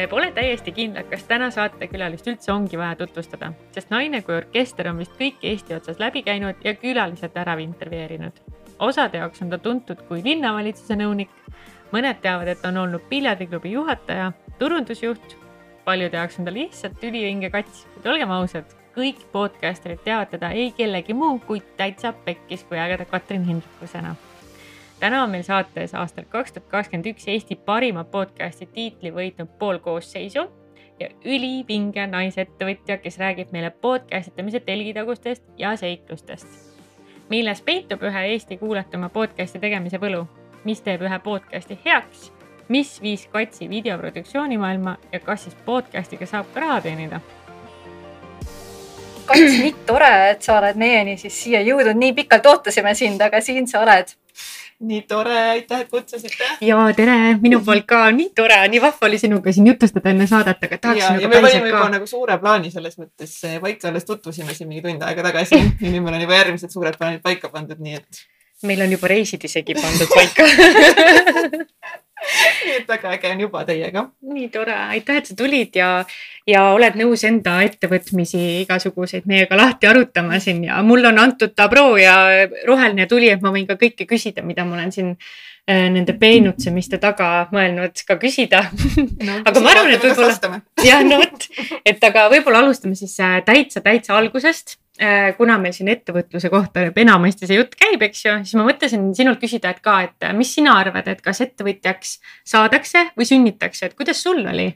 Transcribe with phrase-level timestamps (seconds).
[0.00, 4.88] me pole täiesti kindlad, kas täna saatekülalist üldse ongi vaja tutvustada, sest naine kui orkester
[4.88, 8.40] on vist kõik Eesti otsas läbi käinud ja külalised ära intervjueerinud.
[8.78, 11.34] osade jaoks on ta tuntud kui linnavalitsuse nõunik,
[11.92, 15.36] mõned teavad, et on olnud piljardiklubi juhataja, turundusjuht,
[15.84, 20.72] paljude jaoks on ta lihtsalt ülivinge kats, kuid olgem ausad, kõik podcasterid teavad teda ei
[20.72, 24.16] kellegi muu kui täitsa pekkis kui ägeda Katrin Hindrikusena
[25.00, 29.78] täna on meil saates aastal kaks tuhat kakskümmend üks Eesti parima podcasti tiitli võitnud pool
[29.78, 30.44] koosseisu
[31.00, 36.46] ja ülivinge naisettevõtja, kes räägib meile podcast itamise telgitagustest ja seiklustest.
[37.30, 40.26] milles peitub ühe Eesti kuulatuma podcasti tegemise võlu,
[40.64, 42.32] mis teeb ühe podcasti heaks,
[42.68, 47.20] mis viis Katsi videoproduktsiooni maailma ja kas siis podcast'iga saab ka raha teenida?
[49.26, 53.40] Kats, nii tore, et sa oled meieni siis siia jõudnud, nii pikalt ootasime sind, aga
[53.40, 54.10] siin sa oled
[54.80, 56.44] nii tore, aitäh, et kutsusite.
[56.64, 60.62] ja tere, minu poolt ka, nii tore, nii vahva oli sinuga siin jutustada enne saadet,
[60.64, 64.56] aga tahaks ja, ja me panime juba nagu suure plaani selles mõttes paika, alles tutvusime
[64.56, 67.80] siin mingi tund aega tagasi ja nüüd meil on juba järgmised suured plaanid paika pandud,
[67.80, 68.22] nii et.
[68.68, 70.48] meil on juba reisid isegi pandud paika
[72.64, 74.04] nii et väga äge on juba teiega.
[74.34, 75.90] nii tore, aitäh, et sa tulid ja,
[76.48, 81.96] ja oled nõus enda ettevõtmisi igasuguseid meiega lahti arutama siin ja mulle on antud tabroo
[82.00, 82.16] ja
[82.68, 87.00] roheline tuli, et ma võin ka kõike küsida, mida ma olen siin äh, nende peenutsemiste
[87.02, 88.66] taga mõelnud ka küsida
[89.28, 89.40] no,.
[89.44, 90.60] aga ma arvan, et võib-olla,
[90.90, 91.48] jah, no vot,
[91.84, 94.79] et aga võib-olla alustame siis äh, täitsa, täitsa algusest
[95.36, 99.40] kuna meil siin ettevõtluse kohta enamasti see jutt käib, eks ju, siis ma mõtlesin sinult
[99.40, 102.18] küsida, et ka, et äh, mis sina arvad, et kas ettevõtjaks
[102.52, 104.68] saadakse või sünnitakse, et kuidas sul oli?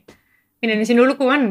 [0.64, 1.50] milline sinu lugu on?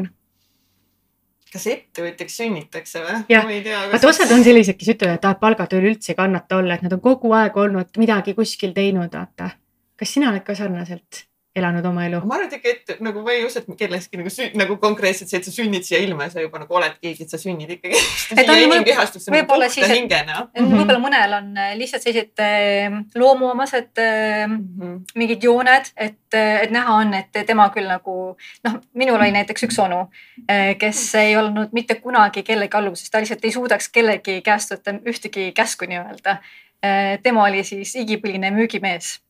[1.54, 3.20] kas ettevõtjaks sünnitakse või?
[3.30, 3.46] jah,
[3.92, 6.96] vaata osad on sellised, kes ütlevad, et ah, palgatööl üldse ei kannata olla, et nad
[6.96, 9.52] on kogu aeg olnud midagi kuskil teinud, vaata.
[9.94, 11.28] kas sina oled ka sarnaselt?
[11.54, 12.18] Elanud oma elu.
[12.26, 15.38] ma arvan, et ikka, et nagu ma ei usu, et kellestki nagu, nagu konkreetselt see,
[15.38, 18.00] et sa sünnid siia ilma ja sa juba nagu oled keegi, et sa sünnid ikkagi.
[19.36, 20.74] võib-olla siis, et mhm.
[20.74, 24.98] võib-olla mõnel on äh, lihtsalt sellised äh, loomuomased mm -hmm.
[25.14, 28.16] mingid jooned, et, et näha on, et tema küll nagu
[28.66, 30.08] noh, minul oli näiteks üks onu,
[30.78, 35.52] kes ei olnud mitte kunagi kellegi alluvuses, ta lihtsalt ei suudaks kellegi käest võtta ühtegi
[35.54, 36.38] käsku nii-öelda.
[37.22, 39.23] tema oli siis igipõline müügimees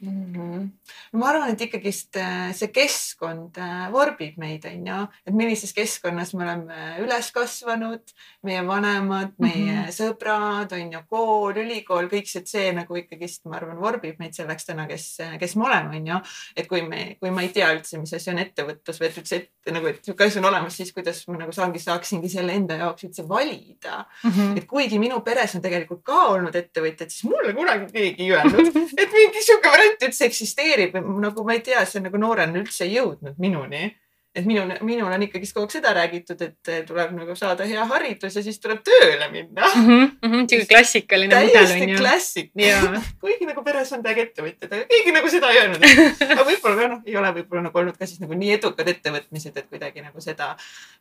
[0.00, 0.34] mm.
[0.34, 0.70] -hmm.
[1.12, 6.34] ma arvan, et ikkagist äh, see keskkond äh, vorbib meid, on ju, et millises keskkonnas
[6.34, 9.94] me oleme üles kasvanud, meie vanemad, meie mm -hmm.
[9.98, 14.66] sõbrad, on ju, kool, ülikool, kõik see, see nagu ikkagist, ma arvan, vorbib meid selleks
[14.70, 16.20] täna, kes, kes me oleme, on ju.
[16.56, 19.36] et kui me, kui ma ei tea üldse, mis asi on ettevõtlus või et üldse
[19.36, 22.76] ette nagu, et niisugune asi on olemas, siis kuidas ma nagu saangi, saaksingi selle enda
[22.76, 24.30] jaoks üldse valida mm.
[24.30, 24.58] -hmm.
[24.58, 28.76] et kuigi minu peres on tegelikult ka olnud ettevõtjad, siis mulle kunagi keegi ei öelnud,
[29.02, 32.86] et mingi sihuke variant variant üldse eksisteerib, nagu ma ei tea, see nagu noorena üldse
[32.86, 33.96] ei jõudnud minuni.
[34.38, 38.36] et minul, minul on ikkagist kogu aeg seda räägitud, et tuleb nagu saada hea haridus
[38.36, 39.86] ja siis tuleb tööle minna mm.
[39.86, 41.96] -hmm, mm -hmm, sihuke klassikaline mudel on ju.
[41.96, 42.50] täiesti klassik
[43.24, 45.82] kuigi nagu peres on täiega ettevõtjad, aga keegi nagu seda ei öelnud.
[46.28, 49.56] aga võib-olla ka noh, ei ole võib-olla nagu olnud ka siis nagu nii edukad ettevõtmised,
[49.56, 50.54] et kuidagi nagu seda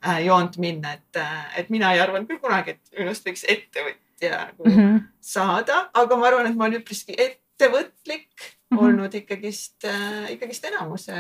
[0.08, 4.46] äh, joont minna, et äh,, et mina ei arvanud küll kunagi, et minust võiks ettevõtja
[4.48, 5.02] nagu mm -hmm.
[5.22, 8.84] saada, aga ma arvan, et ma olen üpriski ettevõtlik mm -hmm.
[8.84, 11.14] olnud ikkagist äh,, ikkagist enamuse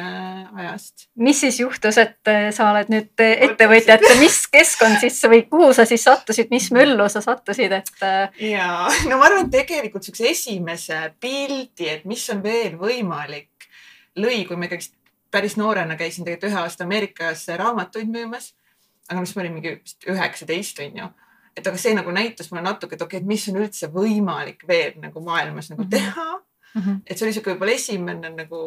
[0.56, 1.08] ajast.
[1.16, 5.44] mis siis juhtus, et äh, sa oled nüüd äh, ettevõtja, et mis keskkond siis või
[5.50, 7.92] kuhu sa siis sattusid, mis möllu sa sattusid, et?
[8.02, 13.70] Äh, ja no ma arvan, tegelikult siukse esimese pildi, et mis on veel võimalik,
[14.16, 14.94] lõi, kui ma ikkagist
[15.32, 18.54] päris noorena käisin tegelikult ühe aasta Ameerikas raamatuid müümas.
[19.10, 21.10] aga mis ma olin mingi vist üheksateist on ju
[21.58, 24.68] et aga see nagu näitas mulle natuke, et okei okay,, et mis on üldse võimalik
[24.68, 25.90] veel nagu maailmas nagu mhm.
[25.90, 26.36] teha mm.
[26.36, 26.44] -hmm.
[26.76, 28.62] Et see oli sihuke võib-olla esimene nagu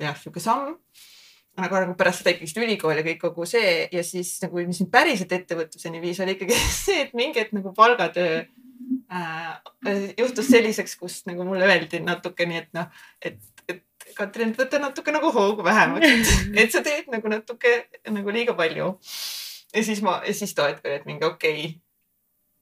[0.00, 0.76] jah, sihuke samm.
[1.56, 4.90] aga nagu pärast seda ikkagist ülikool ja kõik kogu see ja siis nagu, mis mind
[4.92, 8.42] päriselt ettevõtluseni viis, oli ikkagi see, et mingi hetk nagu palgatöö
[9.12, 12.90] äh, juhtus selliseks, kus nagu mulle öeldi natuke nii, et noh,
[13.24, 13.82] et, et
[14.16, 17.78] Katrin, võta natuke nagu hoogu vähemaks, et sa teed nagu natuke
[18.12, 18.92] nagu liiga palju.
[19.72, 21.74] ja siis ma, ja siis too hetk oli, et mingi okei okay,,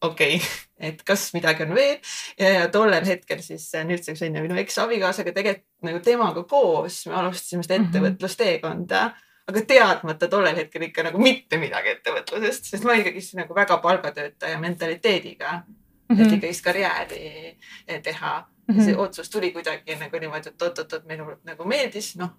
[0.02, 0.49] okei okay.,
[0.88, 1.99] et kas midagi on veel
[2.38, 7.14] ja, ja tollel hetkel siis nüüdseks on ju minu eksabikaasaga tegelikult nagu temaga koos me
[7.20, 7.88] alustasime seda mhm.
[7.88, 9.05] ettevõtlusteekonda
[9.50, 13.79] aga teadmata tollel hetkel ikka nagu mitte midagi ettevõtlusest, sest ma olen ikkagist nagu väga
[13.85, 16.17] palgatöötaja mentaliteediga mm.
[16.17, 16.23] -hmm.
[16.23, 17.58] et ikkagist karjääri
[18.02, 18.75] teha mm.
[18.75, 18.85] -hmm.
[18.85, 22.32] see otsus tuli kuidagi nagu niimoodi, et oot-oot-oot, meile nagu meeldis, noh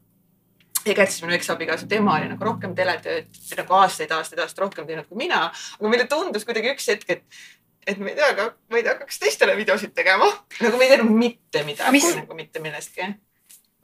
[0.86, 5.08] ega siis minu eksabikaasa, tema oli nagu rohkem teletööd, nagu aastaid, aastaid, aastaid rohkem teinud
[5.10, 5.48] kui mina.
[5.80, 7.24] aga meile tundus kuidagi üks hetk, et
[7.86, 10.28] et ma ei tea, aga ma ei tea, hakkaks teistele videosid tegema.
[10.62, 12.10] nagu me ei teinud mitte midagi Mis...
[12.18, 13.14] nagu mitte millestki.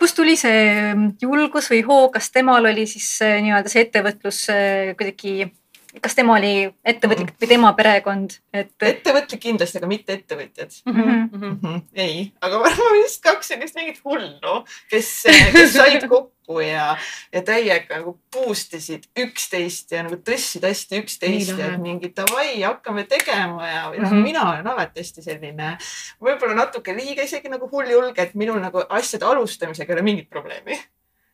[0.01, 5.51] kust tuli see julgus või hoog, kas temal oli siis nii-öelda see ettevõtlus äh, kuidagi
[5.99, 8.71] kas tema oli ettevõtlik või tema perekond, et.
[8.88, 10.93] ettevõtlik kindlasti, aga mitte ettevõtjad mm.
[10.93, 11.23] -hmm.
[11.31, 11.81] Mm -hmm.
[11.93, 15.09] ei, aga me oleme vist kaks sellist mingit hullu, kes,
[15.55, 16.95] kes said kokku ja,
[17.33, 23.03] ja täiega nagu boost isid üksteist ja nagu tõstsid hästi üksteist ja mingi davai, hakkame
[23.03, 25.77] tegema ja mm -hmm., mina olen alati hästi selline,
[26.21, 30.79] võib-olla natuke liiga isegi nagu hulljulge, et minul nagu asjade alustamisega ei ole mingit probleemi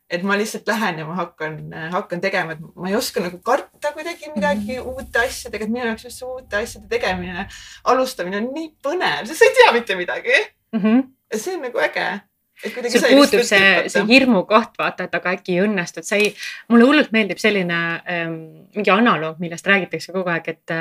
[0.10, 1.58] et ma lihtsalt lähen ja ma hakkan,
[1.92, 4.96] hakkan tegema, et ma ei oska nagu karta kuidagi midagi mm -hmm.
[4.96, 7.48] uute asjadega, et minu jaoks just uute asjade tegemine,
[7.84, 10.38] alustamine on nii põnev, sest sa ei tea mitte midagi
[10.72, 10.80] mm.
[10.80, 11.04] -hmm.
[11.36, 12.08] see on nagu äge
[12.64, 16.32] sul puudub see, see hirmukoht, vaata, et aga äkki ei õnnestu, et sa ei,
[16.72, 18.40] mulle hullult meeldib selline ähm,
[18.76, 20.76] mingi analoog, millest räägitakse kogu aeg, et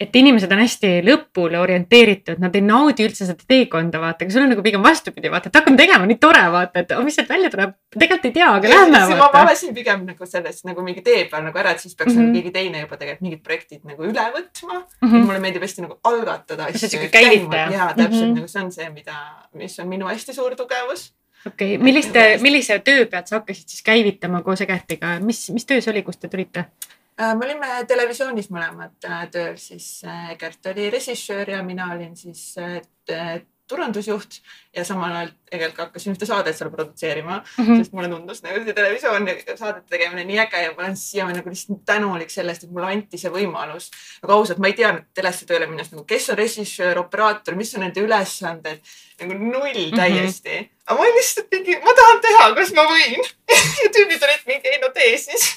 [0.00, 4.44] et inimesed on hästi lõpule orienteeritud, nad ei naudi üldse seda teekonda, vaata, aga sul
[4.44, 7.48] on nagu pigem vastupidi, vaata, et hakkame tegema, nii tore, vaata, et mis sealt välja
[7.52, 9.02] tuleb, tegelikult ei tea, aga lähme.
[9.16, 12.26] ma olesin pigem nagu selles nagu mingi tee peal nagu ära, et siis peaks mm
[12.26, 12.36] -hmm.
[12.36, 15.08] keegi teine juba tegelikult mingid projektid nagu üle võtma mm.
[15.08, 15.26] -hmm.
[15.30, 17.00] mulle meeldib hästi nagu algatada asju.
[17.72, 18.34] ja täpselt mm -hmm.
[18.34, 19.16] nagu see on see, mida,
[19.54, 21.12] mis on minu hästi suur tugevus
[21.46, 25.80] okei okay., milliste, millise töö pealt sa hakkasid siis käivitama koos Egertiga, mis, mis töö
[25.80, 26.64] see oli, kust te tulite?
[27.20, 32.12] Äh, me olime televisioonis mõlemad äh, tööl, siis äh, Egert oli režissöör ja mina olin
[32.16, 32.50] siis
[33.66, 34.36] turundusjuht
[34.76, 37.80] ja samal ajal tegelikult hakkasin ühte saadet seal produtseerima mm, -hmm.
[37.80, 41.38] sest mulle tundus nagu see televisioon ja saadete tegemine nii äge ja ma olen siiamaani
[41.38, 43.90] nagu lihtsalt tänulik sellest, et mulle anti see võimalus.
[44.22, 47.86] aga ausalt, ma ei teadnud telesse tööle minnes nagu, kes on režissöör, operaator, mis on
[47.86, 49.96] nende ülesanded, nagu null mhm.
[49.96, 50.64] täiesti mm.
[50.64, 50.72] -hmm.
[50.86, 53.20] aga ma lihtsalt mingi, ma tahan teha, kas ma võin
[53.82, 55.52] ja tüübid olid mingi, ei no tee siis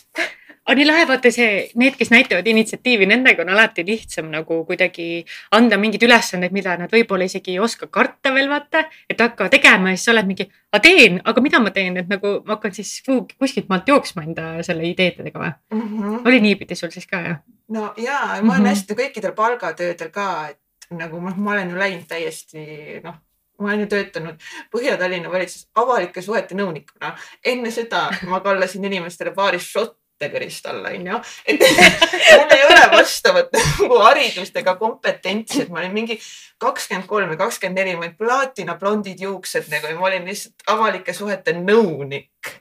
[0.70, 5.24] on nii lahe, vaata see, need, kes näitavad initsiatiivi, nendega on alati lihtsam nagu kuidagi
[5.56, 9.94] anda mingeid ülesandeid, mida nad võib-olla isegi ei oska karta veel vaata, et hakka tegema
[9.94, 12.76] ja siis sa oled mingi, aga teen, aga mida ma teen, et nagu ma hakkan
[12.76, 15.86] siis kuskilt maalt jooksma enda selle ideedega või mm?
[15.86, 16.28] -hmm.
[16.30, 17.40] oli niipidi sul siis ka jah?
[17.74, 18.70] no ja, ma olen mm -hmm.
[18.70, 20.60] hästi kõikidel palgatöödel ka, et
[20.92, 23.18] nagu noh, ma olen ju läinud täiesti noh
[23.60, 27.16] ma olen ju töötanud Põhja-Tallinna valitsuses avalike suhete nõunikuna.
[27.46, 31.20] enne seda ma kallasin inimestele baaris šotte kategoorist alla, onju.
[31.48, 31.60] et
[32.40, 36.20] mul ei ole vastavat nagu haridust ega kompetentsi, et ma olin mingi
[36.60, 40.68] kakskümmend kolm või kakskümmend neli, ma olin plaatina blondid juuksed nagu ja ma olin lihtsalt
[40.76, 42.52] avalike suhete nõunik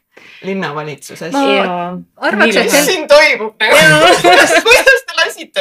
[0.46, 1.34] linnavalitsuses.
[1.34, 4.97] arvaks, et mis siin toimub nagu kuidas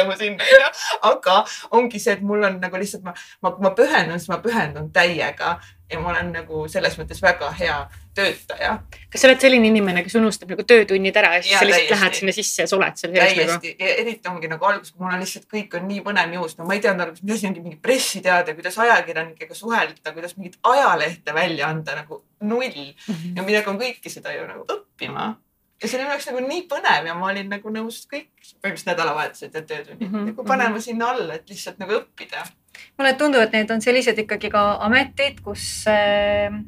[0.06, 0.70] mu sinna, onju.
[1.12, 1.38] aga
[1.78, 5.56] ongi see, et mul on nagu lihtsalt ma, ma, ma pühendun, siis ma pühendun täiega
[5.90, 7.76] ja ma olen nagu selles mõttes väga hea
[8.18, 8.74] töötaja.
[9.12, 11.94] kas sa oled selline inimene, kes unustab nagu töötunnid ära ja siis ja, sa lihtsalt
[11.94, 15.04] lähed sinna sisse ja sa oled seal sees täiesti nagu..., eriti ongi nagu alguses, kui
[15.04, 17.50] mul on lihtsalt kõik on nii põnev juhus, no ma ei teadnud alguses, mis asi
[17.50, 23.14] ongi mingi pressiteade, kuidas ajakirjanikega suhelda, kuidas mingit ajalehte välja anda nagu null mm.
[23.14, 23.36] -hmm.
[23.36, 25.30] ja midagi on kõike seda ju nagu õppima
[25.82, 28.90] ja see oli minu jaoks nagu nii põnev ja ma olin nagu nõus kõik põhimõtteliselt
[28.92, 30.32] nädalavahetused ja töötunnid mm -hmm.
[30.32, 32.46] nagu panema sinna alla, et lihtsalt nagu õppida.
[32.98, 36.58] mulle tundub, et need on sellised ikkagi ka ametid, kus äh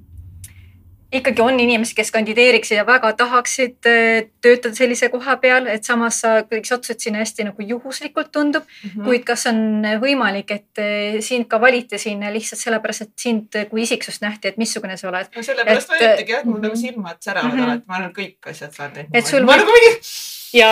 [1.12, 6.20] ikkagi on inimesi, kes kandideeriksid ja väga tahaksid äh, töötada sellise koha peal, et samas
[6.22, 8.90] sa kuidagi sattud sinna hästi nagu juhuslikult tundub mm.
[8.90, 9.04] -hmm.
[9.04, 9.60] kuid kas on
[10.02, 14.58] võimalik, et äh, sind ka valiti sinna lihtsalt sellepärast, et sind kui isiksust nähti, et
[14.58, 15.32] missugune sa oled?
[15.36, 16.82] no sellepärast valitigi jah, et mul nagu mhm.
[16.82, 17.70] silmad säravad mm -hmm.
[17.70, 19.44] alati, ma olen kõik asjad saanud et sul.
[19.44, 20.70] ma nagu mingi ja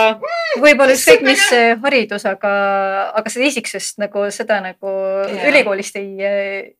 [0.61, 1.45] võib-olla ükskõik mis
[1.83, 2.53] haridus, aga,
[3.19, 4.95] aga seda isiksust nagu seda nagu
[5.29, 5.49] yeah.
[5.51, 6.17] ülikoolist ei,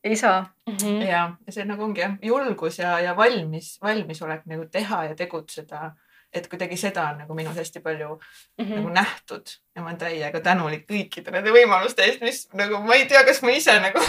[0.03, 0.75] ei saa mm.
[0.75, 1.01] -hmm.
[1.07, 5.93] ja, ja see nagu ongi jah, julgus ja, ja valmis, valmisolek nagu teha ja tegutseda
[6.33, 8.75] et kuidagi seda on nagu minus hästi palju mm -hmm.
[8.75, 13.05] nagu nähtud ja ma olen täiega tänulik kõikide nende võimaluste eest, mis nagu ma ei
[13.05, 14.03] tea, kas ma ise nagu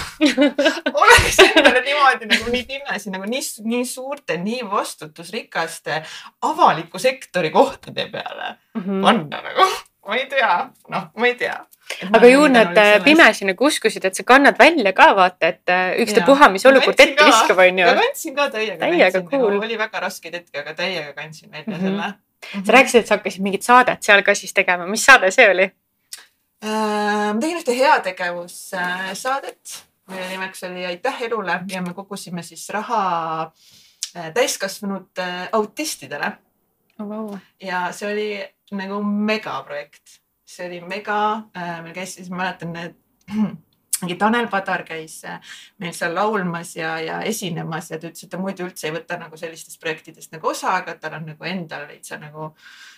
[1.03, 6.03] oleks endale niimoodi nagu nii pimesi nagu nii, nii suurte, nii vastutusrikaste
[6.43, 9.03] avaliku sektori kohtade peale mm -hmm.
[9.03, 9.71] panna nagu,
[10.07, 11.65] ma ei tea, noh, ma ei tea
[12.13, 15.99] aga ju nad äh, pimesi nagu uskusid, et sa kannad välja ka vaata, et äh,
[16.05, 17.87] ükstapuha, mis olukord ette viskab, onju.
[17.99, 18.79] kandsin ka täiega.
[18.81, 19.59] täiega cool.
[19.59, 21.91] Oli väga raskeid hetki, aga täiega kandsin välja mm -hmm.
[21.91, 22.67] selle.
[22.67, 25.71] sa rääkisid, et sa hakkasid mingit saadet seal ka siis tegema, mis saade see oli
[26.65, 27.35] äh,?
[27.35, 33.53] ma tegin ühte heategevussaadet, mille nimeks oli Aitäh elule ja me kogusime siis raha
[34.17, 35.11] äh, täiskasvanud
[35.53, 36.33] autistidele
[37.01, 37.07] oh,.
[37.07, 37.37] Wow.
[37.61, 40.20] ja see oli nagu megaprojekt
[40.51, 41.19] see oli mega,
[41.57, 42.95] äh, meil käis siis, ma mäletan,
[44.01, 45.41] mingi Tanel Padar käis äh,
[45.79, 49.19] meil seal laulmas ja, ja esinemas ja ta ütles, et ta muidu üldse ei võta
[49.21, 52.55] nagu sellistest projektidest nagu osa, aga tal on nagu endal veitsa nagu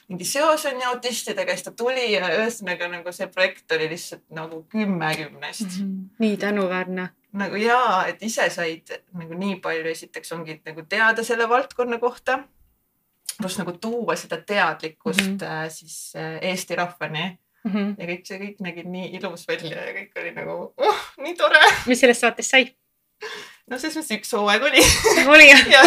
[0.08, 4.24] mingi seos on ju autistidega, siis ta tuli ja ühesõnaga nagu see projekt oli lihtsalt
[4.34, 5.82] nagu kümme kümnest mm.
[5.82, 6.22] -hmm.
[6.22, 11.48] nii tänuväärne nagu jaa, et ise said nagu nii palju, esiteks ongi nagu teada selle
[11.48, 12.42] valdkonna kohta.
[13.38, 15.70] pluss nagu tuua seda teadlikkust mm -hmm.
[15.70, 17.72] siis Eesti rahvani mm.
[17.72, 17.94] -hmm.
[17.98, 21.60] ja kõik see kõik nägi nii ilus välja ja kõik oli nagu oh, nii tore.
[21.86, 22.68] mis sellest saatest sai?
[23.70, 24.84] no selles mõttes üks hooaeg oli.
[25.34, 25.82] oli jah ja,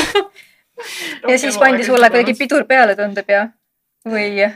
[1.30, 3.48] ja siis pandi sulle kuidagi pidur peale, tundub ja,
[4.08, 4.48] või?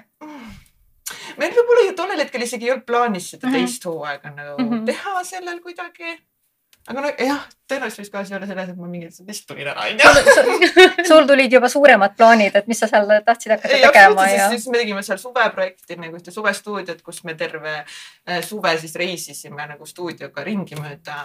[1.40, 3.68] meil võib-olla ju tollel hetkel isegi ei olnud plaanis seda mm -hmm.
[3.68, 4.86] teist hooaega nagu mm -hmm.
[4.86, 6.18] teha sellel kuidagi
[6.90, 11.04] aga no jah, tõenäoliselt ka asi olla selles, et ma mingi lihtsalt tulin ära, onju.
[11.10, 14.48] sul tulid juba suuremad plaanid, et mis sa seal tahtsid hakata ei, tegema ja?
[14.54, 19.70] siis me tegime seal suveprojekti nagu ühte suvestuudiot, kus me terve äh, suve siis reisisime
[19.70, 21.22] nagu stuudioga ringi mööda,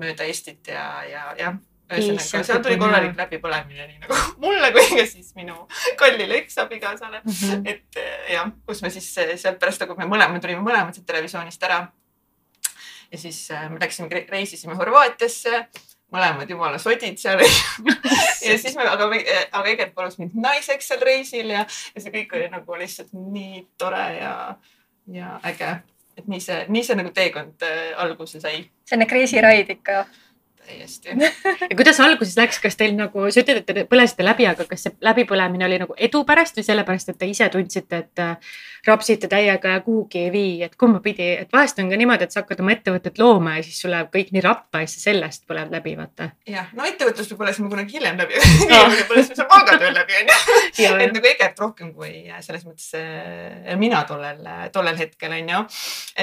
[0.00, 5.04] mööda Eestit ja, ja jah ühesõnaga, seal tuli korralik läbipõlemine, nii nagu mulle kui ka
[5.08, 5.66] siis minu
[6.00, 7.34] kallile eksabikaasale mm.
[7.34, 7.68] -hmm.
[7.68, 11.06] et äh, jah, kus me siis äh, sealt pärast nagu me mõlemad tulime mõlemad sealt
[11.12, 11.84] televisioonist ära
[13.14, 15.64] ja siis äh, me läksime, reisisime Horvaatiasse,
[16.14, 17.40] mõlemad jumala sodid seal
[18.48, 19.06] ja siis me, aga,
[19.52, 21.62] aga Egert palus mind naiseks seal reisil ja,
[21.94, 24.34] ja see kõik oli nagu lihtsalt nii tore ja,
[25.14, 25.76] ja äge.
[26.18, 28.64] et nii see, nii see nagu teekond äh, alguse sai.
[28.90, 30.04] selline ride ikka
[30.66, 31.14] täiesti.
[31.70, 34.86] Ja kuidas alguses läks, kas teil nagu, sa ütled, et te põlesite läbi, aga kas
[34.86, 38.54] see läbipõlemine oli nagu edu pärast või sellepärast, et te ise tundsite, et äh,
[38.86, 42.34] rapsite täiega ja kuhugi ei vii, et kumba pidi, et vahest on ka niimoodi, et
[42.34, 45.44] sa hakkad oma ettevõtet looma ja siis sul läheb kõik nii rappa ja siis sellest
[45.48, 46.30] põleb läbi, vaata.
[46.50, 48.40] jah, no ettevõtlus me põlesime kunagi hiljem läbi.
[48.68, 50.38] Me põlesime palgatööl läbi onju.
[51.06, 52.12] et nagu Egert rohkem kui
[52.44, 54.42] selles mõttes äh, mina tollel,
[54.74, 55.64] tollel hetkel onju.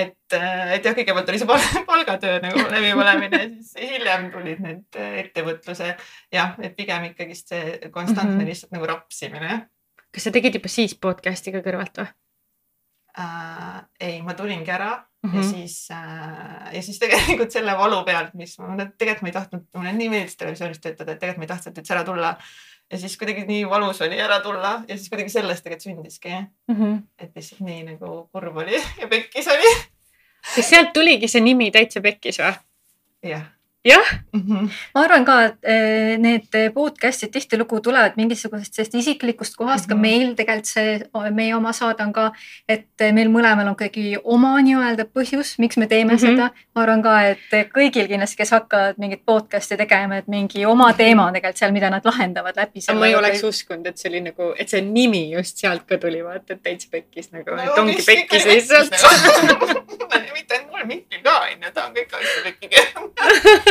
[0.04, 4.98] et, äh, et jah, kõigepealt oli see palgatöö nagu läbipõlemine ja siis hiljem tulid need
[5.00, 5.94] äh, ettevõtluse
[6.34, 8.50] jah, et pigem ikkagist see konstantne mm -hmm.
[8.54, 9.62] lihtsalt nagu rapsimine.
[10.12, 12.10] kas sa tegid juba siis podcast'i ka kõrvalt või
[13.20, 13.86] äh,?
[14.00, 15.36] ei, ma tulingi ära mm -hmm.
[15.36, 15.50] ja mhm.
[15.52, 19.94] siis äh, ja siis tegelikult selle valu pealt, mis ma, tegelikult ma ei tahtnud, mulle
[19.94, 22.38] nii meeldis televisioonis töötada, et tegelikult ma ei tahtnud üldse ära tulla
[22.92, 26.76] ja siis kuidagi nii valus oli ära tulla ja siis kuidagi sellest tegelikult sündiski mm.
[26.76, 27.00] -hmm.
[27.20, 29.74] et lihtsalt nii nagu kurb oli ja pekkis oli.
[30.56, 32.54] kas sealt tuligi see nimi täitsa pekkis või?
[33.24, 33.48] jah
[33.84, 34.42] jah mm.
[34.42, 34.70] -hmm.
[34.96, 39.96] ma arvan ka, et eh, need podcast'id tihtilugu tulevad mingisugusest sellest isiklikust kohast mm, -hmm.
[39.96, 40.02] ka mhm.
[40.02, 42.32] meil tegelikult see, meie oma saade on ka,
[42.70, 46.30] et meil mõlemal on ikkagi oma nii-öelda põhjus, miks me teeme mm -hmm.
[46.30, 46.50] seda.
[46.76, 50.98] ma arvan ka, et kõigil kindlasti, kes hakkavad mingit podcast'i tegema, et mingi oma mhm.
[50.98, 52.80] teema on tegelikult seal, mida nad lahendavad läbi.
[52.94, 56.24] ma ei oleks uskunud, et see oli nagu, et see nimi just sealt ka tuli,
[56.24, 58.94] vaata, et täitsa pekkis nagu no,, et ongi pekkis lihtsalt
[60.34, 63.12] mitte ainult mul, Mihkel ka onju, ta on kõik asju pekki keeranud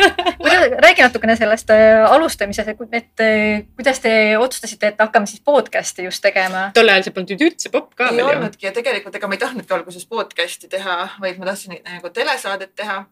[0.85, 6.23] räägi natukene sellest äh, alustamisest, et äh, kuidas te otsustasite, et hakkame siis podcast'i just
[6.23, 6.71] tegema?
[6.75, 9.77] tol ajal see polnud üldse popp ka ei olnudki ja tegelikult ega ma ei tahtnudki
[9.77, 13.05] alguses podcast'i teha, vaid ma tahtsin nagu telesaadet teha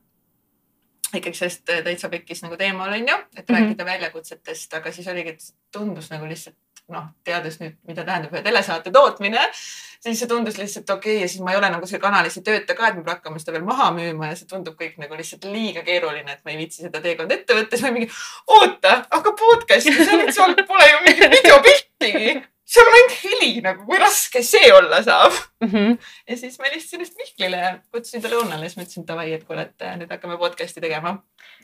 [1.14, 3.58] ikkagi sellest äh, täitsa pekkis nagu teemal on ju, et mm -hmm.
[3.58, 6.56] rääkida väljakutsetest, aga siis oligi, et tundus nagu lihtsalt
[6.92, 11.24] noh, teades nüüd, mida tähendab ühe telesaate tootmine, siis see tundus lihtsalt okei okay.
[11.26, 13.42] ja siis ma ei ole nagu seal kanalis ei tööta ka, et ma pean hakkama
[13.42, 16.60] seda veel maha müüma ja see tundub kõik nagu lihtsalt liiga keeruline, et ma ei
[16.62, 18.10] viitsi seda teekonda ette võtta, siis ma mingi
[18.58, 19.96] oota, aga podcast'i
[20.32, 25.32] seal, pole ju mingit videopiltigi seal on ainult heli nagu, kui raske see olla saab
[25.32, 25.70] mm.
[25.70, 25.96] -hmm.
[26.28, 29.44] ja siis ma helistasin just Mihklile ja kutsusin ta lõunale siis ma ütlesin davai, et
[29.48, 31.16] kuule, et nüüd hakkame podcast'i tegema.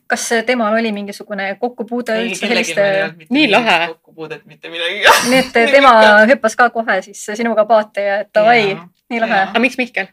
[0.06, 2.84] Kas temal oli mingisugune kokkupuude üldse selliste?
[3.30, 3.78] nii lahe.
[3.94, 5.16] kokkupuudet mitte millegagi.
[5.30, 5.94] nii et tema
[6.30, 8.76] hüppas ka kohe siis sinuga paate ja et davai,
[9.11, 9.40] nii lahe.
[9.50, 10.11] aga miks Mihkel?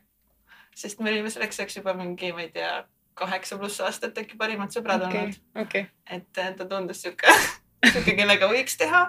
[0.75, 2.83] sest me olime selleks ajaks juba mingi, ma ei tea,
[3.19, 5.25] kaheksa pluss aastat äkki parimad sõbrad okay.
[5.25, 5.89] olnud okay..
[6.09, 7.35] et ta tundus sihuke,
[7.91, 9.03] sihuke, kellega võiks teha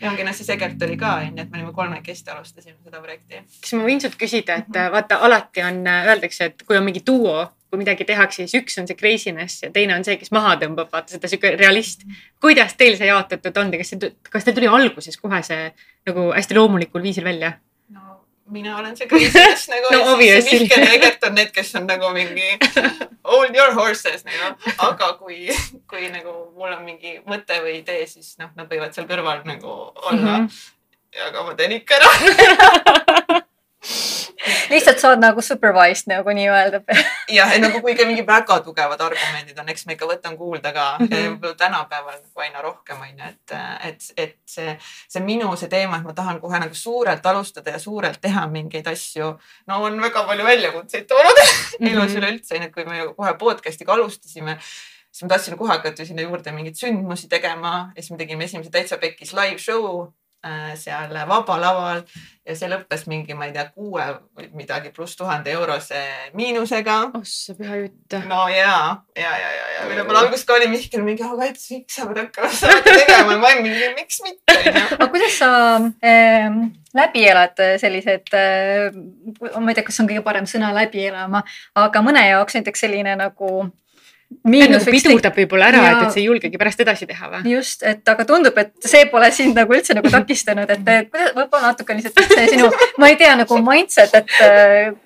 [0.00, 3.42] ja ongi noh, siis Egert oli ka onju, et me olime kolmekesti alustasime seda projekti.
[3.60, 4.94] kas ma võin sult küsida, et mhm.
[4.94, 8.86] vaata alati on, öeldakse, et kui on mingi duo, kui midagi tehakse, siis üks on
[8.86, 12.06] see craziness ja teine on see, kes maha tõmbab, vaata seda sihuke realist.
[12.42, 15.72] kuidas teil see jaotatud on ja kas see, kas teil tuli alguses kohe see
[16.06, 17.56] nagu hästi loomulikul viisil välja?
[18.54, 21.88] mina olen see craziness nagu no, ja siis Mihkel ja Egert on need, kes on
[21.88, 22.52] nagu mingi
[23.30, 24.52] hold your horses nagu,
[24.88, 25.48] aga kui,
[25.90, 29.72] kui nagu mul on mingi mõte või idee, siis noh, nad võivad seal kõrval nagu
[30.10, 30.46] olla mm.
[30.46, 31.26] -hmm.
[31.30, 33.42] aga ma teen ikka ära
[34.70, 36.80] lihtsalt saad nagu supervised nagu nii-öelda.
[37.36, 40.72] jah, et nagu kui ka mingi väga tugevad argumendid on, eks ma ikka võtan kuulda
[40.72, 41.34] ka mm -hmm.
[41.34, 43.56] võib-olla tänapäeval nagu aina rohkem on ju, et,
[43.88, 47.78] et, et see, see minu see teema, et ma tahan kohe nagu suurelt alustada ja
[47.78, 49.38] suurelt teha mingeid asju.
[49.66, 51.92] no on väga palju väljakutseid toonud mm -hmm.
[51.92, 54.58] elus üleüldse, onju, et kui me kohe podcast'iga alustasime
[55.14, 58.70] siis ma tahtsin kohe hakata sinna juurde mingeid sündmusi tegema ja siis me tegime esimese
[58.70, 60.06] Täitsa Pekkis live show
[60.76, 62.02] seal Vaba Laval
[62.44, 64.04] ja see lõppes mingi, ma ei tea, kuue
[64.36, 66.00] või midagi pluss tuhande eurose
[66.36, 66.96] miinusega.
[67.16, 68.16] ossa püha jutt.
[68.28, 68.74] no ja,
[69.16, 72.08] ja, ja, ja, ja mille peale alguses ka oli Mihkel mingi, aga et miks sa
[72.10, 75.50] pead hakkama saate tegema ja ma olin mingi, miks mitte aga kuidas sa
[76.04, 76.60] äh,
[77.00, 78.92] läbi elad sellised äh,,
[79.56, 81.42] ma ei tea, kas on kõige parem sõna läbi elama,
[81.80, 83.64] aga mõne jaoks näiteks selline nagu
[84.44, 87.42] miinus nagu pidurdab võib-olla ära, et, et sa ei julgegi pärast edasi teha või?
[87.54, 91.72] just, et aga tundub, et see pole sind nagu üldse nagu takistanud, et kuidas võib-olla
[91.72, 94.34] natuke lihtsalt see sinu, ma ei tea nagu mindset, et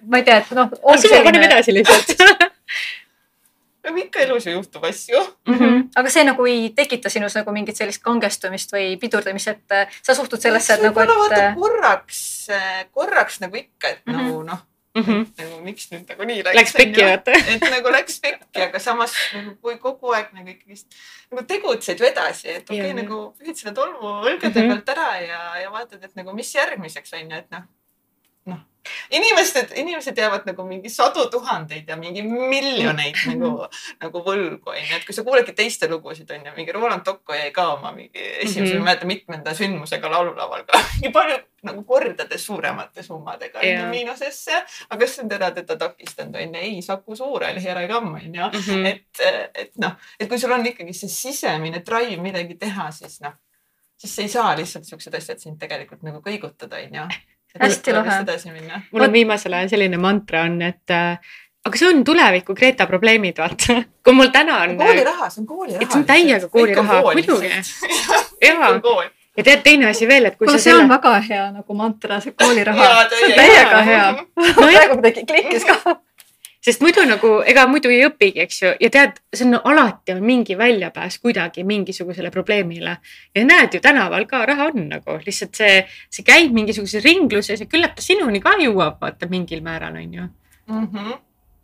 [0.07, 0.73] ma ei tea, et noh.
[1.03, 2.15] suva, paneme edasi lihtsalt
[3.89, 5.55] no ikka elus ju juhtub asju mm.
[5.55, 5.85] -hmm.
[5.97, 10.41] aga see nagu ei tekita sinus nagu mingit sellist kangestumist või pidurdamist, et sa suhtud
[10.41, 11.55] sellesse, et nagu, et.
[11.55, 12.49] Korraks,
[12.93, 14.23] korraks nagu ikka, et mm -hmm.
[14.23, 14.67] nagu noh
[14.99, 15.07] mm.
[15.07, 15.25] -hmm.
[15.43, 16.59] nagu miks nüüd nagu nii läks.
[16.59, 17.39] Läks pekki vaata.
[17.55, 21.01] et nagu läks pekki, aga samas nagu kui kogu aeg nagu ikkagist
[21.31, 24.75] nagu tegutsed ju edasi, et okei okay, nagu pühid selle tolmu õlgade mm -hmm.
[24.75, 27.67] pealt ära ja, ja vaatad, et nagu mis järgmiseks on ju, et noh,
[29.11, 33.53] inimesed, inimesed jäävad nagu mingi sadu tuhandeid ja mingi miljoneid nagu,
[34.03, 37.69] nagu võlgu onju, et kui sa kuuledki teiste lugusid onju, mingi Roland Tocco jäi ka
[37.75, 38.73] oma mingi esimese mm, -hmm.
[38.73, 43.91] ma ei mäleta mitmenda sündmusega laululaval ka nii palju nagu kordades suuremate summadega yeah.
[43.91, 44.63] miinusesse.
[44.91, 48.87] aga kas on teda teda takistanud onju, ei Saku Suurel, here I come onju -hmm.
[48.87, 49.21] et,
[49.55, 53.33] et noh, et kui sul on ikkagi see sisemine drive midagi teha, siis noh
[53.99, 57.09] siis ei saa lihtsalt siuksed asjad sind tegelikult nagu kõigutada, onju
[57.61, 58.23] hästi lahe.
[58.93, 61.19] mul on viimasel ajal selline mantra on, et äh,
[61.67, 63.83] aga see on tuleviku Greta probleemid, vaata.
[64.05, 64.77] kui mul täna on.
[64.81, 65.85] kooliraha, see on kooliraha.
[65.85, 67.53] et see on täiega kooliraha, muidugi.
[68.49, 68.75] jaa,
[69.39, 70.83] ja tead teine asi veel, et kui Kuule, sa selle.
[70.83, 72.93] see on väga hea nagu mantra, see kooliraha.
[73.15, 74.53] see on täiega hea no,.
[74.59, 75.99] praegu kuidagi klikkis ka
[76.65, 80.25] sest muidu nagu, ega muidu ei õpigi, eks ju, ja tead, see on alati on
[80.27, 82.97] mingi väljapääs kuidagi mingisugusele probleemile.
[83.35, 87.67] ja näed ju tänaval ka raha on nagu lihtsalt see, see käib mingisuguses ringluses ja
[87.71, 90.87] küllap ta sinuni ka jõuab, vaata mingil määral on ju mm.
[90.93, 91.17] -hmm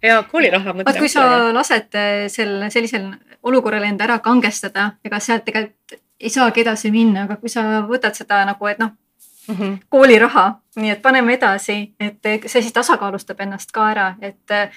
[0.04, 0.84] ja kooliraha mõte.
[0.84, 1.96] vaat kui sa lased
[2.28, 3.08] sel sellisel
[3.42, 8.14] olukorral enda ära kangestada, ega sealt tegelikult ei saagi edasi minna, aga kui sa võtad
[8.16, 8.92] seda nagu, et noh
[9.48, 9.78] mm -hmm.
[9.88, 14.70] kooliraha, nii et paneme edasi, et see siis tasakaalustab ennast ka ära, et äh,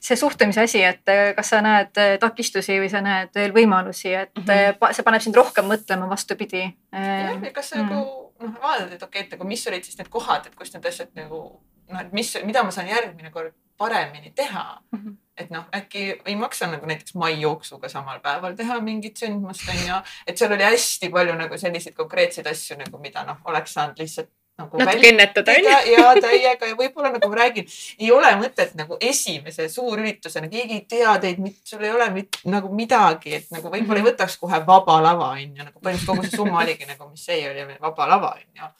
[0.00, 4.14] see suhtlemise asi, et äh, kas sa näed äh, takistusi või sa näed veel võimalusi,
[4.14, 4.92] et mm -hmm.
[4.92, 6.74] see paneb sind rohkem mõtlema, vastupidi.
[6.92, 7.94] jah, kas sa nagu
[8.40, 8.46] mm.
[8.46, 10.86] noh, vaatad, et okei okay,, et aga mis olid siis need kohad, et kus need
[10.86, 14.98] asjad nagu noh, et mis, mida ma saan järgmine kord paremini teha mm.
[14.98, 19.68] -hmm et noh, äkki ei maksa nagu näiteks mai jooksuga samal päeval teha mingit sündmust
[19.70, 24.02] onju, et seal oli hästi palju nagu selliseid konkreetseid asju nagu, mida noh, oleks saanud
[24.02, 25.76] lihtsalt nagu natuke ennetada onju.
[25.94, 27.68] ja täiega ja võib-olla nagu ma räägin,
[28.00, 32.72] ei ole mõtet nagu esimese suurüritusena, keegi ei tea teid, sul ei ole mit, nagu
[32.74, 34.12] midagi, et nagu võib-olla ei mhm.
[34.12, 37.78] võtaks kohe vaba lava onju, nagu põhimõtteliselt kogu see summa oligi nagu, mis see oli,
[37.78, 38.72] vaba lava onju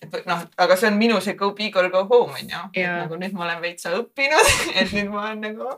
[0.00, 2.86] et noh, aga see on minu see go big or go home on ju.
[2.86, 5.68] nagu nüüd ma olen veitsa õppinud, et nüüd ma olen nagu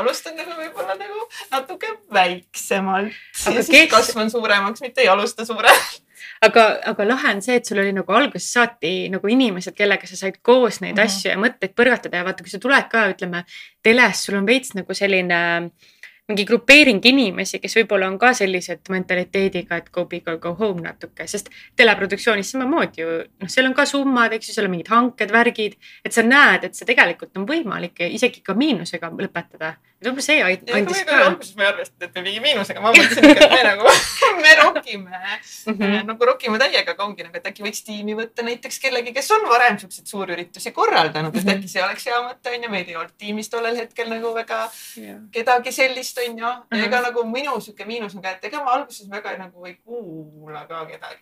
[0.00, 3.12] alustan nagu võib-olla nagu natuke väiksemalt.
[3.12, 3.92] ja siis kes...
[3.92, 6.02] kasvan suuremaks, mitte ei alusta suuremalt
[6.44, 10.18] aga, aga lahe on see, et sul oli nagu algusest saati nagu inimesed, kellega sa
[10.18, 11.04] said koos neid mm -hmm.
[11.04, 13.44] asju ja mõtteid põrgatada ja vaata, kui sa tuled ka, ütleme
[13.82, 15.70] teles, sul on veits nagu selline äh,
[16.26, 20.82] mingi grupeering inimesi, kes võib-olla on ka sellised mentaliteediga, et go big or go home
[20.82, 24.90] natuke, sest teleproduktsioonis samamoodi ju noh, seal on ka summad, eks ju, seal on mingid
[24.90, 29.76] hanked, värgid, et sa näed, et see tegelikult on võimalik isegi ka miinusega lõpetada.
[30.06, 30.40] Võib-olla see
[30.80, 31.20] andis ka.
[31.28, 33.94] alguses ma ei arvestanud, et me mingi miinusega, ma mõtlesin et me nagu,
[34.46, 36.02] me rokime mm, -hmm.
[36.10, 39.48] nagu rokime täiega, aga ongi nagu, et äkki võiks tiimi võtta näiteks kellegi, kes on
[39.52, 41.50] varem siukseid suurüritusi korraldanud mm, -hmm.
[41.50, 44.64] et äkki see oleks hea mõte onju, meil ei olnud tiimis tollel hetkel nagu väga
[44.98, 45.22] yeah.
[45.32, 46.56] kedagi sellist miinust on ju uh.
[46.70, 46.84] -huh.
[46.86, 50.66] ega nagu minu sihuke miinus on ka, et ega ma alguses väga nagu ei kuula
[50.66, 51.20] ka kedagi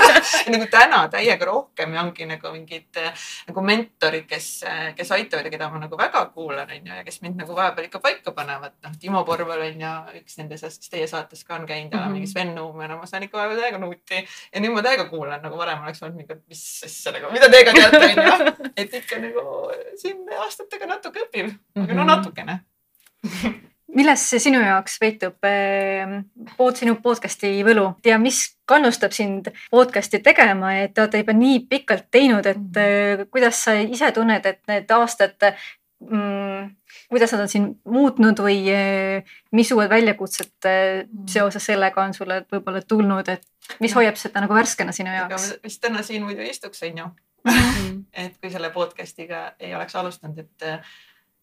[0.52, 3.00] nagu täna täiega rohkem ja ongi nagu mingid
[3.48, 4.64] nagu mentorid, kes,
[4.96, 7.86] kes aitavad ja keda ma nagu väga kuulan, on ju, ja kes mind nagu vahepeal
[7.86, 8.72] ikka paika panevad.
[8.84, 11.98] noh, Timo Porval on ju üks nende seast, kes teie saates ka on käinud ja
[11.98, 12.12] mm -hmm.
[12.18, 14.20] mingi Sven Nuumen, ma saan ikka vahepeal täiega nuuti
[14.54, 17.64] ja nüüd ma täiega kuulan, nagu varem oleks olnud mingi, mis asja nagu, mida te
[17.64, 18.52] ka teate, on ju.
[18.80, 19.46] et ikka nagu
[19.96, 22.10] siin aastatega natuke õpib, aga no mhm.
[22.10, 22.60] natukene
[23.96, 26.20] milles see sinu jaoks peitub eh,
[26.78, 32.06] sinu podcast'i võlu ja mis kannustab sind podcast'i tegema, et te olete juba nii pikalt
[32.12, 36.68] teinud, et eh, kuidas sa ise tunned, et need aastad mm,,
[37.10, 41.26] kuidas nad on sind muutnud või eh, mis uued väljakutsed mm.
[41.30, 45.52] seoses sellega on sulle võib-olla tulnud, et mis hoiab seda nagu värskena sinu jaoks?
[45.64, 47.10] vist täna siin muidu istuks, onju.
[47.48, 48.02] Mhm.
[48.24, 50.82] et kui selle podcast'iga ei oleks alustanud, et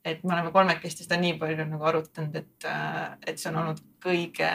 [0.07, 2.67] et me oleme kolmekesti seda nii palju nagu arutanud, et,
[3.27, 4.51] et see on olnud kõige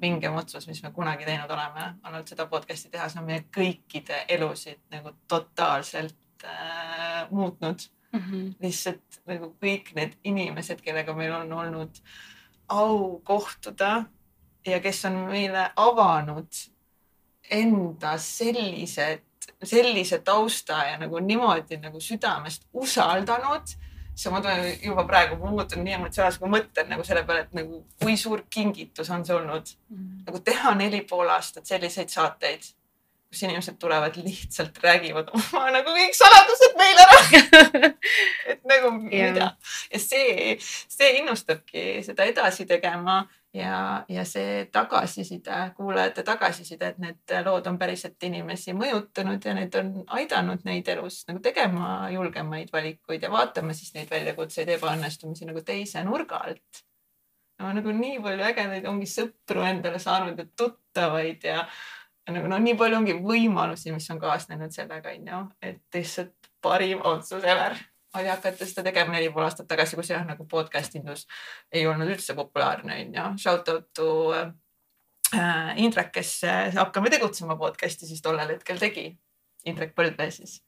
[0.00, 4.20] vingem otsus, mis me kunagi teinud oleme, olnud seda podcast'i teha, see on meie kõikide
[4.36, 8.20] elusid nagu totaalselt äh, muutnud mm.
[8.20, 8.54] -hmm.
[8.62, 12.02] lihtsalt nagu kõik need inimesed, kellega meil on olnud
[12.68, 14.04] au kohtuda
[14.66, 16.48] ja kes on meile avanud
[17.50, 19.22] enda sellised,
[19.62, 23.76] sellise tausta ja nagu niimoodi nagu südamest usaldanud
[24.14, 27.56] siis ma tulen juba praegu, ma muutun nii emotsionaalseks, ma mõtlen nagu selle peale, et
[27.56, 29.96] nagu kui suur kingitus on see olnud mm.
[29.96, 30.22] -hmm.
[30.28, 32.68] nagu teha neli pool aastat selliseid saateid,
[33.32, 37.20] kus inimesed tulevad, lihtsalt räägivad oma nagu kõik saladused meile ära
[38.52, 39.32] et nagu yeah.
[39.32, 39.46] mida
[39.92, 43.22] ja see, see innustabki seda edasi tegema
[43.56, 49.80] ja, ja see tagasiside, kuulajate tagasiside, et need lood on päriselt inimesi mõjutanud ja need
[49.80, 55.64] on aidanud neid elus nagu tegema julgemaid valikuid ja vaatama siis neid väljakutseid, ebaõnnestumisi nagu
[55.64, 56.84] teise nurga alt.
[57.60, 61.66] no nagu nii palju ägedaid ongi sõpru endale saanud ja tuttavaid ja, ja
[62.30, 67.42] nagu noh, nii palju ongi võimalusi, mis on kaasnenud sellega onju, et lihtsalt parim otsus
[67.42, 67.74] ever
[68.14, 71.24] oli hakata seda tegema neli pool aastat tagasi, kus jah, nagu podcast indus
[71.72, 73.28] ei olnud üldse populaarne onju.
[73.40, 76.34] Shout out to äh, Indrek, kes
[76.76, 79.06] Hakkame tegutsema podcast'i siis tollel hetkel tegi.
[79.64, 80.58] Indrek Põldvee siis.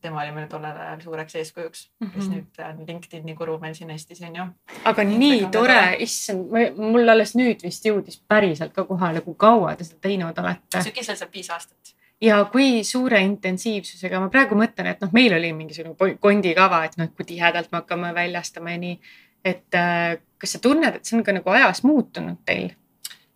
[0.00, 2.14] Tema oli meil tollel ajal suureks eeskujuks mm, -hmm.
[2.14, 2.34] kes mhm.
[2.34, 4.46] nüüd on LinkedIn'i guru meil siin Eestis onju.
[4.84, 9.76] aga Indrek nii tore, issand, mul alles nüüd vist jõudis päriselt ka kohale, kui kaua
[9.76, 10.82] te seda teinud olete.
[10.82, 15.52] sügisel saab viis aastat ja kui suure intensiivsusega, ma praegu mõtlen, et noh, meil oli
[15.54, 19.00] mingisugune kondikava, et noh, kui tihedalt me hakkame väljastama ja nii.
[19.44, 22.72] et äh, kas sa tunned, et see on ka nagu ajas muutunud teil?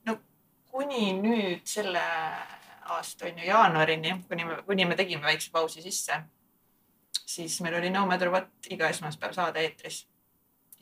[0.06, 0.16] no
[0.70, 2.02] kuni nüüd selle
[2.92, 6.18] aasta on ju jaanuarini, kuni me, kuni me tegime väikse pausi sisse,
[7.12, 10.06] siis meil oli No Matter What iga esmaspäev saade eetris.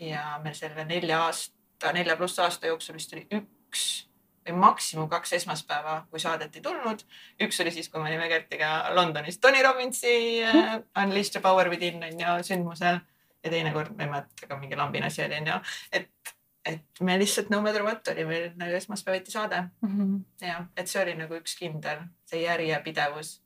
[0.00, 4.10] ja me selle nelja aasta, nelja pluss aasta jooksul vist oli üks
[4.48, 7.04] või maksimum kaks esmaspäeva, kui saadet ei tulnud.
[7.42, 12.02] üks oli siis, kui me olime Kertiga Londonis Tony Robbinsi uh, Unleash the Power Within
[12.04, 13.00] on ju sündmusel
[13.44, 15.58] ja teinekord ma ei mäleta ka mingi lambine asi oli on ju,
[15.92, 19.92] et, et me lihtsalt no matter what oli meil nagu esmaspäeviti saade mm.
[19.98, 20.46] -hmm.
[20.46, 23.42] ja et see oli nagu üks kindel, see järjepidevus,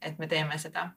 [0.00, 0.90] et me teeme seda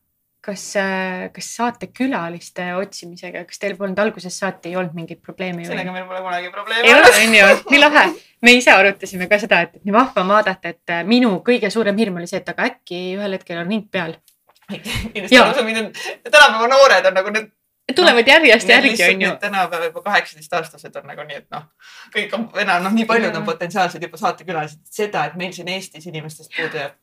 [0.45, 5.65] kas, äh, kas saatekülaliste otsimisega, kas teil polnud algusest saati ei olnud mingeid probleeme?
[5.67, 6.95] sellega meil pole kunagi probleeme olnud.
[6.95, 8.05] ei ole, on ju, nii lahe.
[8.41, 11.99] me ise arutasime ka seda, et nii vahva on vaadata, et äh, minu kõige suurem
[11.99, 14.15] hirm oli see, et aga äkki ühel hetkel on ring peal.
[14.69, 15.93] kindlasti aru saamine on,
[16.29, 17.55] tänapäeva noored on nagu need
[17.95, 19.31] tulevad no, järjest järgi, onju.
[19.41, 21.65] tänapäeval juba kaheksateistaastased on nagu nii, et noh,
[22.15, 26.05] kõik on enam noh, nii paljud on potentsiaalsed juba saatekülalised, seda, et meil siin Eestis
[26.09, 26.98] inimestest puudu jääb.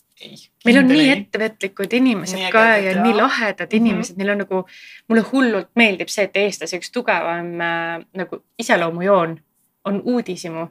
[0.65, 3.77] Meil on nii ettevõtlikud inimesed nii ka ja, ja nii lahedad mhm.
[3.77, 4.25] inimesed mm, -hmm.
[4.25, 4.63] neil on nagu,
[5.09, 9.37] mulle hullult meeldib see, et eestlase üks tugevam äh, nagu iseloomujoon
[9.85, 10.67] on uudishimu.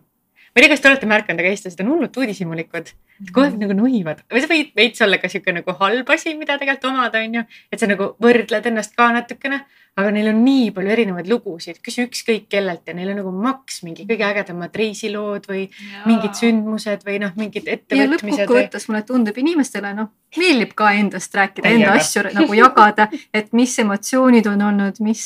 [0.55, 3.31] Ma ei tea, kas te olete märganud, aga eestlased on hullult uudishimulikud mm, -hmm.
[3.31, 6.59] kogu aeg nagu nuhivad või see võib veits olla ka sihuke nagu halb asi, mida
[6.61, 9.65] tegelikult omada, on ju, et sa nagu võrdled ennast ka natukene
[9.95, 13.79] aga neil on nii palju erinevaid lugusid, küsi ükskõik kellelt ja neil on nagu maks
[13.85, 16.01] mingi kõige ägedamad reisilood või ja.
[16.03, 18.41] mingid sündmused või noh, mingid ettevõtmised.
[18.41, 22.03] lõppkokkuvõttes mulle tundub inimestele noh, meeldib ka endast rääkida, enda jaga.
[22.03, 25.23] asju nagu jagada, et mis emotsioonid on olnud, mis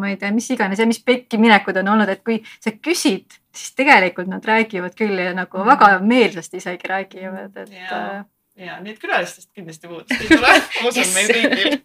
[0.00, 3.74] ma ei tea, mis iganes ja mis pekkiminekud on olnud, et kui sa küsid, siis
[3.78, 7.72] tegelikult nad räägivad küll ja nagu väga meelsasti isegi räägivad, et.
[7.72, 8.24] ja, äh,
[8.66, 11.80] ja et külalistest kindlasti puudust ei tule, ma usun meil kõigil.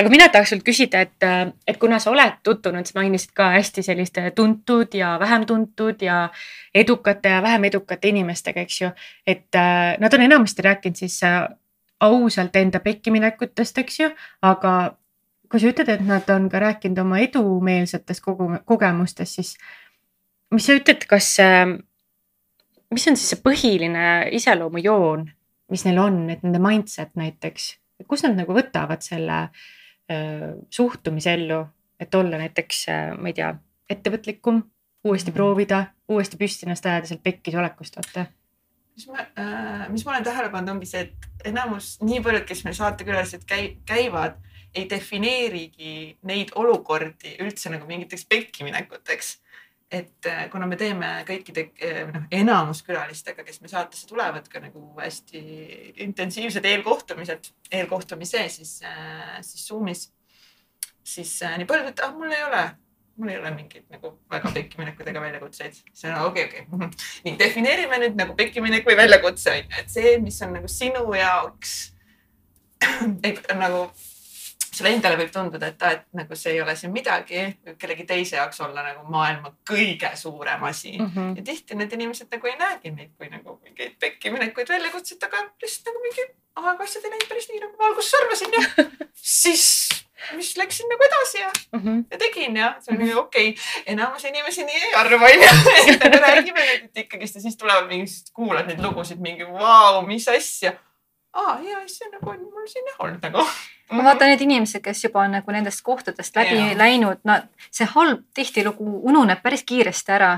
[0.00, 1.24] Aga mina tahaks sult küsida, et,
[1.68, 6.28] et kuna sa oled tutvunud, sa mainisid ka hästi selliste tuntud ja vähem tuntud ja
[6.74, 8.92] edukate ja vähem edukate inimestega, eks ju.
[9.26, 11.42] et äh, nad on enamasti rääkinud siis äh,
[12.00, 14.10] ausalt enda pekkiminekutest, eks ju,
[14.42, 14.74] aga
[15.50, 19.56] kui sa ütled, et nad on ka rääkinud oma edumeelsetest kogu kogemustest, siis
[20.54, 21.34] mis sa ütled, kas,
[22.90, 25.28] mis on siis see põhiline iseloomujoon,
[25.70, 27.74] mis neil on, et nende mindset näiteks?
[28.08, 31.60] Kust nad nagu võtavad selle äh, suhtumise ellu,
[32.00, 32.86] et olla näiteks
[33.20, 33.52] ma ei tea,
[33.90, 34.62] ettevõtlikum,
[35.04, 35.36] uuesti mm.
[35.36, 38.26] proovida, uuesti püsti ennast ajada sealt pekkis olekust, vaata?
[38.96, 42.64] Mis ma äh,, mis ma olen tähele pannud, ongi see, et enamus, nii paljud, kes
[42.66, 44.40] meil saatekülalised käi, käivad,
[44.74, 45.94] ei defineerigi
[46.30, 49.32] neid olukordi üldse nagu mingiteks pekkiminekuteks
[49.90, 54.62] et äh, kuna me teeme kõikide äh, noh, enamus külalistega, kes me saatesse tulevad ka
[54.62, 55.40] nagu hästi
[56.04, 57.50] intensiivsed eelkohtumised,
[57.80, 60.04] eelkohtumise siis, äh, siis Zoom'is,
[61.02, 62.62] siis nii paljud, et ah, mul ei ole,
[63.18, 65.82] mul ei ole mingeid nagu väga pekkiminekuid ega väljakutseid.
[65.92, 67.10] siis on okei okay,, okei okay..
[67.26, 71.02] nii defineerime nüüd nagu pekkiminek või väljakutse on ju, et see, mis on nagu sinu
[71.18, 71.80] jaoks
[73.26, 73.88] ei nagu
[74.80, 78.36] sulle endale võib tunduda, et et nagu see ei ole siin midagi, võib kellegi teise
[78.40, 81.06] jaoks olla nagu maailma kõige suurem asi mm.
[81.12, 81.32] Mhm.
[81.38, 85.90] ja tihti need inimesed nagu ei näegi neid kui nagu mingeid pekkiminekuid, väljakutset, aga lihtsalt
[85.92, 86.28] nagu mingi,
[86.60, 88.86] aga asjad ei läinud päris nii nagu ma alguses arvasin ja
[89.36, 89.66] siis,
[90.36, 92.00] mis läksin nagu edasi ja, Mhm.
[92.10, 93.82] ja tegin ja see oli okei okay..
[93.94, 95.50] enamus inimesi nii ei arva onju,
[96.26, 100.72] räägime nüüd ikkagist ja siis tulevad mingi, kuulad neid lugusid mingi vau, mis asja.
[101.34, 103.44] Aa ja see nagu on mul siin olnud nagu.
[103.90, 106.74] ma vaatan need inimesed, kes juba on nagu nendest kohtadest läbi Jaa.
[106.78, 110.30] läinud, nad, see halb tihtilugu ununeb päris kiiresti ära.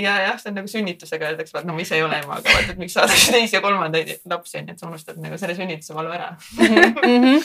[0.00, 2.56] ja jah, see on nagu sünnitusega öeldakse, et no ma ise ei ole ema, aga
[2.56, 5.96] vaata, et miks saadakse teisi ja kolmandaid lapsi onju, et sa unustad nagu selle sünnituse
[5.96, 6.30] valu ära.
[6.60, 7.40] Mhm.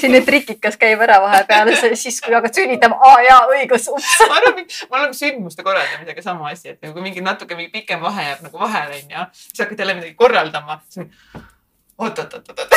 [0.00, 1.72] selline trikikas käib ära vahepeal,
[2.04, 4.16] siis kui hakkad sünnitama, aa jaa, õigus, ups.
[4.28, 8.28] ma arvan, on nagu sündmuste korraldamisega sama asi, et nagu mingi natuke mingi pikem vahe
[8.30, 10.80] jääb nagu vahele onju, siis hakkad jälle midagi korraldama.
[10.84, 11.56] oot,
[11.98, 12.68] oot, oot, oot, oot.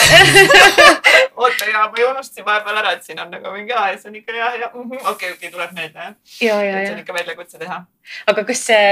[1.42, 4.18] oota ja ma unustasin vahepeal ära, et siin on nagu mingi aa ja see on
[4.20, 4.76] ikka jah, jah,
[5.14, 6.16] okei, okei, tuleb meelde jah.
[6.42, 7.78] ja, ja, et see ja on ikka väljakutse teha.
[8.34, 8.88] aga kas see,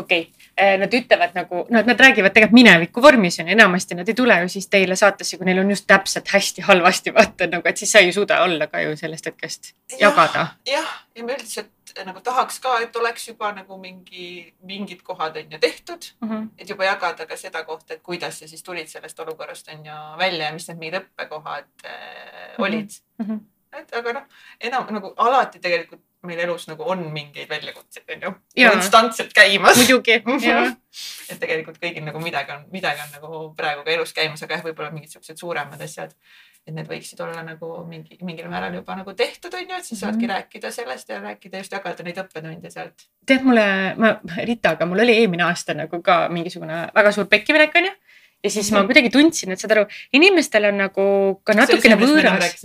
[0.00, 4.08] okei okay,, nad ütlevad nagu, no nad räägivad tegelikult mineviku vormis on ju, enamasti nad
[4.08, 7.68] ei tule ju siis teile saatesse, kui neil on just täpselt hästi halvasti vaata nagu,
[7.68, 10.48] et siis sa ei suuda olla ka ju sellest hetkest jagada.
[10.70, 11.73] jah, ja me üldiselt
[12.06, 16.06] nagu tahaks ka, et oleks juba nagu mingi, mingid kohad on ju tehtud,
[16.58, 19.98] et juba jagada ka seda kohta, et kuidas sa siis tulid sellest olukorrast on ju
[20.18, 23.26] välja ja mis need mingid õppekohad äh, olid mm.
[23.26, 23.40] -hmm.
[23.80, 24.26] et aga noh,
[24.60, 28.24] enam nagu alati tegelikult meil elus nagu on mingeid väljakutseid on
[28.56, 29.76] ju konstantselt käimas.
[29.76, 30.18] muidugi,
[31.30, 34.64] et tegelikult kõigil nagu midagi on, midagi on nagu praegu ka elus käimas, aga jah,
[34.64, 36.14] võib-olla mingid siuksed suuremad asjad.
[36.66, 40.00] Et need võiksid olla nagu mingi, mingil määral juba nagu tehtud on ju, et siis
[40.00, 40.30] saadki Mhm.
[40.34, 43.08] rääkida sellest ja rääkida just jagada neid õppetunde sealt.
[43.26, 47.90] tead mulle, ma Ritaga, mul oli eelmine aasta nagu ka mingisugune väga suur pekkiminek onju.
[48.44, 48.86] Ja siis ma Mhm.
[48.90, 51.04] kuidagi tundsin, et saad aru, inimestel on nagu
[51.44, 52.58] ka natukene võõras.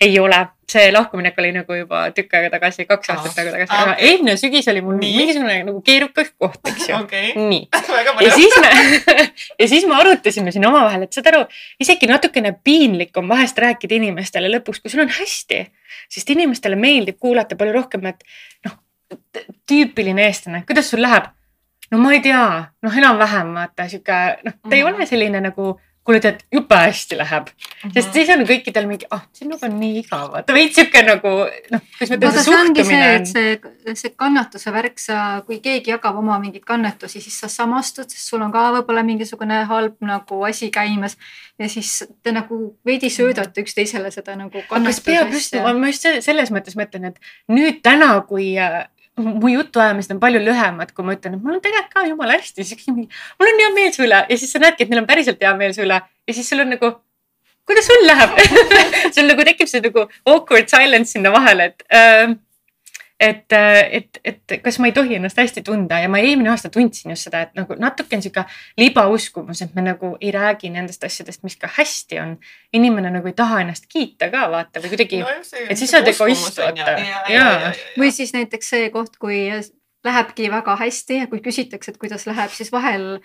[0.00, 0.40] ei ole,
[0.70, 3.14] see lahkuminek oli nagu juba tükk aega tagasi, kaks Aa.
[3.16, 4.08] aastat nagu tagasi Aa, aga okei.
[4.10, 5.16] eelmine sügis oli mul Nii.
[5.20, 6.96] mingisugune nagu keerukas koht, eks ju.
[6.98, 7.68] okei, nii,
[8.26, 8.70] ja siis me
[9.62, 11.44] ja siis me arutasime siin omavahel, et saad aru,
[11.80, 15.62] isegi natukene piinlik on vahest rääkida inimestele lõpuks, kui sul on hästi,
[16.10, 18.24] sest inimestele meeldib kuulata palju rohkem, et
[18.66, 18.78] noh,
[19.70, 21.30] tüüpiline eestlane, kuidas sul läheb?
[21.90, 22.42] No ma ei tea,
[22.82, 24.94] noh, enam-vähem vaata sihuke, noh, ta ei Mhm.
[24.94, 27.48] ole selline nagu, kuule tead, jube hästi läheb,
[27.92, 31.28] sest siis on kõikidel mingi, ah, sinuga on nii igav, vaata veits siuke nagu
[31.70, 33.26] noh, kuidas ma ütlen, see suhtumine et on.
[33.26, 38.26] see, see kannatuse värk, sa, kui keegi jagab oma mingeid kannatusi, siis sa samastud, sest
[38.32, 41.16] sul on ka võib-olla mingisugune halb nagu asi käimas.
[41.58, 46.20] Ja siis te nagu veidi söödate üksteisele seda nagu kas peab just, ma just se-
[46.22, 48.86] selles mõttes mõtlen, et nüüd täna, kui äh,
[49.20, 52.66] mu jutuajamised on palju lühemad, kui ma ütlen, et mul on tegelikult ka jumala hästi,
[52.66, 53.08] siis mingi,
[53.40, 54.24] mul on hea meel su üle.
[54.30, 56.00] Ja siis sa näedki, et neil on päriselt hea meel su üle.
[56.28, 56.92] Ja siis sul on nagu,
[57.68, 58.38] kuidas sul läheb?
[59.14, 62.34] Sul nagu tekib see nagu awkward silence sinna vahele, et äh,
[63.20, 67.12] et, et, et kas ma ei tohi ennast hästi tunda ja ma eelmine aasta tundsin
[67.12, 68.44] just seda, et nagu natuke on sihuke
[68.80, 72.38] libauskumus, et me nagu ei räägi nendest asjadest, mis ka hästi on.
[72.72, 75.28] inimene nagu ei taha ennast kiita ka vaata või kuidagi no,,
[75.68, 77.74] et siis sa oled egoist, vaata.
[77.98, 79.42] Või siis näiteks see koht, kui
[80.04, 83.18] lähebki väga hästi ja kui küsitakse, et kuidas läheb, siis vahel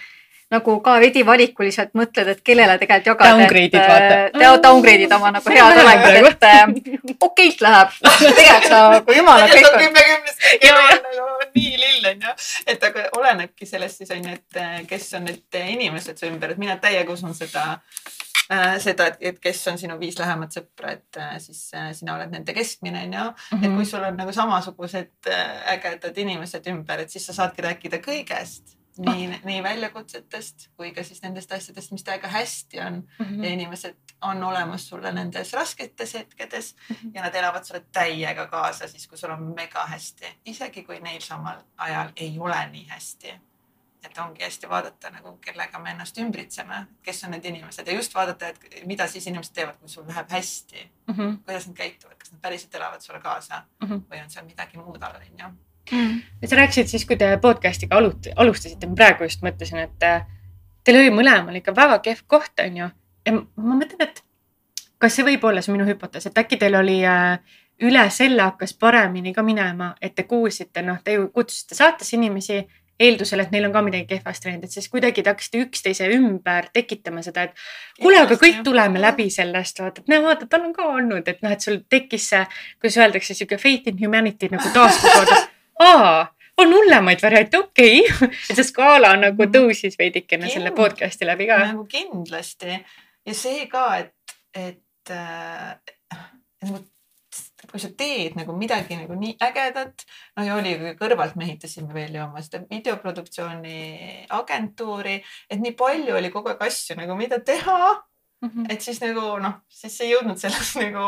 [0.53, 3.37] nagu ka veidi valikuliselt mõtled, et kellele tegelikult jagada.
[3.39, 4.17] Downgrade'id, vaata.
[4.35, 4.61] vaata.
[4.67, 7.95] Downgrade'id oma nagu head olekut, et äh, okeilt läheb.
[8.21, 9.79] tegelikult sa nagu jumala kõik on.
[9.85, 12.35] kümme kümnest on nagu nii lill onju,
[12.73, 16.61] et aga olenebki sellest siis onju, et äh, kes on need inimesed su ümber, et
[16.61, 21.19] mina täiega usun seda äh, seda, et, et kes on sinu viis lähemat sõpra, et
[21.21, 23.27] äh, siis äh, sina oled nende keskmine onju.
[23.57, 28.01] et kui sul on nagu samasugused äh, ägedad inimesed ümber, et siis sa saadki rääkida
[28.05, 28.77] kõigest.
[28.97, 33.43] nii, nii väljakutsetest kui ka siis nendest asjadest, mis täiega hästi on Mhm.
[33.43, 36.75] ja inimesed on olemas sulle nendes rasketes hetkedes
[37.13, 41.21] ja nad elavad sulle täiega kaasa siis, kui sul on mega hästi, isegi kui neil
[41.21, 43.33] samal ajal ei ole nii hästi.
[44.05, 48.13] et ongi hästi vaadata nagu, kellega me ennast ümbritseme, kes on need inimesed ja just
[48.15, 51.35] vaadata, et mida siis inimesed teevad, kui sul läheb hästi, Mhm.
[51.45, 53.93] kuidas nad käituvad, kas nad päriselt elavad sulle kaasa Mhm.
[54.11, 55.49] või on seal midagi muud all, onju.
[55.91, 60.23] Ja sa rääkisid siis, kui te podcast'iga alut-, alustasite, ma praegu just mõtlesin, et äh,
[60.83, 62.89] teil oli mõlemal ikka väga kehv koht, onju.
[63.25, 64.23] ja m- ma mõtlen, et
[64.97, 67.37] kas see võib olla see minu hüpotees, et äkki teil oli äh,
[67.83, 72.63] üle selle hakkas paremini ka minema, et te kuulsite, noh, te ju kutsusite saatesse inimesi
[72.99, 76.69] eeldusel, et neil on ka midagi kehvasti läinud, et siis kuidagi te hakkasite üksteise ümber
[76.73, 77.65] tekitama seda, et
[77.99, 81.43] kuule, aga kõik tuleme läbi sellest, vaata, et näe, vaata, tal on ka olnud, et
[81.43, 82.45] noh, et sul tekkis see,
[82.79, 85.41] kuidas öeldakse, sihuke faith in humanity nagu taastus, vaata,
[85.79, 86.25] aa,
[86.57, 88.31] on hullemaid variante, okei okay..
[88.49, 91.61] et see skaala nagu tõusis veidikene selle Kind- podcast'i läbi ka.
[91.71, 92.79] nagu kindlasti
[93.25, 95.71] ja see ka, et, et äh,
[96.15, 96.83] et nagu
[97.65, 100.05] et kui sa teed nagu midagi nagu nii ägedat,
[100.37, 103.79] no ja oli, kõrvalt me ehitasime veel ju oma seda videoproduktsiooni
[104.37, 105.15] agentuuri,
[105.49, 108.49] et nii palju oli kogu aeg asju nagu, mida teha mm.
[108.49, 108.67] -hmm.
[108.69, 111.07] et siis nagu noh, siis ei jõudnud selles nagu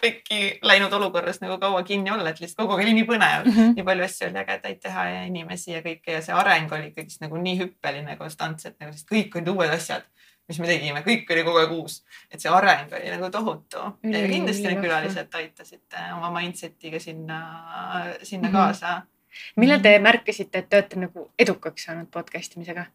[0.00, 3.52] pekki läinud olukorras nagu kaua kinni olla, et lihtsalt kogu aeg oli nii põnev mm,
[3.52, 3.74] -hmm.
[3.76, 7.20] nii palju asju oli ägedaid teha ja inimesi ja kõike ja see areng oli ikkagist
[7.24, 10.08] nagu nii hüppeline konstantselt nagu, sest kõik olid uued asjad
[10.50, 14.22] mis me tegime, kõik oli kogu aeg uus, et see areng oli nagu tohutu ja
[14.26, 17.40] kindlasti need külalised aitasid äh, oma mindset'iga sinna,
[18.22, 18.58] sinna mm -hmm.
[18.58, 19.02] kaasa.
[19.56, 22.86] millal te märkasite, et te olete nagu edukaks saanud podcast imisega?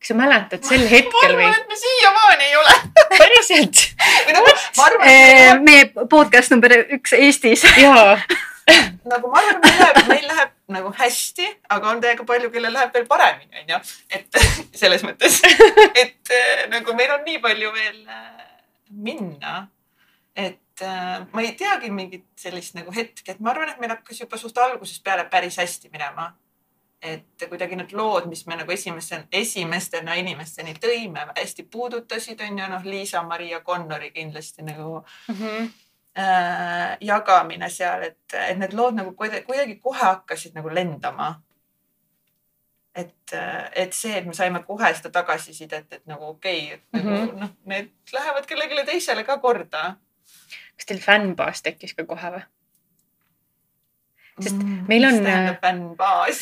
[0.00, 1.46] Kas sa mäletad sel hetkel või?
[1.46, 2.74] ma arvan, et me siiamaani ei ole
[3.16, 3.86] päriselt
[4.36, 7.64] nagu et meie podcast number üks Eestis.
[7.80, 8.18] jaa
[9.12, 12.94] nagu ma arvan, meil läheb, meil läheb nagu hästi, aga on täiega palju, kellel läheb
[12.94, 13.78] veel paremini, onju.
[14.10, 14.40] et
[14.80, 15.38] selles mõttes,
[16.02, 18.48] et äh, nagu meil on nii palju veel äh,
[18.90, 19.66] minna.
[20.36, 24.24] et äh, ma ei teagi mingit sellist nagu hetke, et ma arvan, et meil hakkas
[24.24, 26.32] juba suht algusest peale päris hästi minema
[27.02, 32.68] et kuidagi need lood, mis me nagu esimese, esimestena inimesteni tõime, hästi puudutasid, on ju,
[32.72, 35.68] noh, Liisa-Maria Connori kindlasti nagu mm -hmm.
[36.18, 41.42] äh, jagamine seal, et, et need lood nagu kuidagi, kohe hakkasid nagu lendama.
[42.96, 43.32] et,
[43.74, 47.20] et see, et me saime kohe seda tagasisidet, et nagu okei okay,, et mm -hmm.
[47.20, 47.40] nagu mhm.
[47.40, 49.96] noh, need lähevad kellelegi teisele ka korda.
[50.76, 52.42] kas teil fännbaas tekkis ka kohe või?
[54.40, 55.14] Sest Mm, meil on.
[55.14, 56.40] mis tähendab fännbaas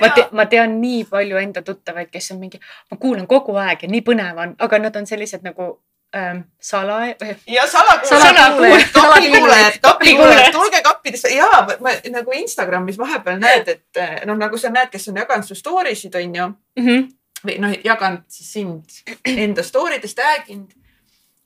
[0.00, 3.82] ma tean, ma tean nii palju enda tuttavaid, kes on mingi, ma kuulan kogu aeg
[3.82, 5.66] ja nii põnev on, aga nad on sellised nagu
[6.16, 7.00] ähm, sala.
[7.46, 10.52] ja salakuulajad, kapikuulajad, Kapikuulajad.
[10.52, 15.08] tulge kappidesse ja ma, ma nagu Instagramis vahepeal näed, et noh, nagu sa näed, kes
[15.12, 16.46] on jaganud su story sid, on ju.
[16.80, 17.08] Mm -hmm.
[17.46, 18.84] või noh, jaganud siis sind
[19.24, 20.72] enda story des, tag inud.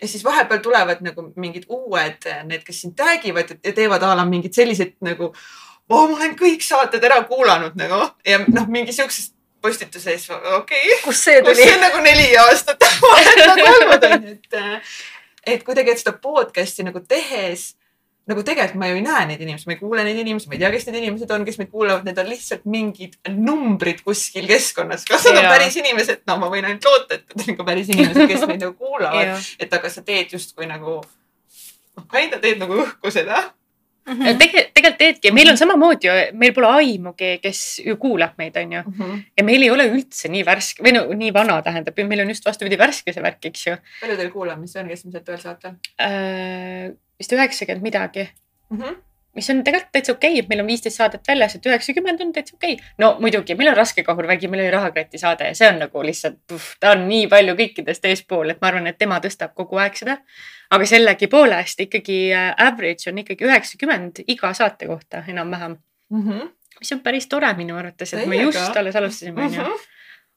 [0.03, 4.15] Ja siis vahepeal tulevad nagu mingid uued, need, kes sind tag ivad ja teevad a
[4.19, 5.45] la mingid sellised nagu oh,.
[5.91, 11.29] ma olen kõik saated ära kuulanud nagu ja noh, mingi siuksest postituses, okei okay kust
[11.29, 11.81] see kus tuli see?
[11.81, 12.85] nagu neli aastat
[13.51, 14.61] nagu olnud on, et,
[15.55, 17.73] et kuidagi, et seda podcast'i nagu tehes
[18.31, 20.63] nagu tegelikult ma ju ei näe neid inimesi, ma ei kuule neid inimesi, ma ei
[20.63, 25.05] tea, kes need inimesed on, kes meid kuulavad, need on lihtsalt mingid numbrid kuskil keskkonnas.
[25.09, 26.23] kas nad on päris inimesed?
[26.31, 29.45] no ma võin ainult loota, et need on ka päris inimesed, kes meid nagu kuulavad,
[29.61, 33.45] et aga sa teed justkui nagu, noh, kinda teed nagu õhku seda.
[34.09, 38.85] tegelikult, tegelikult teedki, meil on samamoodi ju, meil pole aimugi, kes ju kuulab meid, onju.
[39.37, 42.49] ja meil ei ole üldse nii värske või no nii vana tähendab, meil on just
[42.49, 46.95] vastupidi värske see värk, eks ju palju teil kuulamisi on keskmiselt ühel saatel äh,.
[47.19, 48.29] Vist üheksakümmend midagi
[48.71, 48.81] mm?
[48.81, 48.97] -hmm.
[49.35, 52.33] mis on tegelikult täitsa okei okay,, et meil on viisteist saadet väljas, et üheksakümmend on
[52.33, 52.87] täitsa okei okay..
[52.99, 56.59] no muidugi, meil on raske kahurvägi, meil oli rahakoti saade ja see on nagu lihtsalt,
[56.81, 60.19] ta on nii palju kõikidest eespool, et ma arvan, et tema tõstab kogu aeg seda.
[60.71, 65.77] aga sellegipoolest ikkagi äh, average on ikkagi üheksakümmend iga saate kohta enam-vähem,
[66.15, 66.49] Mm -hmm.
[66.81, 68.59] mis on päris tore minu arvates, et me Täiega.
[68.59, 69.61] just alles alustasime, onju.
[69.61, 69.94] Mhm.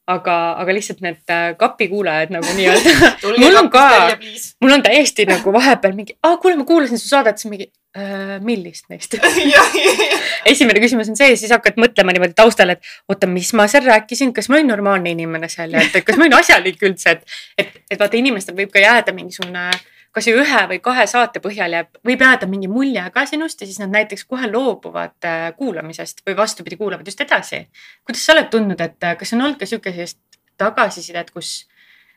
[0.08, 3.12] aga, aga lihtsalt need äh, kapikuulajad nagu nii-öelda
[3.43, 4.15] Mul on ka-
[4.63, 7.67] mul on täiesti nagu vahepeal mingi, aa kuule, ma kuulasin su saadet, siis mingi
[7.98, 9.17] äh,, millist neist?
[10.52, 14.32] esimene küsimus on see, siis hakkad mõtlema niimoodi taustal, et oota, mis ma seal rääkisin,
[14.36, 17.80] kas ma olin normaalne inimene seal ja et kas ma olin asjalik üldse, et, et,
[17.91, 19.70] et vaata, inimestel võib ka jääda mingisugune,
[20.15, 23.67] kas ju ühe või kahe saate põhjal jääb, võib jääda mingi mulje ka sinust ja
[23.67, 27.67] siis nad näiteks kohe loobuvad äh, kuulamisest või vastupidi, kuulavad just edasi.
[28.06, 30.20] kuidas sa oled tundnud, et äh, kas on olnud ka sihuke sellist
[30.58, 31.67] tagasisidet, kus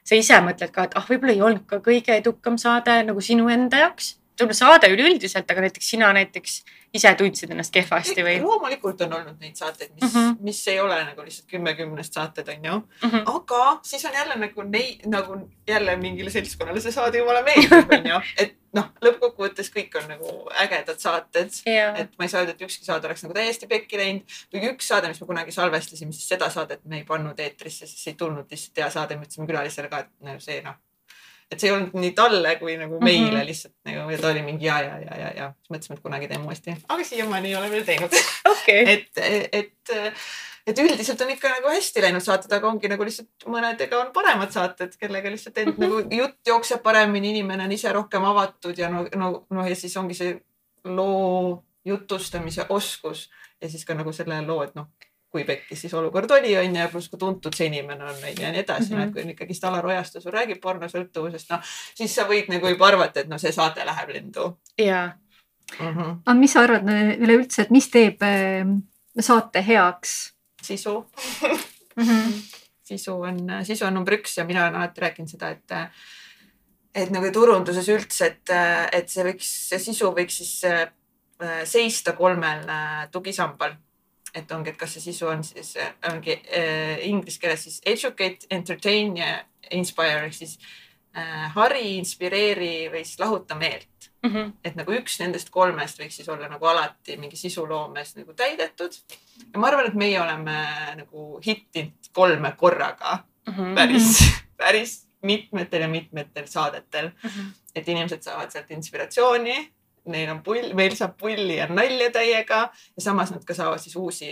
[0.05, 3.49] sa ise mõtled ka, et ah, võib-olla ei olnud ka kõige edukam saade nagu sinu
[3.53, 4.15] enda jaoks?
[4.41, 6.61] Võib-olla saade üleüldiselt, aga näiteks sina näiteks
[6.95, 8.39] ise tundsid ennast kehvasti või?
[8.43, 10.15] loomulikult on olnud neid saateid, mis mm.
[10.17, 10.39] -hmm.
[10.47, 13.23] mis ei ole nagu lihtsalt kümme kümnest saated on ju, Mhm.
[13.27, 15.37] aga siis on jälle nagu neid nagu
[15.69, 20.35] jälle mingile seltskonnale see saade jumala meeldib, on ju, et noh, lõppkokkuvõttes kõik on nagu
[20.65, 21.51] ägedad saated.
[21.67, 24.73] jaa, et ma ei saa öelda, et ükski saade oleks nagu täiesti pekki läinud või
[24.73, 28.13] üks saade, mis me kunagi salvestasime, siis seda saadet me ei pannud eetrisse, sest see
[28.15, 30.75] ei tulnud lihtsalt hea saade, me ütlesime külalisele ka, et see noh.
[31.51, 33.37] Et see ei olnud nii talle kui nagu meile mm.
[33.37, 33.47] -hmm.
[33.47, 36.29] lihtsalt nagu ja ta oli mingi ja, ja, ja, ja, ja siis mõtlesime, et kunagi
[36.29, 38.21] teeme uuesti, aga siiamaani ei ole veel teinud.
[38.53, 38.85] okei.
[38.93, 39.19] et,
[39.53, 39.97] et,
[40.67, 44.53] et üldiselt on ikka nagu hästi läinud saated, aga ongi nagu lihtsalt mõnedega on paremad
[44.55, 45.83] saated, kellega lihtsalt end Mhm.
[45.83, 49.97] nagu jutt jookseb paremini, inimene on ise rohkem avatud ja no, no, noh ja siis
[49.97, 50.41] ongi see
[50.85, 54.87] loo jutustamise oskus ja siis ka nagu selle loo, et noh,
[55.31, 58.29] kui pekkis siis olukord oli, on ju, ja pluss kui tuntud see inimene on, on
[58.29, 59.01] ju ja nii edasi mm.
[59.01, 59.13] -hmm.
[59.13, 63.21] kui on ikkagist Alar Ojastu sul räägib pornosõltuvusest, noh siis sa võid nagu juba arvata,
[63.21, 65.07] et noh, see saade läheb lendu jaa,
[65.81, 65.87] mm.
[65.87, 66.17] -hmm.
[66.27, 68.67] aga mis sa arvad äh, üleüldse, et mis teeb äh,
[69.21, 71.07] saate heaks sisu
[71.97, 72.05] mm?
[72.05, 72.33] -hmm.
[72.83, 75.79] sisu on, sisu on number üks ja mina olen alati rääkinud seda, et
[76.95, 78.53] et nagu turunduses üldse, et,
[78.93, 83.77] et see võiks, see sisu võiks siis äh, seista kolmel äh, tugisambal.
[84.35, 88.47] Et ongi, et kas see sisu on siis, äh, ongi äh, inglise keeles siis educate,
[88.51, 89.33] entertain ja
[89.71, 90.59] inspire ehk siis
[91.17, 94.31] äh, hari, inspireeri või siis lahuta meelt mm.
[94.31, 94.53] -hmm.
[94.65, 98.95] et nagu üks nendest kolmest võiks siis olla nagu alati mingi sisuloomes nagu täidetud.
[99.53, 100.61] ja ma arvan, et meie oleme
[100.97, 103.75] nagu hittinud kolme korraga Mm -hmm.
[103.75, 107.31] päris, päris mitmetel ja mitmetel saadetel mm.
[107.31, 107.53] -hmm.
[107.75, 109.73] et inimesed saavad sealt inspiratsiooni,
[110.13, 113.97] neil on pull, meil saab pulli ja nalja täiega ja samas nad ka saavad siis
[113.97, 114.31] uusi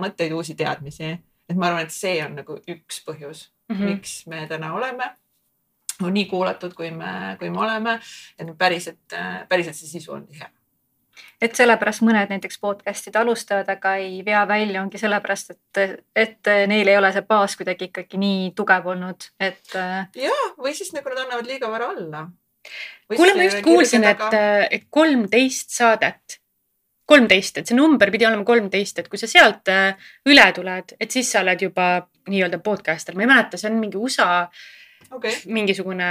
[0.00, 1.12] mõtteid, uusi teadmisi.
[1.48, 3.84] et ma arvan, et see on nagu üks põhjus mm, -hmm.
[3.84, 5.10] miks me täna oleme
[6.02, 8.00] on nii kuulatud, kui me, kui me oleme,
[8.38, 9.14] et päriselt,
[9.48, 10.50] päriselt see sisu on tihe
[11.42, 16.88] et sellepärast mõned näiteks podcast'id alustavad, aga ei vea välja, ongi sellepärast, et, et neil
[16.90, 19.76] ei ole see baas kuidagi ikkagi nii tugev olnud, et.
[20.18, 22.24] ja, või siis nagu nad annavad liiga vara alla.
[23.16, 24.38] Kuule, ma just kuulsin, et,
[24.70, 26.38] et kolmteist saadet,
[27.06, 29.68] kolmteist, et see number pidi olema kolmteist, et kui sa sealt
[30.30, 31.88] üle tuled, et siis sa oled juba
[32.30, 34.64] nii-öelda podcaster, ma ei mäleta, see on mingi USA äh,
[35.10, 35.32] okay.
[35.46, 36.06] mingisugune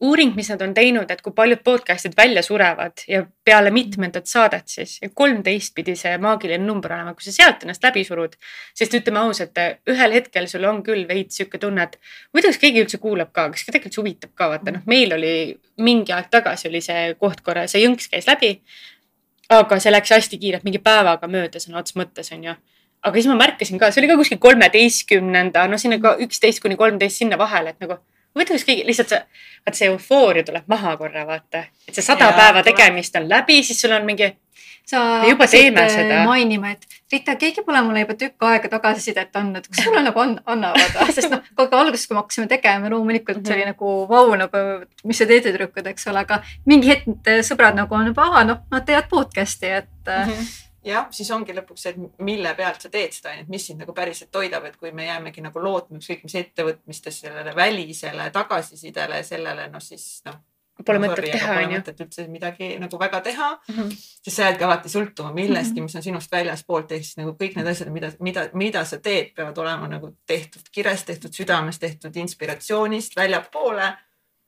[0.00, 4.68] uuring, mis nad on teinud, et kui paljud podcast'id välja surevad ja peale mitmendat saadet
[4.68, 8.36] siis, kolmteist pidi see maagiline number olema, kui sa sealt ennast läbi surud.
[8.74, 9.58] sest ütleme ausalt,
[9.90, 11.98] ühel hetkel sul on küll veits sihuke tunne, et
[12.32, 15.34] huvitav, kas keegi üldse kuulab ka, kas kedagi üldse huvitab ka, vaata noh, meil oli
[15.82, 18.58] mingi aeg tagasi oli see koht korra, see jõnks käis läbi.
[19.52, 22.54] aga see läks hästi kiirelt, mingi päevaga mööda sõna otseses mõttes on ju
[23.02, 26.78] aga siis ma märkasin ka, see oli ka kuskil kolmeteistkümnenda, no sinna ka üksteist kuni
[26.78, 27.98] kolmteist sinna vahele, et nagu
[28.34, 29.20] huvitav, kas keegi lihtsalt see,
[29.66, 31.66] vaat see eufooria tuleb maha korra, vaata.
[31.88, 34.32] et see sada ja, päeva tegemist on läbi, siis sul on mingi.
[34.86, 36.24] sa juba teeme seda.
[36.26, 40.32] mainima, et Rita, keegi pole mulle juba tükk aega tagasisidet andnud, kas sulle nagu on,
[40.48, 43.76] annavad, sest noh, kogu alguses, kui me hakkasime tegema, loomulikult see oli mhm.
[43.76, 44.64] nagu vau, nagu
[45.04, 48.64] mis sa teed, tüdrukud, eks ole, aga mingi hetk sõbrad nagu on juba, aa noh,
[48.72, 50.34] nad teevad podcast'i, et mm.
[50.34, 53.82] -hmm jah, siis ongi lõpuks see, et mille pealt sa teed seda et mis sind
[53.82, 59.22] nagu päriselt toidab, et kui me jäämegi nagu lootma ükskõik mis ettevõtmistes sellele välisele tagasisidele,
[59.26, 60.40] sellele noh, siis noh.
[60.82, 61.66] Pole mõtet teha onju.
[61.68, 63.90] Pole mõtet üldse midagi nagu väga teha mm, -hmm.
[64.24, 65.82] sest sa jäädki alati sõltuma millestki, mhm.
[65.84, 69.34] mis on sinust väljaspoolt, ehk siis nagu kõik need asjad, mida, mida, mida sa teed,
[69.36, 73.92] peavad olema nagu tehtud kirest, tehtud südames, tehtud inspiratsioonist väljapoole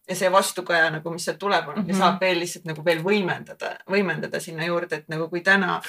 [0.09, 1.99] ja see vastukaja nagu, mis sealt tuleb, mm -hmm.
[1.99, 5.81] saab veel lihtsalt nagu veel võimendada, võimendada sinna juurde, et nagu kui täna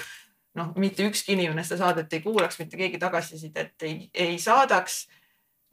[0.55, 5.05] noh, mitte ükski inimene seda saadet ei kuulaks, mitte keegi tagasisidet ei, ei saadaks.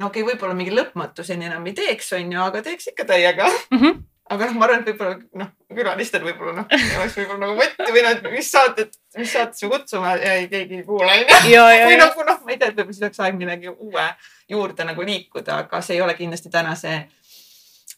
[0.00, 3.46] no okei okay,, võib-olla mingi lõpmatuseni enam ei teeks, on ju, aga teeks ikka täiega
[3.46, 3.78] mm.
[3.78, 4.02] -hmm.
[4.34, 8.04] aga noh, ma arvan, et võib-olla noh, külalistel võib-olla noh, oleks võib-olla nagu mõtti või
[8.08, 11.40] noh, mis saadet, mis saatesse kutsume ja ei, keegi ei kuula onju.
[11.86, 14.06] või nagu noh, ma ei tea, et võib-olla siis oleks aeg millegi uue
[14.50, 16.74] juurde nagu liikuda, aga see ei ole kindlasti täna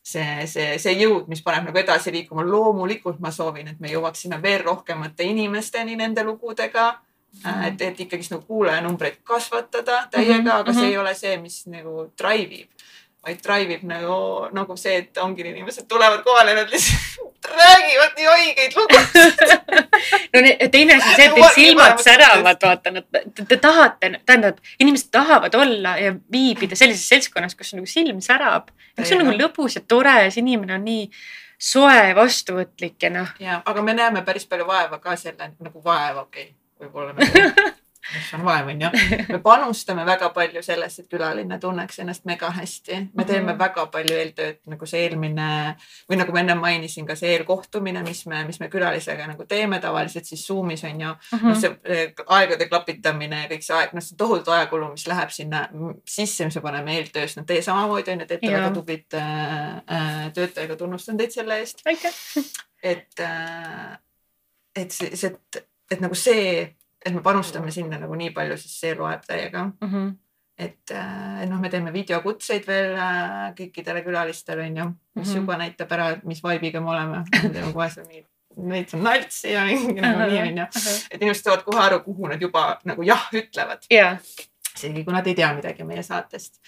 [0.05, 2.44] see see, see, jõud, mis paneb nagu edasi liikuma.
[2.44, 7.50] loomulikult ma soovin, et me jõuaksime veel rohkemate inimesteni nende lugudega mm.
[7.50, 7.66] -hmm.
[7.68, 10.61] et, et ikkagist nagu kuulajanumbreid kasvatada täiega mm, -hmm.
[10.61, 10.90] aga see mhm.
[10.90, 12.70] ei ole see, mis nagu drive ib,
[13.26, 18.28] vaid drive ib nagu, nagu see, et ongi inimesed tulevad kohale nad lihtsalt räägivad nii
[18.36, 19.45] õigeid lugusid.
[20.34, 20.40] No
[20.72, 25.12] teine asi on see, et teil silmad säravad, vaata, nad, te, te tahate, tähendab, inimesed
[25.14, 28.72] tahavad olla ja viibida sellises seltskonnas, kus nagu silm särab.
[28.99, 31.07] See on nagu lõbus ja tore ja see inimene on nii
[31.64, 33.30] soe, vastuvõtlik ja noh.
[33.40, 37.70] ja, aga me näeme päris palju vaeva ka selle nagu vaeva, okei okay,, võib-olla nagu
[38.12, 38.90] mis on vaev, onju.
[39.32, 42.98] me panustame väga palju sellesse, et külaline tunneks ennast mega hästi.
[43.14, 43.59] me teeme mm -hmm.
[43.59, 45.76] väga palju eeltööd, nagu see eelmine
[46.11, 49.80] või nagu ma enne mainisin, ka see eelkohtumine, mis me, mis me külalisega nagu teeme
[49.80, 51.38] tavaliselt siis Zoom'is on ju mm.
[51.38, 51.48] -hmm.
[51.48, 55.30] noh, see eh, aegade klapitamine ja kõik see aeg, noh, see tohutu ajakulu, mis läheb
[55.30, 55.68] sinna
[56.09, 57.36] sisse, mis me paneme eeltöös.
[57.36, 61.82] no teie samamoodi on ju, teete väga tublit äh, töötajaga, tunnustan teid selle eest.
[61.86, 62.14] aitäh.
[62.82, 63.98] et äh,,
[64.76, 66.74] et see, see, et, et nagu see
[67.05, 69.88] et me panustame sinna nagu nii palju, siis see loeb täiega mm.
[69.88, 70.12] -hmm.
[70.59, 75.36] et, äh, noh, me teeme videokutseid veel äh, kõikidele külalistele onju, mis mm -hmm.
[75.36, 77.24] juba näitab ära, et mis vibe'iga me oleme.
[77.42, 78.30] me teeme kohe seal mingit
[78.70, 80.66] veits on naltsi ja mingi nagu nii onju.
[81.11, 84.18] et inimesed saavad kohe aru, kuhu nad juba nagu jah ütlevad yeah..
[84.76, 86.61] isegi kui nad ei tea midagi meie saatest.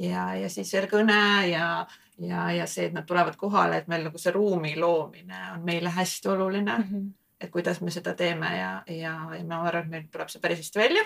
[0.00, 1.86] ja, ja siis veel kõne ja,
[2.18, 5.90] ja, ja see, et nad tulevad kohale, et meil nagu see ruumi loomine on meile
[5.90, 6.88] hästi oluline mm.
[6.88, 10.40] -hmm et kuidas me seda teeme ja, ja, ja ma arvan, et meil tuleb see
[10.40, 11.04] päris hästi välja.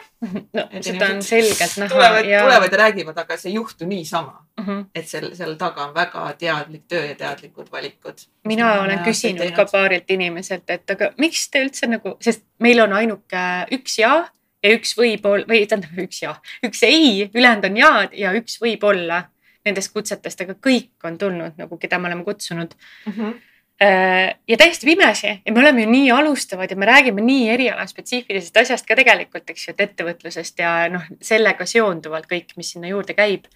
[0.57, 1.91] no seda on selgelt näha.
[1.95, 4.64] tulevad ja..., tulevad ja räägivad, aga see ei juhtu niisama mm.
[4.64, 4.85] -hmm.
[4.95, 8.26] et seal, seal taga on väga teadlik töö ja teadlikud valikud.
[8.45, 12.93] mina olen küsinud ka paarilt inimeselt, et aga miks te üldse nagu, sest meil on
[12.93, 14.29] ainuke üks ja
[14.62, 16.35] ja üks võib-olla või tähendab üks ja,
[16.66, 19.24] üks ei, ülejäänud on jaad ja üks võib-olla
[19.66, 23.12] nendest kutsetest, aga kõik on tulnud nagu, keda me oleme kutsunud mm.
[23.12, 23.37] -hmm.
[23.81, 25.35] Ja täiesti pimesi.
[25.47, 29.68] Ja me oleme ju nii alustavad ja me räägime nii erialaspetsiifilisest asjast ka tegelikult, eks
[29.68, 33.47] ju, et ettevõtlusest ja noh, sellega seonduvalt kõik, mis sinna juurde käib.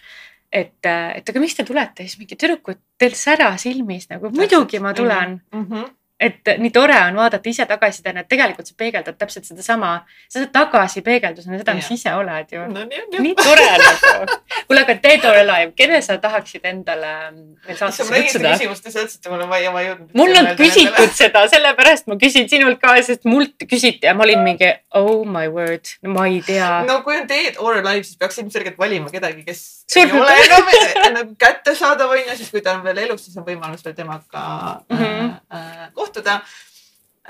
[0.53, 2.05] Et, et aga miks te tulete?
[2.05, 4.31] Siis mingi tüdrukud, teil sära silmis nagu.
[4.37, 5.41] Muidugi ma tulen.
[5.55, 5.67] Mm.
[5.67, 5.91] -hmm
[6.23, 9.93] et nii tore on vaadata ise tagasiside, et tegelikult sa peegeldad täpselt sedasama,
[10.31, 12.85] sa saad tagasipeegeldusena seda, mis ise oled ju no,.
[13.13, 14.39] Nii, tore nagu.
[14.69, 17.13] kuule, aga Dead or Alive, kelle sa tahaksid endale
[17.67, 18.55] veel saatesse kutsuda?
[18.55, 20.15] küsimust ja sa ütlesid mulle, ma ei, ma ei jõudnud.
[20.21, 24.45] mul on küsitud seda, sellepärast ma küsin sinult ka, sest mult küsiti ja ma olin
[24.47, 26.71] mingi oh my word, ma ei tea.
[26.89, 30.07] no kui on Dead or Alive, siis peaks ilmselgelt valima kedagi, kes Sul...
[30.07, 30.39] ei ole
[31.03, 33.97] enam nagu kättesaadav on ju, siis kui ta on veel elus, siis on võimalus veel
[33.97, 34.45] temaga
[34.89, 35.31] mm -hmm.
[35.55, 36.41] äh, kohtuda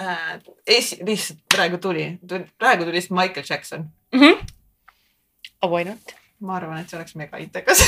[0.01, 0.41] äh,.
[0.67, 4.21] esi-, lihtsalt praegu tuli, tuli, praegu tuli lihtsalt Michael Jackson mm.
[4.21, 4.47] -hmm.
[5.63, 6.15] Oh, why not?
[6.43, 7.85] ma arvan, et see oleks mega intekas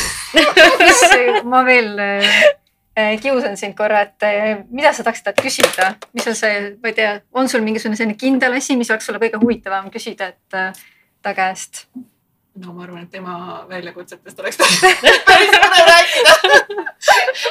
[1.53, 6.39] ma veel äh, kiusan sind korra, et äh, mida sa tahaksid talt küsida, mis on
[6.39, 9.91] see, ma ei tea, on sul mingisugune selline kindel asi, mis oleks sulle kõige huvitavam
[9.95, 10.85] küsida, et äh,
[11.23, 11.87] ta käest?
[12.55, 16.85] No ma arvan, et tema väljakutsetest oleks päris põnev rääkida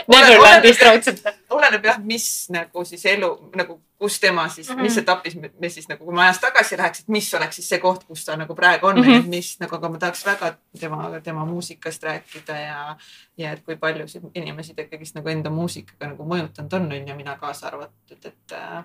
[0.07, 1.23] Neverlandist raudselt.
[1.49, 4.81] oleneb jah, mis nagu siis elu nagu, kus tema siis mm, -hmm.
[4.81, 7.69] mis etapis me, me siis nagu, kui me ajas tagasi läheks, et mis oleks siis
[7.69, 9.27] see koht, kus ta nagu praegu on mm, -hmm.
[9.27, 12.97] mis nagu, aga ma tahaks väga temaga, tema muusikast rääkida ja,
[13.37, 17.15] ja et kui paljusid inimesi ta ikkagist nagu enda muusikaga nagu mõjutanud on, on ju,
[17.15, 18.83] mina kaasa arvatud, et äh,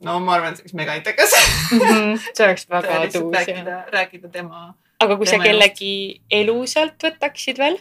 [0.00, 1.32] no ma arvan, et see oleks mega intekas
[1.72, 1.78] mm.
[1.78, 2.20] -hmm.
[2.34, 3.34] see oleks väga tuus.
[3.34, 5.92] rääkida, rääkida tema aga kui sa kellegi
[6.40, 7.78] elu sealt võtaksid veel?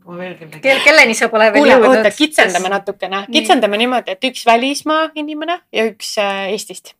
[0.00, 0.80] kui ma veel kellegi Kel,.
[0.84, 2.00] kelleni sa pole veel jõudnud?
[2.00, 6.94] oota, kitsendame natukene, kitsendame niimoodi, et üks välismaa inimene ja üks äh, Eestist.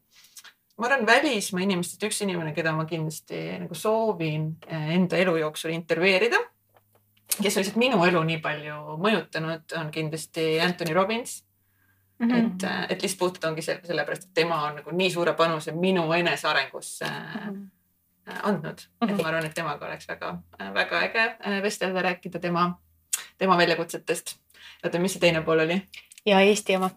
[0.79, 5.75] ma arvan välismaa inimestest üks inimene, keda ma kindlasti nagu soovin äh, enda elu jooksul
[5.75, 6.43] intervjueerida,
[7.41, 11.41] kes on lihtsalt minu elu nii palju mõjutanud, on kindlasti Anthony Robbins
[12.21, 12.47] Mm -hmm.
[12.47, 15.73] et, äh, et lihtsalt puhtalt ongi selle, sellepärast, et tema on nagu nii suure panuse
[15.73, 17.80] minu enesearengusse mm -hmm
[18.43, 19.11] andnud mm, -hmm.
[19.11, 20.39] et ma arvan, et temaga oleks väga,
[20.74, 22.81] väga äge äh, vestelda, rääkida tema,
[23.39, 24.37] tema väljakutsetest.
[24.85, 25.83] oota, mis see teine pool oli?
[26.26, 26.91] ja Eesti oma.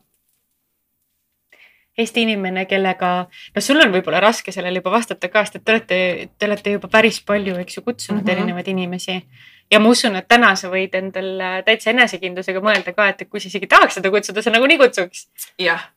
[1.97, 3.09] Eesti inimene, kellega,
[3.55, 5.97] no sul on võib-olla raske sellele juba vastata ka, sest et te olete,
[6.39, 8.31] te olete juba päris palju, eks ju, kutsunud mm -hmm.
[8.31, 9.27] erinevaid inimesi.
[9.71, 13.47] ja ma usun, et täna sa võid endal täitsa enesekindlusega mõelda ka, et kui sa
[13.47, 15.27] isegi tahaks seda kutsuda, sa nagunii kutsuks.
[15.59, 15.89] jah,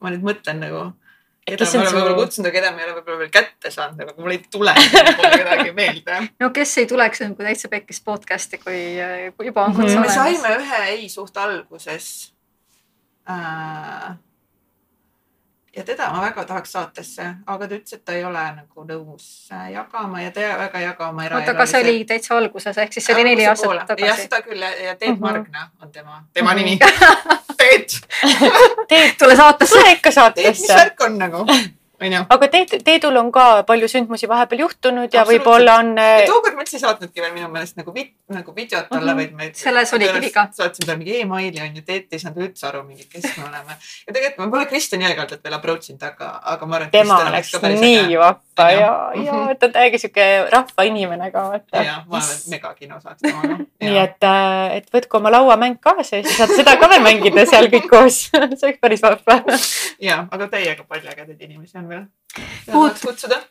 [0.00, 0.92] ma nüüd mõtlen nagu
[1.44, 4.14] keda me oleme võib-olla kutsunud, aga keda me ei ole võib-olla veel kätte saanud, aga
[4.18, 4.74] mul ei tule
[5.40, 6.20] kedagi meelde.
[6.40, 8.82] no kes ei tuleks nagu täitsa pekkis podcast'i, kui,
[9.36, 10.14] kui juba on kutse mm -hmm.
[10.14, 10.38] olemas.
[10.38, 12.06] me saime ühe ei suht alguses
[13.30, 14.14] äh,
[15.76, 19.26] ja teda ma väga tahaks saatesse, aga ta ütles, et ta ei ole nagu nõus
[19.52, 21.42] äh, jagama ja ta väga ei jaga oma eraelu.
[21.42, 24.08] oota, aga see oli täitsa alguses ehk siis see oli neli aastat tagasi?
[24.10, 25.20] jah, seda küll ja, ja Teet mm -hmm.
[25.20, 26.64] Margna on tema, tema mm -hmm.
[26.64, 26.78] nimi
[27.58, 28.00] Teet
[28.88, 29.78] Teet, tule saatesse.
[29.78, 30.50] tule ikka saatesse.
[30.50, 31.46] mis värk on nagu?
[32.00, 32.20] Onju.
[32.36, 35.92] aga Teet, Teedul on ka palju sündmusi vahepeal juhtunud ja võib-olla on.
[36.28, 39.36] tookord ma üldse ei saatnudki veel minu meelest nagu vid-, nagu videot talle mm, -hmm.
[39.38, 39.60] vaid me.
[39.64, 40.48] selles oligi viga.
[40.52, 43.78] saatsime talle mingi emaili onju, Teet ei saanud üldse aru mingi, kes me oleme.
[44.06, 46.98] ja tegelikult ma pole Kristjan Jõekaldat veel approach inud, aga, aga ma arvan, et.
[46.98, 51.82] tema oleks nii vahva ja, ja ta on täiegi sihuke rahvainimene ka vaata.
[51.82, 53.58] ja, ma olen megakino saaks temaga.
[53.84, 57.46] nii et, äh, et võtku oma lauamäng kaasa ja siis saate seda ka veel mängida
[57.50, 59.40] seal kõik koos see oleks päris vahva.
[60.02, 62.06] ja, aga täiega palju ägedaid inimesi on veel
[62.72, 62.96] Pod,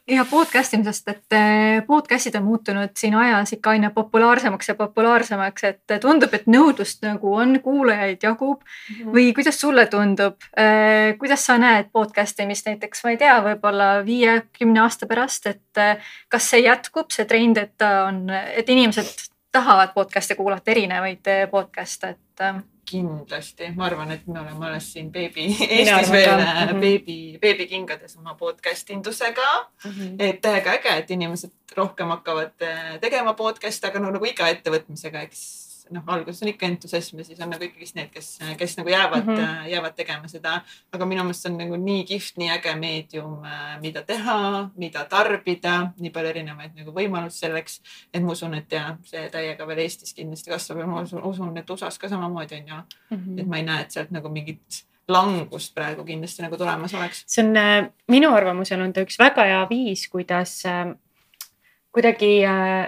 [0.08, 5.64] ja podcast imisest, et eh, podcast'id on muutunud siin ajas ikka aina populaarsemaks ja populaarsemaks,
[5.70, 8.96] et tundub, et nõudlust nagu on, kuulajaid jagub mm.
[8.96, 9.14] -hmm.
[9.16, 13.90] või kuidas sulle tundub, eh, kuidas sa näed podcast imist näiteks, ma ei tea, võib-olla
[14.06, 19.30] viie-kümne aasta pärast, et eh, kas see jätkub, see trend, et ta on, et inimesed
[19.52, 25.48] tahavad podcast'e kuulata, erinevaid podcast'e, et kindlasti, ma arvan, et me oleme alles siin beebi,
[25.70, 26.80] Eestis veel mm -hmm.
[26.80, 29.50] beebi, beebikingades oma podcast indusega
[29.86, 29.92] mm.
[29.92, 30.16] -hmm.
[30.20, 35.22] et täiega äge, et inimesed rohkem hakkavad äh, tegema podcast'e, aga no nagu iga ettevõtmisega,
[35.22, 38.90] eks noh, alguses on ikka entusiasm ja siis on nagu ikkagist need, kes, kes nagu
[38.90, 39.68] jäävad mm, -hmm.
[39.72, 40.62] jäävad tegema seda.
[40.92, 45.06] aga minu meelest see on nagu nii kihvt, nii äge meedium, äh, mida teha, mida
[45.06, 47.82] tarbida, nii palju erinevaid nagu võimalusi selleks.
[48.14, 51.58] et ma usun, et ja see täiega veel Eestis kindlasti kasvab ja ma usun, usun,
[51.58, 53.18] et USA-s ka samamoodi on ju mm.
[53.18, 53.42] -hmm.
[53.42, 57.24] et ma ei näe, et sealt nagu mingit langust praegu kindlasti nagu tulemas oleks.
[57.28, 60.96] see on äh, minu arvamusel on ta üks väga hea viis, kuidas äh,
[61.92, 62.42] kuidagi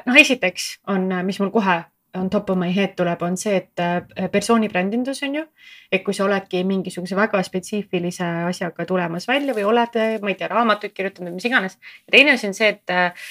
[0.06, 1.84] noh, esiteks on, mis mul kohe
[2.16, 5.46] on top of my head tuleb, on see, et äh, persooni brändindus on ju.
[5.92, 10.48] et kui sa oledki mingisuguse väga spetsiifilise asjaga tulemas välja või oled, ma ei tea,
[10.52, 11.78] raamatuid kirjutanud või mis iganes.
[12.12, 13.28] teine asi on see, et äh,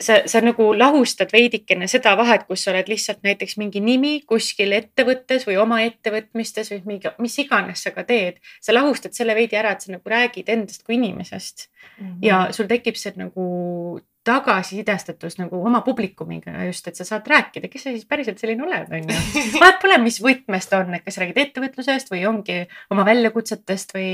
[0.00, 4.74] sa, sa nagu lahustad veidikene seda vahet, kus sa oled lihtsalt näiteks mingi nimi kuskil
[4.76, 8.40] ettevõttes või oma ettevõtmistes või mingi, mis iganes sa ka teed.
[8.60, 12.18] sa lahustad selle veidi ära, et sa nagu räägid endast kui inimesest mm -hmm.
[12.22, 17.86] ja sul tekib see nagu tagasisidestatus nagu oma publikumiga just, et sa saad rääkida, kes
[17.86, 19.44] sa siis päriselt selline oled, on ju.
[19.60, 22.62] vahet pole, mis võtmes ta on, et kas räägid ettevõtlusest või ongi
[22.94, 24.10] oma väljakutsetest või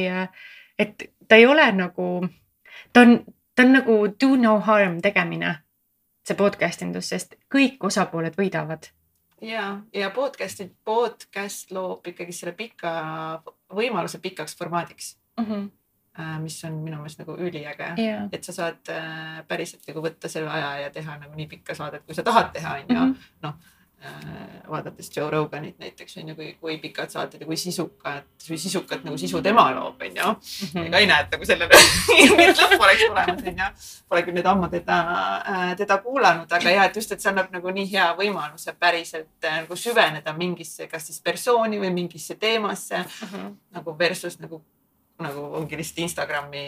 [0.81, 2.11] et ta ei ole nagu,
[2.93, 3.21] ta on,
[3.55, 5.57] ta on nagu do no harm tegemine
[6.27, 8.91] see podcast indus, sest kõik osapooled võidavad.
[9.41, 12.93] ja, ja podcast'i, podcast loob ikkagi selle pika
[13.73, 15.47] võimaluse pikaks formaadiks mm.
[15.47, 15.69] -hmm
[16.43, 20.51] mis on minu meelest nagu üliäge yeah., et sa saad äh, päriselt nagu võtta selle
[20.51, 23.05] aja ja teha nagu nii pikka saadet, kui sa tahad teha, on ju.
[23.05, 23.29] Mhm.
[23.47, 23.61] noh,
[24.05, 28.57] Äh, vaadates Joe Roganit näiteks on ju, kui, kui pikad saated ja kui sisukad või
[28.57, 30.31] sisukat nagu sisu tema loob, on ju.
[30.71, 30.87] Mhm.
[30.87, 31.81] ega ei näe, et nagu sellele
[32.39, 33.69] mingit lõppu oleks tulemas, on ju.
[34.09, 34.97] Pole küll nüüd ammu teda,
[35.53, 39.45] äh, teda kuulanud, aga ja, et just, et see annab nagu nii hea võimaluse päriselt
[39.45, 43.35] äh, nagu süveneda mingisse, kas siis persooni või mingisse teemasse mhm.
[43.37, 43.55] -huh.
[43.77, 44.63] nagu versus nagu
[45.25, 46.65] nagu ongi lihtsalt Instagrami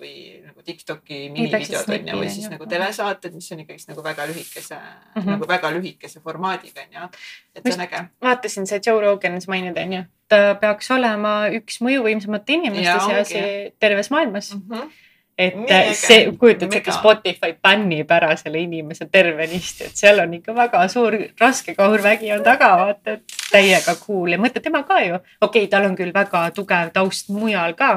[0.00, 0.14] või
[0.46, 4.78] nagu Tiktoki minivideod on ju, või siis nagu telesaated, mis on ikkagist nagu väga lühikese
[4.78, 5.30] mm, -hmm.
[5.34, 7.10] nagu väga lühikese formaadiga on ju.
[7.54, 8.06] et see on äge.
[8.22, 13.78] vaatasin see Joe Rogan, sa mainid on ju, ta peaks olema üks mõjuvõimsamate inimeste seas
[13.78, 14.66] terves maailmas mm.
[14.68, 15.08] -hmm
[15.40, 15.94] et Mega.
[15.96, 20.82] see, kujutad sa, ikka Spotify bännib ära selle inimese tervenisti, et seal on ikka väga
[20.92, 25.64] suur raske kahurvägi on taga, vaata, et täiega cool ja mõtle tema ka ju, okei
[25.64, 27.92] okay,, tal on küll väga tugev taust mujal ka.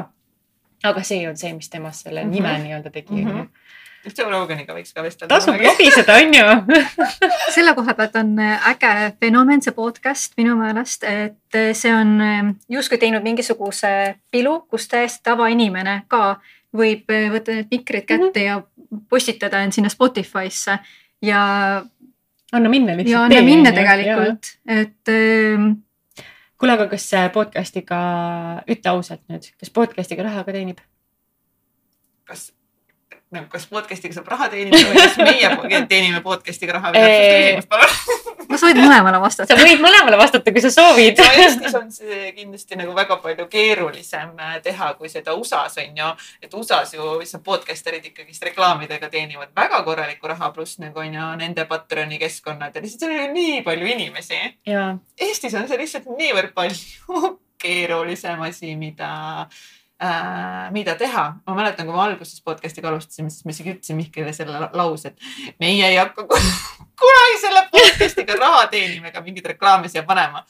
[0.84, 2.34] aga see on see, mis temast selle mm -hmm.
[2.34, 3.30] nime nii-öelda tegi mm.
[3.30, 3.48] -hmm
[4.18, 5.34] Joe Roganiga võiks ka vestelda.
[5.34, 6.44] tasub lobiseda, on ju
[7.54, 12.20] selle koha pealt on äge fenomen, see podcast minu meelest, et see on
[12.68, 16.36] justkui teinud mingisuguse pilu, kus täiesti tavainimene ka
[16.74, 18.46] võib eh, võtta need mikrid kätte mm -hmm.
[18.46, 20.78] ja postitada end sinna Spotify'sse
[21.22, 21.40] ja.
[22.52, 23.14] anna minna lihtsalt.
[23.14, 25.70] ja anna minna tegelikult, et ähm....
[26.58, 28.00] kuule, aga kas podcast'iga,
[28.70, 30.82] ütle ausalt nüüd, kas podcast'iga raha ka teenib?
[32.24, 32.52] kas
[33.34, 37.72] nagu kas podcast'iga saab raha teenida või kas meie teenime podcast'iga raha või täpsusta küsimust
[37.74, 39.50] palun no sa võid mõlemale vastata.
[39.50, 43.46] sa võid mõlemale vastata, kui sa soovid no Eestis on see kindlasti nagu väga palju
[43.50, 46.10] keerulisem äh, teha, kui seda USA-s on ju.
[46.42, 51.30] et USA-s ju lihtsalt podcaster'id ikkagist reklaamidega teenivad väga korralikku raha, pluss nagu on ju
[51.40, 54.42] nende Patreoni keskkonnad ja lihtsalt seal on ju nii palju inimesi.
[55.28, 57.22] Eestis on see lihtsalt niivõrd palju
[57.64, 59.46] keerulisem asi, mida
[60.70, 61.24] mida teha.
[61.46, 65.60] ma mäletan, kui me alguses podcast'iga alustasime, siis ma isegi ütlesin Mihklile selle lause, et
[65.62, 66.26] meie ei hakka
[67.00, 70.44] kunagi selle podcast'iga raha teenima ega mingeid reklaame siia panema.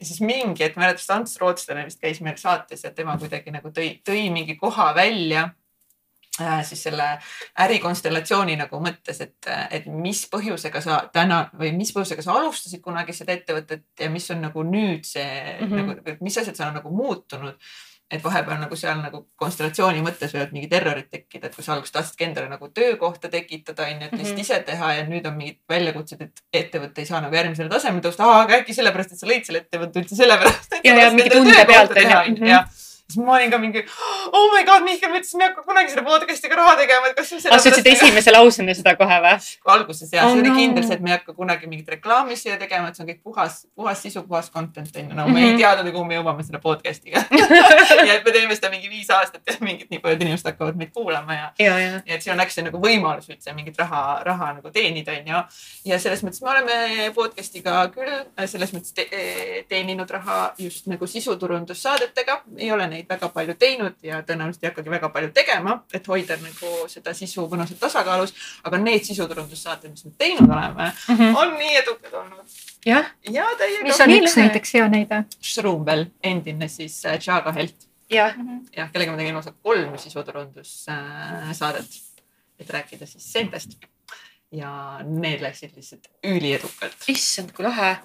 [0.00, 3.70] ja siis mingi hetk, mäletan, Ants Rootslane vist käis meil saates ja tema kuidagi nagu
[3.74, 5.48] tõi, tõi mingi koha välja
[6.40, 7.06] äh, siis selle
[7.66, 13.16] ärikonstellatsiooni nagu mõttes, et, et mis põhjusega sa täna või mis põhjusega sa alustasid kunagi
[13.16, 15.98] seda ettevõtet ja mis on nagu nüüd see mm -hmm.
[15.98, 17.58] nagu, mis asjad seal on nagu muutunud
[18.10, 21.94] et vahepeal nagu seal nagu konstellatsiooni mõttes võivad mingid errorid tekkida, et kui sa alguses
[21.94, 24.40] tahtsidki endale nagu töökohta tekitada, onju, et lihtsalt mm -hmm.
[24.40, 28.30] ise teha ja nüüd on mingid väljakutsed, et ettevõte ei saa nagu järgmisele tasemele tõusta,
[28.44, 30.80] aga äkki sellepärast, et sa lõid selle ettevõtte üldse sellepärast.
[30.84, 32.64] ja, ja mingi tunde pealt onju
[33.10, 33.82] siis ma olin ka mingi,
[34.32, 37.16] oh my god, Mihkel, ma ütlesin, me ei hakka kunagi selle podcast'iga raha tegema, et
[37.18, 37.58] kas sul selle.
[37.60, 39.34] sa ütlesid esimese lausena seda kohe või?
[39.74, 40.54] alguses jah oh,, see oli no.
[40.56, 43.20] kindel see, et me ei hakka kunagi mingit reklaami siia tegema, et see on kõik
[43.20, 45.44] puhas, puhas sisu, puhas content on ju, no me mm -hmm.
[45.44, 45.60] ei mhm.
[45.60, 47.24] teadnud, kuhu me jõuame selle podcast'iga
[48.08, 50.94] ja et me teeme seda mingi viis aastat ja mingid nii paljud inimesed hakkavad meid
[50.96, 52.00] kuulama ja, ja, ja.
[52.06, 55.44] ja et siin on äkki nagu võimalus üldse mingit raha, raha nagu teenida, on ju.
[55.92, 59.08] ja selles mõttes me oleme podcast'iga küll selles mõttes te
[59.68, 64.92] teeninud raha just nagu sisuturundussaadetega, ei ole neid väga palju teinud ja tõenäoliselt ei hakkagi
[64.92, 68.34] väga palju tegema, et hoida nagu seda sisu mõnusalt tasakaalus.
[68.64, 71.30] aga need sisuturundussaated, mis me teinud oleme mm, -hmm.
[71.42, 72.46] on nii edukad olnud.
[72.86, 73.06] jah.
[73.30, 73.44] ja
[73.82, 75.24] mis on üks näiteks hea näide?
[75.42, 77.88] Shroomwell, endine siis Jaga äh, Helt.
[78.10, 78.34] jah,
[78.76, 81.90] jah, kellega ma tegin lausa kolm sisuturundussaadet,
[82.58, 83.93] et rääkida siis nendest
[84.54, 84.70] ja
[85.04, 86.96] need läksid lihtsalt üliedukalt.
[87.08, 87.96] issand, kui lahe.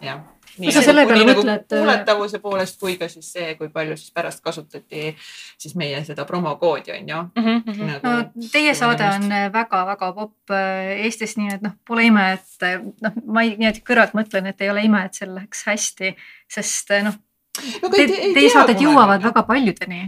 [0.60, 1.66] nii sa selle peale nagu mõtled?
[1.70, 5.14] kuuletavuse poolest kui ka siis see, kui palju siis pärast kasutati
[5.58, 7.62] siis meie seda promokoodi on ju mm.
[7.62, 7.86] -hmm.
[7.92, 12.64] Nagu, no teie saade on väga-väga popp äh, Eestis, nii et noh, pole ime, et
[12.64, 16.16] äh, noh, ma niimoodi kõrvalt mõtlen, et ei ole ime, et seal läheks hästi,
[16.50, 17.20] sest äh, noh
[17.82, 20.02] no, te, teie saated jõuavad väga paljudeni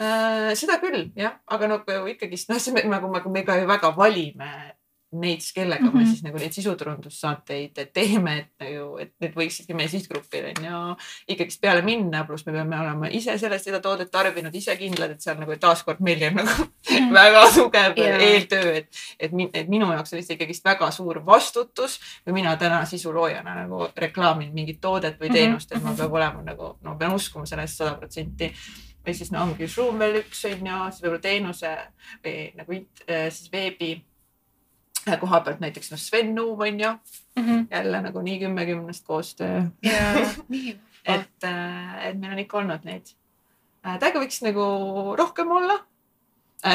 [0.00, 0.52] äh,.
[0.58, 4.52] seda küll jah, aga nagu ikkagist noh, nagu, nagu me ka ju väga valime
[5.12, 5.94] neid, kellega mm -hmm.
[5.94, 6.10] me Mhm.
[6.10, 10.96] siis nagu neid sisuturundussaateid teeme, et nagu, et need võiksidki meie sihtgrupil on ju
[11.28, 15.20] ikkagist peale minna, pluss me peame olema ise sellest seda toodet tarbinud, ise kindlad, et
[15.20, 16.50] seal nagu taaskord meil jääb nagu
[17.18, 18.18] väga tugev Jaa.
[18.18, 18.88] eeltöö, et,
[19.20, 23.88] et, et minu jaoks oli see ikkagist väga suur vastutus või mina täna sisuloojana nagu
[23.96, 25.98] reklaamin mingit toodet või Mhm, teenust, et ma mhm.
[25.98, 28.52] peab olema nagu, no pean uskuma sellest sada protsenti.
[29.06, 31.76] või siis no ongi Shroom veel üks on ju, siis võib-olla teenuse
[32.24, 32.72] või nagu
[33.30, 34.04] siis veebi
[35.20, 36.92] koha pealt näiteks noh, Sven Nuum on ju
[37.70, 40.02] jälle nagu nii kümme kümnest koostöö ja
[40.52, 40.76] nii.
[41.04, 41.46] et,
[42.02, 43.14] et meil on ikka olnud neid.
[43.82, 44.66] täiega võiks nagu
[45.18, 45.80] rohkem olla.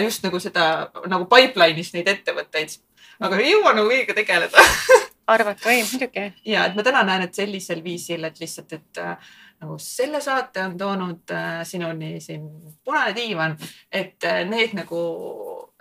[0.04, 2.80] just nagu seda nagu pipeline'is neid ettevõtteid,
[3.20, 4.68] aga ei jõua nagu kõigiga tegeleda.
[5.28, 6.26] arvata võib muidugi.
[6.48, 10.64] ja et ma täna näen, et sellisel viisil, et lihtsalt, et äh, nagu selle saate
[10.64, 12.48] on toonud äh, sinuni siin
[12.86, 13.58] punane diivan,
[13.92, 15.02] et äh, need nagu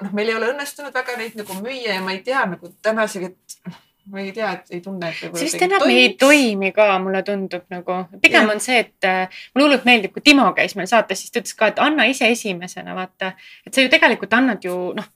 [0.02, 3.32] noh, meil ei ole õnnestunud väga neid nagu müüa ja ma ei tea nagu tänasegi,
[3.32, 3.76] et
[4.10, 5.40] ma ei tea, et ei tunne, et võib-olla.
[5.40, 8.54] see vist enam ei toimi ka, mulle tundub nagu, pigem Jah.
[8.54, 11.56] on see, et äh, mulle hullult meeldib, kui Timo käis meil saates, siis ta ütles
[11.58, 13.32] ka, et anna ise esimesena, vaata.
[13.66, 15.10] et sa ju tegelikult annad ju noh,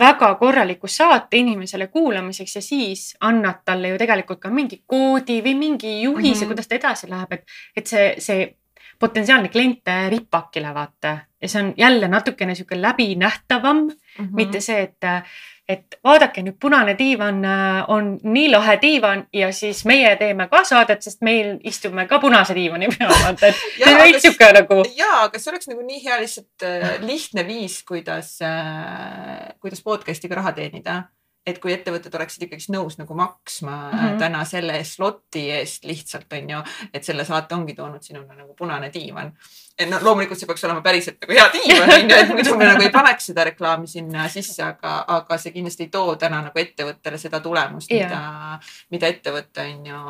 [0.00, 5.56] väga korraliku saate inimesele kuulamiseks ja siis annad talle ju tegelikult ka mingi koodi või
[5.58, 6.40] mingi juhise mm.
[6.40, 6.54] -hmm.
[6.54, 7.44] kuidas ta edasi läheb, et,
[7.76, 8.46] et see, see
[9.00, 11.18] potentsiaalne klient jääb ripakile, vaata.
[11.42, 13.90] ja see on jälle natukene sihuke läbinähtavam mm.
[14.18, 14.28] -hmm.
[14.32, 15.24] mitte see, et,
[15.68, 20.64] et vaadake nüüd punane diivan äh, on nii lahe diivan ja siis meie teeme ka
[20.64, 24.82] saadet, sest meil istume ka punase diivani peal, vaata, et see on veits sihuke nagu.
[24.96, 30.42] ja, aga see oleks nagu nii hea lihtsalt äh, lihtne viis, kuidas äh,, kuidas podcast'iga
[30.42, 31.02] raha teenida.
[31.46, 33.98] Et kui ettevõtted oleksid ikkagist nõus nagu maksma mm.
[33.98, 34.18] -hmm.
[34.20, 36.62] täna selle sloti eest lihtsalt on ju,
[36.94, 39.32] et selle saate ongi toonud sinule nagu punane diivan.
[39.78, 42.68] Et noh, loomulikult see peaks olema päriselt nagu hea diivan on ju, et muidu me
[42.68, 46.62] nagu ei paneks seda reklaami sinna sisse, aga, aga see kindlasti ei too täna nagu
[46.62, 48.58] ettevõttele seda tulemust, mida,
[48.92, 50.00] mida ettevõte on ju,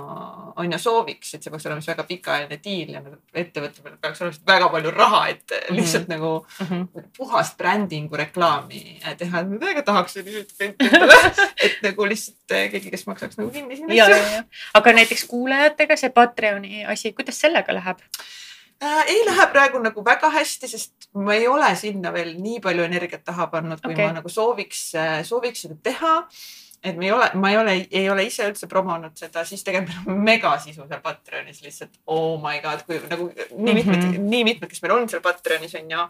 [0.65, 4.25] on ju sooviks, et see peaks olema siis väga pikaajaline diil ja nagu ettevõttel peaks
[4.25, 6.85] olema väga palju raha, et lihtsalt mm -hmm.
[6.91, 11.21] nagu puhast brändingu reklaami teha, ma täiega tahaks selliseid kliente endale,
[11.67, 14.45] et nagu lihtsalt eh, keegi, kes maksaks nagu kinni sinna
[14.75, 17.99] aga näiteks kuulajatega see Patreoni asi, kuidas sellega läheb?
[18.83, 19.05] äh,.
[19.07, 23.25] ei lähe praegu nagu väga hästi, sest ma ei ole sinna veel nii palju energiat
[23.25, 24.07] taha pannud, kui okay.
[24.07, 24.91] ma nagu sooviks,
[25.29, 26.17] sooviks seda teha
[26.83, 30.07] et me ei ole, ma ei ole, ei ole ise üldse promonud seda, siis tegelikult
[30.07, 34.13] meil on megasisu seal Patreonis lihtsalt oh my god, kui nagu nii mitmed mm.
[34.15, 34.29] -hmm.
[34.35, 36.07] nii mitmed, kes meil on seal Patreonis on ju.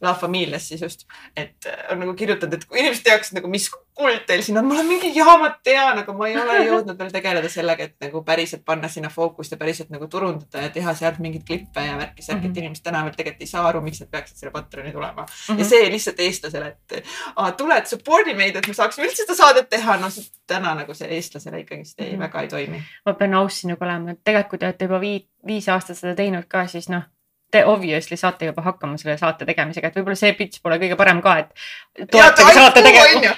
[0.00, 1.02] La Familias siis just,
[1.36, 4.64] et äh, on nagu kirjutanud, et kui inimesed teaksid nagu, mis kuld teil siin on,
[4.64, 8.22] ma olen mingi jaamad tean, aga ma ei ole jõudnud veel tegeleda sellega, et nagu
[8.24, 12.22] päriselt panna sinna fookust ja päriselt nagu turundada ja teha sealt mingeid klippe ja värki
[12.24, 12.58] särki, et Mhm.
[12.64, 15.26] inimesed täna veel tegelikult ei saa aru, miks nad peaksid selle Patreoni tulema.
[15.50, 15.58] Mhm.
[15.58, 17.04] ja see lihtsalt eestlasele, et
[17.36, 20.74] aa, tule, et support'i meid, et me saaksime üldse seda saadet teha, no see täna
[20.74, 22.20] nagu see eestlasele ikkagist ei Mhm.
[22.24, 22.82] väga ei toimi.
[23.06, 26.14] ma pean aus sinuga olema, et tegelikult kui te olete juba viis, viis aastat seda
[26.14, 27.02] teinud ka, siis noh,
[27.50, 31.22] te obviously saate juba hakkama selle saate tegemisega, et võib-olla see pitch pole kõige parem
[31.24, 31.50] ka, et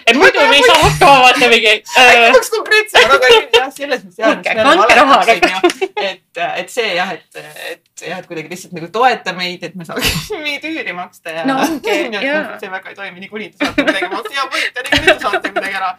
[0.06, 2.26] et muidu me ei saa hakkama, vaata mingi äh,.
[2.28, 4.34] oleks konkreetsem, aga jah, selles mõttes jah.
[4.36, 5.22] Andke- andke raha
[6.10, 7.42] et, et see jah, et,
[7.72, 11.44] et jah, et kuidagi lihtsalt nagu toeta meid, et me saaksime mingit üüri maksta ja
[11.48, 11.94] No ongi,
[12.26, 12.58] jaa.
[12.60, 15.78] see väga ei toimi, niikuinii te saate kuidagi maksta ja võite niikuinii te saate kuidagi
[15.80, 15.90] ära,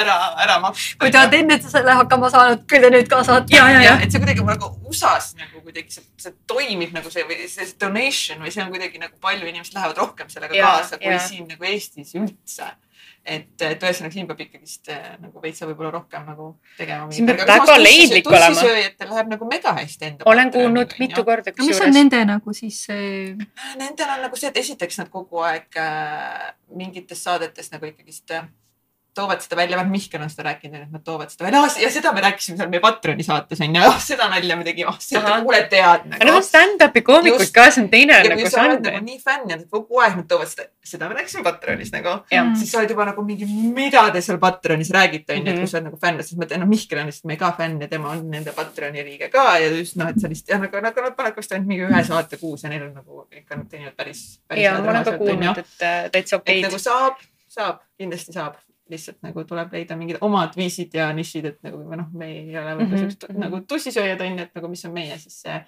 [0.00, 0.98] ära, ära maksta.
[1.02, 3.56] kui te olete enne selle hakkama saanud, küll te nüüd ka saate.
[3.56, 7.10] ja, ja, ja jah, et see kuidagi nagu USA-s nagu kuidagi see, see toimib nagu
[7.14, 10.72] see või see donation või see on kuidagi nagu palju inimesed lähevad rohkem sellega Jaa,
[10.80, 11.22] kaasa kui jaa.
[11.28, 12.68] siin nagu Eestis üldse.
[13.24, 16.48] et, et ühesõnaga siin peab ikkagist äh, nagu veitsa võib-olla rohkem nagu
[16.78, 17.06] tegema.
[17.14, 18.56] Siin peab väga leidlik olema.
[18.56, 20.26] tussisööjatel läheb nagu mega hästi enda.
[20.32, 21.24] olen kuulnud mitu.
[21.28, 23.36] korda mis on nende nagu siis see,
[23.78, 28.48] Nendel on nagu see, et esiteks nad kogu aeg äh, mingites saadetes nagu ikkagist äh,
[29.14, 31.60] toovad seda välja, vähemalt Mihkel on seda rääkinud, et nad toovad seda välja.
[31.60, 34.64] Oh, ja seda me rääkisime seal meie Patroni saates on ju, oh, seda nalja me
[34.64, 35.42] tegime, oh seda Ahah.
[35.44, 39.02] kuule tead aga noh, stand-up'i koomikud ka, see on teine ja nagu žanr nagu.
[39.04, 42.54] nii fänn ja kogu aeg nad toovad seda, seda me rääkisime Patronis nagu, Mm.
[42.56, 43.44] siis sa oled juba nagu mingi,
[43.76, 45.60] mida te seal Patronis räägite onju, et Mhm.
[45.60, 47.80] kui sa oled nagu fänn, siis ma tean, no Mihkel on lihtsalt meie ka fänn
[47.80, 50.80] ja tema on nende Patroni liige ka ja just noh, et sa lihtsalt jah, nagu,
[50.80, 53.68] nagu nad panevad vist ainult mingi ühe saate kuus ja neil on nagu ikka nad
[53.68, 56.62] teenivad päris, päris ja ma olen ka kuulnud, et äh, täitsa et okeid.
[56.64, 57.16] nagu saab,
[57.48, 58.56] saab, kindlasti saab,
[58.92, 62.76] lihtsalt nagu tuleb leida mingid omad viisid ja nišid, et nagu noh, me ei ole
[62.76, 63.40] võib-olla Mhm, siuksed mhm.
[63.46, 65.58] nagu tussisööjad on ju, et nagu mis on meie siis see,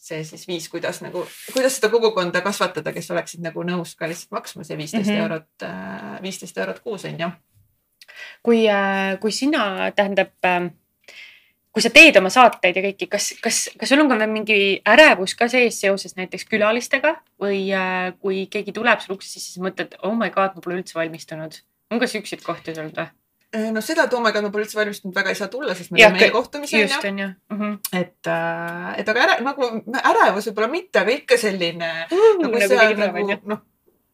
[0.00, 4.32] see siis viis, kuidas nagu, kuidas seda kogukonda kasvatada, kes oleksid nagu nõus ka lihtsalt
[4.38, 5.22] maksma see viisteist Mhm.
[5.24, 5.68] eurot,
[6.22, 7.30] viisteist eurot kuus on ju.
[8.42, 8.66] kui,
[9.20, 10.32] kui sina, tähendab,
[11.70, 15.36] kui sa teed oma saateid ja kõiki, kas, kas, kas sul on ka mingi ärevus
[15.38, 19.94] ka sees seoses näiteks külalistega või äh, kui keegi tuleb sulle ukse sisse, siis mõtled,
[20.02, 21.60] oh my god, ma pole üldse valmistunud.
[21.90, 23.08] On ka siukseid kohti sul või?
[23.74, 26.28] noh, seda Toomega ma pole üldse valmistunud väga ei saa tulla, sest me Jah, teeme
[26.28, 27.04] kõ- kohtumisi onju just.
[27.08, 27.28] onju.
[27.98, 28.30] et,
[29.02, 29.70] et aga ära, nagu
[30.12, 33.66] ärevus võib-olla mitte, aga ikka selline nagu nagu on põnev nagu noh, noh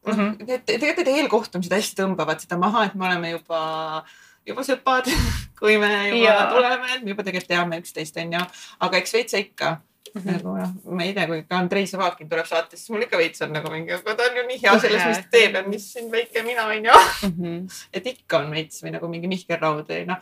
[0.07, 0.37] Mhm.
[0.63, 4.05] tegelikult need eelkohtumised hästi tõmbavad seda maha, et me oleme juba,
[4.47, 5.09] juba sõbrad,
[5.59, 6.35] kui me juba ja.
[6.53, 8.39] Tuleme, me juba tegelikult teame üksteist onju,
[8.87, 9.73] aga eks veits ikka
[10.15, 10.27] Mhm.
[10.31, 13.41] nagu noh, ma ei tea, kui ka Andrei Savakin tuleb saatesse, siis mul ikka veits
[13.41, 15.85] on nagu mingi, aga ta on ju nii hea selles, mis ta teeb ja mis
[15.93, 16.91] siin väike mina onju.
[17.29, 17.67] Mhm.
[17.93, 20.17] et ikka on veits või nagu mingi Mihkel Raud või noh,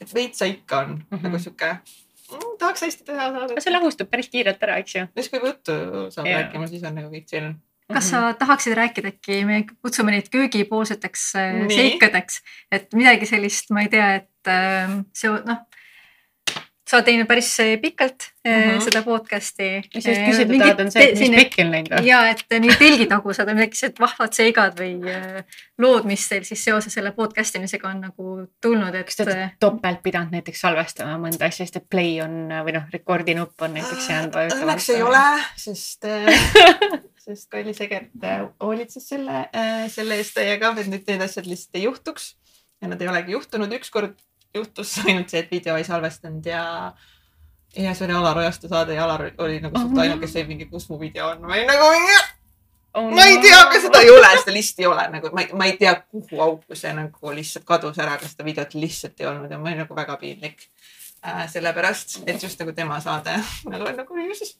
[0.00, 1.18] et veits sa ikka on mm Mhm.
[1.18, 1.22] -hmm.
[1.28, 1.70] nagu sihuke
[2.32, 3.60] mm,, tahaks hästi teha saada.
[3.60, 5.06] see lahustub päris kiirelt ära, eks ju.
[5.16, 5.72] siis kui juttu
[6.10, 6.42] saab Jaa.
[6.42, 7.52] rääkima, siis on nagu kõik chill.
[7.92, 12.40] kas sa tahaksid rääkida äkki, me kutsume neid köögipoolseteks äh, seikadeks,
[12.72, 15.58] et midagi sellist, ma ei tea, et äh, see noh,
[16.92, 18.80] sa oled teinud päris äh, pikalt äh, Mhm.
[18.84, 19.68] seda podcast'i.
[19.94, 22.08] mis sa just küsida tahad, on see, et mis pekki on läinud või?
[22.10, 26.64] ja et mingi telgitagused või midagi sellised vahvad seigad või äh, lood, mis teil siis
[26.68, 31.16] seoses selle podcast imisega on nagu tulnud, et kas te olete topelt pidanud näiteks salvestama
[31.22, 32.36] mõnda asja, sest et play on
[32.66, 34.66] või noh, rekordi nupp on näiteks jäänud vajutamata?
[34.68, 35.24] Õnneks ei ole,
[35.64, 36.44] sest äh,
[37.24, 39.46] sest Kalli Segert äh, hoolitses selle,
[39.94, 42.34] selle eest täiega, et nüüd need asjad lihtsalt ei juhtuks.
[42.82, 44.18] ja nad ei olegi juhtunud, ükskord
[44.54, 46.64] juhtus ainult see, et video ei salvestanud ja
[47.76, 50.02] ja see oli Alar Ojastu saade ja Alar oli nagu suht Oh.
[50.02, 52.16] ainuke, kes sai mingi, kus mu video on või nagu mingi
[52.94, 55.54] oh, ma ei tea, kas seda ei ole, seda listi ei ole nagu, ma ei,
[55.56, 59.30] ma ei tea, kuhu auku see nagu lihtsalt kadus ära, kas seda videot lihtsalt ei
[59.30, 60.66] olnud ja mul oli nagu väga piinlik
[61.24, 61.46] äh,.
[61.52, 63.38] sellepärast, et just nagu tema saade
[63.72, 64.58] nagu, nagu ju siis.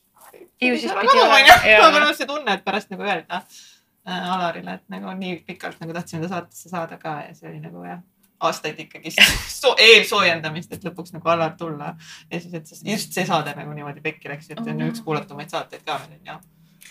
[0.62, 4.88] Ju siis pidi olema, aga noh, see tunne, et pärast nagu öelda äh, Alarile, et
[4.94, 8.00] nagu nii pikalt nagu tahtsime ta saatesse saada ka ja see oli nagu jah
[8.48, 9.20] aastaid ikkagist
[9.62, 11.94] so eelsoojendamist, et lõpuks nagu Alar tulla.
[12.30, 15.04] Ja siis, et see- just see saade nagu niimoodi pekki läks, et see on üks
[15.06, 16.40] kuulatumaid saateid ka veel onju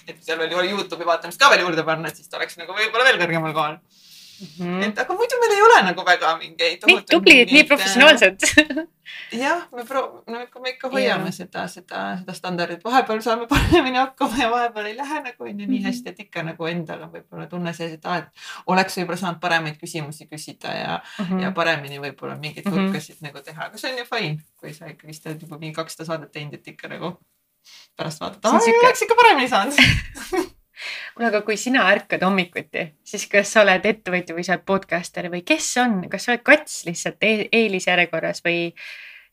[0.07, 3.05] et seal veel Youtube'i vaatamist ka veel juurde panna, et siis ta oleks nagu võib-olla
[3.09, 3.77] veel kõrgemal kohal
[4.59, 4.81] mm..
[4.87, 6.83] et aga muidu meil ei ole nagu väga mingeid.
[6.87, 7.63] nii tublid, nii.
[7.69, 8.45] professionaalsed.
[9.43, 11.35] jah, me pro-, no ikka, me ikka hoiame Jaa.
[11.35, 15.79] seda, seda, seda standardit, vahepeal saame paremini hakkama ja vahepeal ei lähe nagu onju nii
[15.81, 15.87] Mhm.
[15.89, 19.41] hästi, et ikka nagu endal on võib-olla tunne sees, et aa, et oleks võib-olla saanud
[19.43, 21.41] paremaid küsimusi küsida ja mm, -hmm.
[21.43, 22.77] ja paremini võib-olla mingeid Mhm.
[22.87, 26.07] hulkasid nagu teha, aga see on ju fine, kui sa ikkagist oled juba mingi kakssada
[26.07, 27.17] saadet teinud, et ikka nagu
[27.97, 29.75] pärast on aa, oleks ikka paremini saanud.
[31.15, 35.29] kuule, aga kui sina ärkad hommikuti, siis kas sa oled ettevõtja või sa oled podcaster
[35.34, 38.73] või kes on, kas sa oled kats lihtsalt e eelisjärjekorras või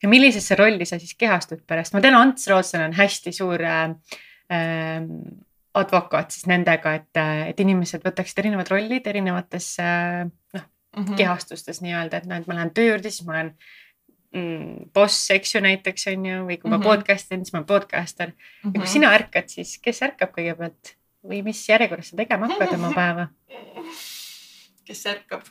[0.03, 1.93] ja millisesse rolli sa siis kehastud pärast?
[1.93, 3.89] ma tean, Ants Rootslane on hästi suur äh,
[4.51, 5.03] äh,
[5.79, 7.19] advokaat siis nendega, et,
[7.51, 10.25] et inimesed võtaksid erinevad rollid erinevates äh,
[10.55, 10.65] noh,
[10.97, 11.13] Mhm.
[11.19, 13.51] kehastustes nii-öelda, et noh, et ma lähen töö juurde, siis ma olen
[14.33, 16.83] mm, boss, eks ju näiteks on ju, või kui ma Mhm.
[16.87, 18.31] podcast in, siis ma olen podcaster
[18.63, 20.95] ja kui sina ärkad, siis kes ärkab kõigepealt
[21.25, 23.27] või mis järjekorras sa tegema hakkad oma päeva?
[24.87, 25.43] kes ärkab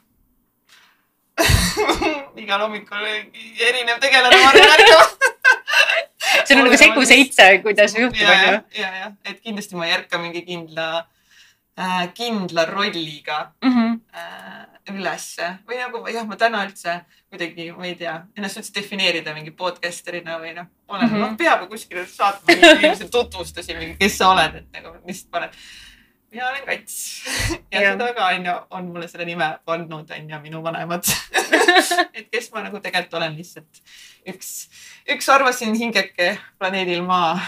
[2.43, 5.29] igal hommikul erinev tegelane, ma arvan, ärkab.
[6.49, 10.19] see on nagu segu seitse, kuidas juhtub, onju ja, ja, et kindlasti ma ei ärka
[10.23, 11.07] mingi kindla
[12.15, 14.01] kindla rolliga Mhm.
[14.15, 17.01] äh, ülesse või nagu jah, ma täna üldse
[17.31, 21.13] kuidagi, ma ei tea, ennast üldse defineerida mingi podcaster'ina või noh, olen mm.
[21.13, 21.27] -hmm.
[21.27, 22.57] noh, peab ju kuskile saatma
[23.13, 25.61] tutvustusi, mingi, kes sa oled, et nagu lihtsalt paned.
[26.33, 26.97] mina olen kats
[27.73, 27.93] ja Jah.
[27.93, 31.05] seda ka onju, on mulle selle nime pannud onju minu vanemad.
[32.17, 33.83] et kes ma nagu tegelikult olen lihtsalt
[34.29, 34.69] üks,
[35.09, 37.41] üks arvasin hingeke planeedil Maa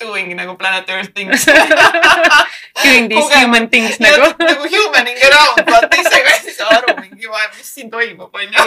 [0.00, 1.46] doing nagu planet earth things.
[2.84, 3.40] Doing these Kogemus.
[3.40, 4.64] human things nagu nagu.
[4.66, 8.64] humaning around, vaata ise ka ei saa aru mingi, mis siin toimub, onju.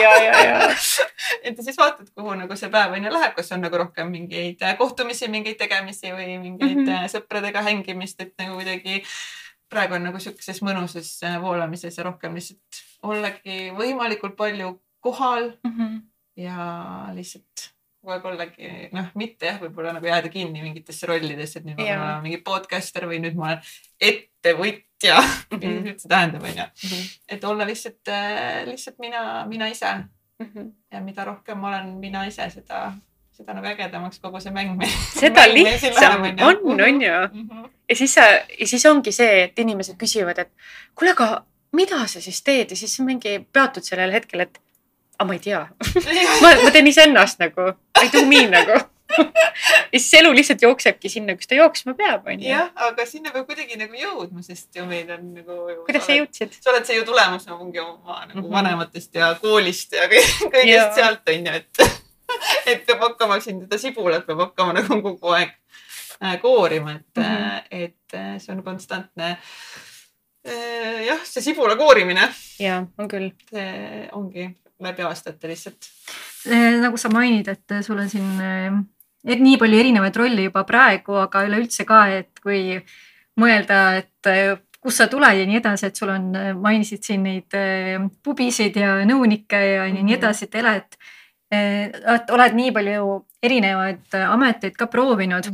[1.45, 4.77] et siis vaatad, kuhu nagu see päev onju läheb, kas on nagu rohkem mingeid äh,
[4.79, 6.87] kohtumisi, mingeid tegemisi või mingeid mm.
[6.87, 7.11] -hmm.
[7.13, 9.03] sõpradega hängimist, et nagu kuidagi
[9.69, 15.97] praegu on nagu sihukeses mõnusas äh, voolamises ja rohkem lihtsalt ollagi võimalikult palju kohal Mhm.
[16.39, 17.73] ja lihtsalt
[18.07, 21.83] kogu aeg ollagi noh, mitte jah, võib-olla nagu jääda kinni mingitesse rollidesse, et nüüd ma
[21.83, 21.93] Jaa.
[21.93, 25.57] pean olema mingi podcaster või nüüd ma olen ettevõtja mm.
[25.57, 25.63] -hmm.
[25.63, 27.01] mis see üldse tähendab, onju.
[27.27, 28.13] et olla lihtsalt,
[28.71, 29.97] lihtsalt mina, mina ise
[30.39, 30.67] Mhm.
[30.91, 32.91] ja mida rohkem ma olen mina ise, seda,
[33.33, 34.77] seda nagu ägedamaks kogu see mäng
[35.21, 37.15] seda lihtsam on, on ju.
[37.33, 37.65] Mhm.
[37.89, 38.27] ja siis sa,
[38.59, 40.51] ja siis ongi see, et inimesed küsivad, et
[40.95, 41.43] kuule, aga
[41.73, 44.61] mida sa siis teed ja siis mingi peatud sellel hetkel, et
[45.17, 45.63] aga ma ei tea.
[46.43, 48.77] ma, ma teen iseennast nagu, I do me nagu.
[49.93, 52.47] ja siis elu lihtsalt jooksebki sinna, kus ta jooksma peab, onju.
[52.49, 55.59] jah, aga sinna peab kuidagi nagu jõudma, sest ju meil on nagu.
[55.87, 56.17] kuidas sa?
[56.17, 56.57] jõudsid?
[56.61, 58.43] sa oled see ju tulemus nagu mingi oma nagu mm.
[58.43, 58.57] -hmm.
[58.57, 60.91] vanematest ja koolist ja kõigest Jaa.
[60.99, 61.97] sealt onju, et,
[62.73, 65.55] et peab hakkama siin seda sibulat peab hakkama nagu kogu aeg
[66.21, 67.23] äh, koorima, et mm.
[67.23, 67.67] -hmm.
[67.71, 69.37] et äh, see on konstantne
[71.07, 73.31] jah, see sibula koorimine, ja on küll.
[73.49, 74.51] see ongi
[74.83, 75.89] läbi aastate lihtsalt.
[76.81, 78.77] nagu sa mainid, et sul on siin eh,
[79.33, 82.77] et nii palju erinevaid rolle juba praegu, aga üleüldse ka, et kui
[83.41, 87.55] mõelda, et eh, kust sa tuled ja nii edasi, et sul on, mainisid siin neid
[88.23, 90.19] pubisid ja nõunikke ja nii, nii Mhm.
[90.19, 90.97] edasi, et elad,
[91.51, 95.49] et oled nii palju erinevaid eh, ameteid ka proovinud.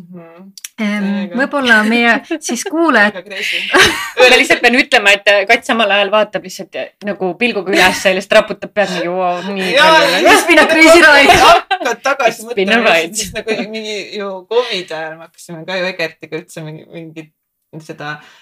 [0.73, 1.35] Täiega.
[1.37, 3.19] võib-olla meie siis kuulajad,
[4.17, 8.39] ma lihtsalt pean ütlema, et Kats samal ajal vaatab lihtsalt nagu pilguga üles ja lihtsalt
[8.39, 10.39] raputab pead mingi wow, nii palju nagu.
[10.47, 11.37] Been a crazy ride.
[11.43, 16.65] hakkad tagasi mõtlema siis nagu mingi ju Covidi ajal me hakkasime ka ju Egertiga üldse
[16.65, 17.31] mingi, mingit
[17.85, 18.33] seda äh,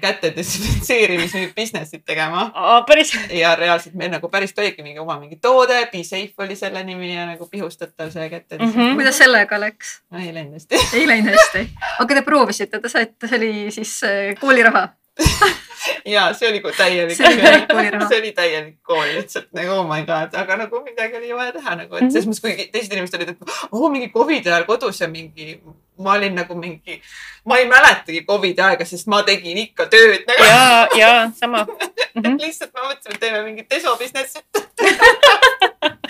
[0.00, 2.50] käte desinfitseerimis mingit business'it tegema
[2.86, 3.12] päris.
[3.34, 7.14] ja reaalselt meil nagu päris oligi mingi oma mingi toode, Be Safe oli selle nimi
[7.14, 8.64] ja nagu pihustatav see käte Mhm.
[8.64, 8.72] mm.
[8.72, 8.94] -hmm.
[8.94, 10.00] kuidas sellega läks?
[10.10, 10.76] no ei läinud hästi.
[10.96, 14.88] ei läinud hästi, aga te proovisite, te saite, see oli siis eh, kooliraha.
[16.14, 18.08] ja see oli täielik, See oli täielik kooliraha.
[18.10, 21.74] see oli täielik kool lihtsalt nagu oh my god, aga nagu midagi oli vaja teha
[21.82, 23.38] nagu, et selles mõttes, kui teised inimesed olid, et
[23.72, 25.60] oo mingi Covidi ajal kodus ja mingi,
[25.98, 27.00] ma olin nagu mingi,
[27.46, 30.44] ma ei mäletagi Covidi aega, sest ma tegin ikka tööd nagu.
[30.44, 32.22] ja, ja sama mm.
[32.22, 32.38] -hmm.
[32.40, 34.44] lihtsalt me mõtlesime, et teeme mingit deso business'it.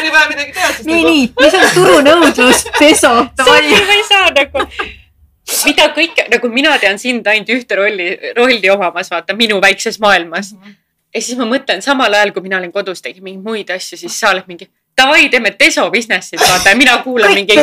[0.00, 3.62] oli vaja midagi teha, nii, nagu nii, mis on turunõudlus, peso, davai.
[3.86, 4.66] ma ei saa nagu,
[5.66, 10.54] mida kõike, nagu mina tean sind ainult ühte rolli, rolli omamas, vaata minu väikses maailmas.
[11.14, 14.18] ja siis ma mõtlen samal ajal, kui mina olin kodus, tegin mingeid muid asju, siis
[14.18, 17.56] sa oled mingi davai, teeme deso business'it, vaata ja mina kuulan mingi,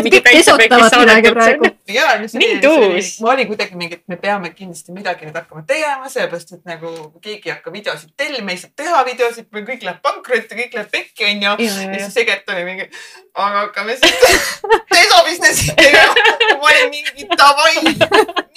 [2.42, 6.56] Nii tuus., ma olin kuidagi mingi, et me peame kindlasti midagi nüüd hakkama tegema, sellepärast
[6.58, 10.58] et nagu keegi ei hakka videosid tellima, ei saa teha videosid, meil kõik läheb pankrotti,
[10.58, 11.56] kõik läheb pekki, onju.
[11.66, 12.90] ja, siis Egert oli mingi,
[13.38, 14.60] aga hakkame siis
[14.96, 16.28] deso business'i tegema.
[16.60, 17.76] ma olin mingi davai,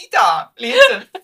[0.01, 0.27] mida
[0.61, 1.21] lihtsalt.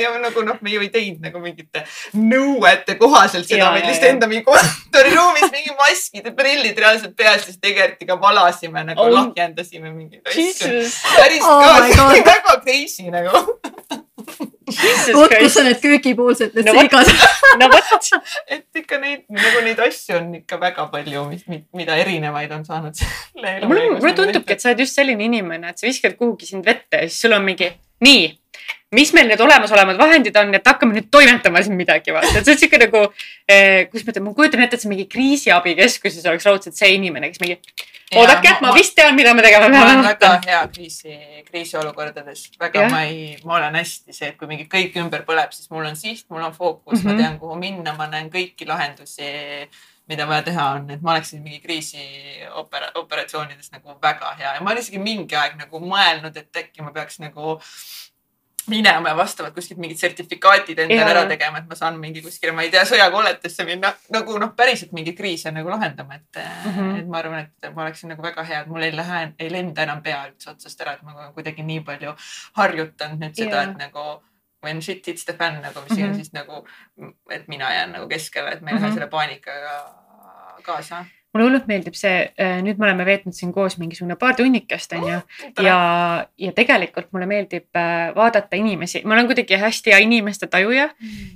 [0.00, 1.84] ja nagu noh, me ju ei teinud nagu mingite
[2.16, 7.58] nõuete kohaselt seda, vaid lihtsalt enda mingi kontoriruumis mingi maskid ja prillid reaalselt peas, siis
[7.62, 9.10] Egertiga valasime nagu Oh.
[9.14, 10.68] lahjendasime mingeid asju.
[11.16, 12.26] Päris Oh ka my, God.
[12.26, 13.46] väga crazy nagu.
[14.72, 15.64] Jesus vot kus on.
[15.68, 17.08] need köögipoolsed, need No seigad.
[17.60, 18.06] no vot,
[18.56, 21.42] et ikka neid, nagu neid asju on ikka väga palju, mis,
[21.76, 25.72] mida erinevaid on saanud selle elu mulle, mulle tundubki, et sa oled just selline inimene,
[25.74, 27.68] et sa viskad kuhugi sind vette ja siis sul on mingi,
[28.06, 28.30] nii,
[28.92, 32.54] mis meil need olemasolevad vahendid on, et hakkame nüüd toimetama siin midagi, vaata, et see
[32.54, 33.02] on siuke nagu
[33.48, 37.30] eh,, kuidas ma ütlen, ma kujutan ette, et see mingi kriisiabikeskuses oleks raudselt see inimene,
[37.32, 37.56] kes mingi,
[38.20, 40.10] oodake, ma vist tean, mida me tegema ma olen peame.
[40.10, 41.16] väga hea kriisi,
[41.48, 42.92] kriisiolukordades, väga Jah.
[42.92, 45.96] ma ei, ma olen hästi see, et kui mingi kõik ümber põleb, siis mul on
[45.96, 47.08] siht, mul on fookus mm, -hmm.
[47.08, 47.16] Mhm.
[47.16, 49.32] ma tean, kuhu minna, ma näen kõiki lahendusi,
[50.10, 52.02] mida vaja teha on, et ma oleksin mingi kriisi
[52.60, 56.82] opera-, operatsioonides nagu väga hea ja ma olen isegi mingi aeg nagu mõelnud, et äkki
[56.82, 57.56] ma peaks nagu
[58.70, 62.62] minema ja vastavalt kuskilt mingid sertifikaatid endale ära tegema, et ma saan mingi kuskile, ma
[62.62, 66.74] ei tea, sõjakolletesse minna nagu noh, päriselt mingeid kriise nagu lahendama, et mm.
[66.74, 66.98] -hmm.
[67.00, 69.82] et ma arvan, et ma oleksin nagu väga hea, et mul ei lähe, ei lenda
[69.82, 72.14] enam pea üldse otsast ära, et ma kuidagi nii palju
[72.60, 74.22] harjutanud nüüd seda et nagu
[74.62, 76.08] when shit hits the fan nagu, mis mm -hmm.
[76.08, 76.66] On siis nagu,
[77.30, 78.94] et mina jään nagu keskele, et ma ei lähe Mhm.
[78.94, 79.94] selle paanikaga
[80.62, 81.04] kaasa.
[81.32, 82.26] Mulle hullult meeldib see,
[82.64, 85.18] nüüd me oleme veetnud siin koos mingisugune paar tunnikest, onju.
[85.64, 85.76] ja,
[86.44, 90.90] ja tegelikult mulle meeldib äh, vaadata inimesi, ma olen kuidagi hästi hea inimeste tajuja.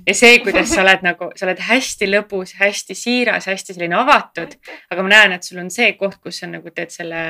[0.07, 4.53] Ja see, kuidas sa oled nagu, sa oled hästi lõbus, hästi siiras, hästi selline avatud,
[4.93, 7.23] aga ma näen, et sul on see koht, kus sa nagu teed selle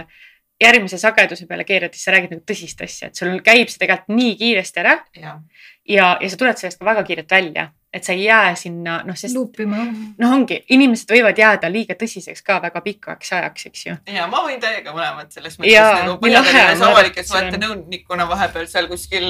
[0.62, 4.16] järgmise sageduse peale keerad, siis sa räägid nagu tõsist asja, et sul käib see tegelikult
[4.18, 4.96] nii kiiresti ära.
[5.16, 5.40] Jah,
[5.88, 9.16] ja, ja sa tuled sellest ka väga kiirelt välja, et sa ei jää sinna, noh,
[9.16, 9.78] sest luupima.
[10.18, 13.96] noh, ongi, inimesed võivad jääda liiga tõsiseks ka väga pikaks ajaks, eks ju.
[14.14, 17.28] ja ma võin täiega mõlemat selles mõttes Jaa, nagu nii lahe Põhja-Tallinnas on avalike vaadata,
[17.28, 19.30] see suhete on- nõunikuna vahepeal seal kuskil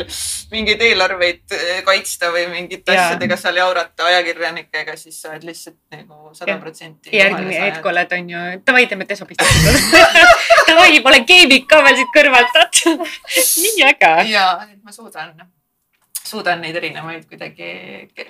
[0.52, 3.06] mingeid eelarveid eh, kaitsta või mingite Jaa.
[3.06, 7.14] asjadega seal jaurata ajakirjanikega, siis sa oled lihtsalt nagu sada protsenti.
[7.14, 9.46] järgmine hetk oled, on ju, davai, teeme desopistit.
[10.72, 12.98] davai, ma olen keemik ka veel siit kõrvalt, vaata.
[13.62, 14.14] nii äge.
[14.32, 15.36] ja, et ma suudan,
[16.28, 17.70] suudan neid erinevaid kuidagi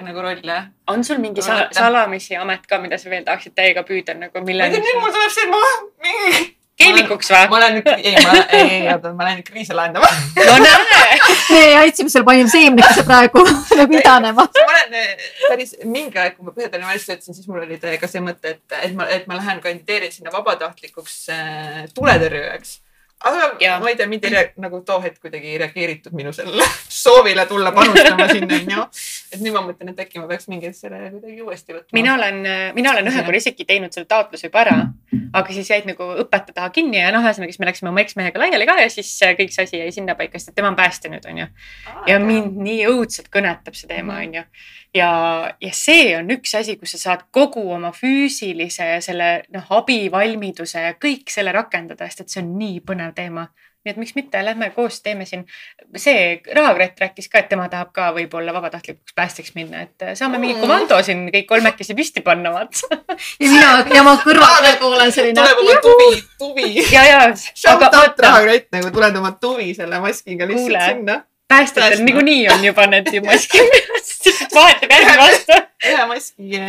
[0.06, 0.58] nagu rolle.
[0.88, 1.80] on sul mingi sa Vaata.
[1.80, 5.12] salamisi amet ka, mida sa veel tahaksid täiega püüda nagu ma ei tea, nüüd mul
[5.16, 5.62] tuleb see, et ma
[6.06, 6.42] mingi.
[6.78, 7.44] keemikuks või?
[7.52, 10.10] ma olen nüüd, ei, ma, ei, ei, oota, ma lähen nüüd kriise lahendama.
[10.38, 11.20] no näe.
[11.52, 13.46] me aitasime sul, panime seemnekese praegu
[13.82, 14.48] nagu idanema.
[14.48, 18.12] ma olen eh, päris mingi aeg, kui ma Põhja-Tallinna valitsuses töötasin, siis mul oli täiega
[18.12, 22.78] see mõte, et, et ma, et ma lähen kandideerin sinna vabatahtlikuks äh, tuletõrjujaks.
[23.26, 23.80] Aga Ja.
[23.80, 26.64] ma ei tea, mind ei rea- nagu too hetk kuidagi ei reageeritud minu sellele
[27.02, 28.84] soovile tulla panustama sinna onju.
[29.34, 31.94] et nüüd ma mõtlen, et äkki ma peaks mingi selle kuidagi uuesti võtma.
[31.98, 32.38] mina olen,
[32.78, 34.78] mina olen ühe korra isegi teinud selle taotluse juba ära,
[35.34, 38.40] aga siis jäid nagu õpetaja taha kinni ja noh, ühesõnaga siis me läksime oma eksmehega
[38.46, 41.10] laiali ka ja siis äh, kõik see asi jäi sinnapaika, sest et tema on päästja
[41.12, 41.48] nüüd onju.
[42.08, 44.28] ja mind nii õudselt kõnetab see teema Mhm.
[44.28, 44.44] onju.
[44.96, 45.12] ja,
[45.62, 50.84] ja see on üks asi, kus sa saad kogu oma füüsilise ja selle noh, abivalmiduse
[50.88, 53.48] ja kõik selle rakendada, sest et see on nii põnev teema.
[53.88, 55.46] nii et miks mitte, lähme koos teeme siin,
[55.96, 60.42] see Rahakratt rääkis ka, et tema tahab ka võib-olla vabatahtlikuks päästjaks minna, et äh, saame
[60.42, 60.62] mingi Mm.
[60.66, 63.00] komando siin kõik kolmekesi püsti panna, vaata.
[63.40, 65.40] ja mina ja ma kõrvalt nagu olen selline.
[65.40, 66.68] tuleb oma tuvi, tuvi.
[66.92, 70.86] ja, ja, Shout aga out vaata, Rahakratt nagu tuled oma tuvi selle maskiga lihtsalt Kuule.
[70.92, 71.20] sinna.
[71.48, 73.62] Päästjatel niikuinii on juba need ju maskid,
[74.56, 75.60] vahetab järgi vastu.
[75.92, 76.62] ühe maski,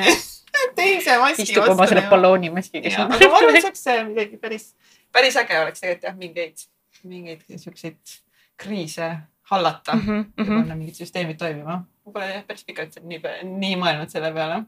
[0.76, 2.05] teise maski istub oma selle.
[2.11, 4.70] balloonimaskiga aga ma arvan, et see oleks äh, midagi päris,
[5.12, 6.64] päris äge oleks tegelikult jah, mingeid,
[7.05, 8.18] mingeid siukseid
[8.59, 9.11] kriise
[9.51, 10.01] hallata mm.
[10.03, 10.39] Mhm, -hmm.
[10.39, 11.85] ja panna mingid süsteemid toimima.
[12.07, 14.64] ma pole jah päris pikalt nii, nii mõelnud selle peale.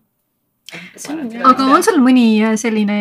[1.45, 2.99] Aga on sul mõni äh, selline,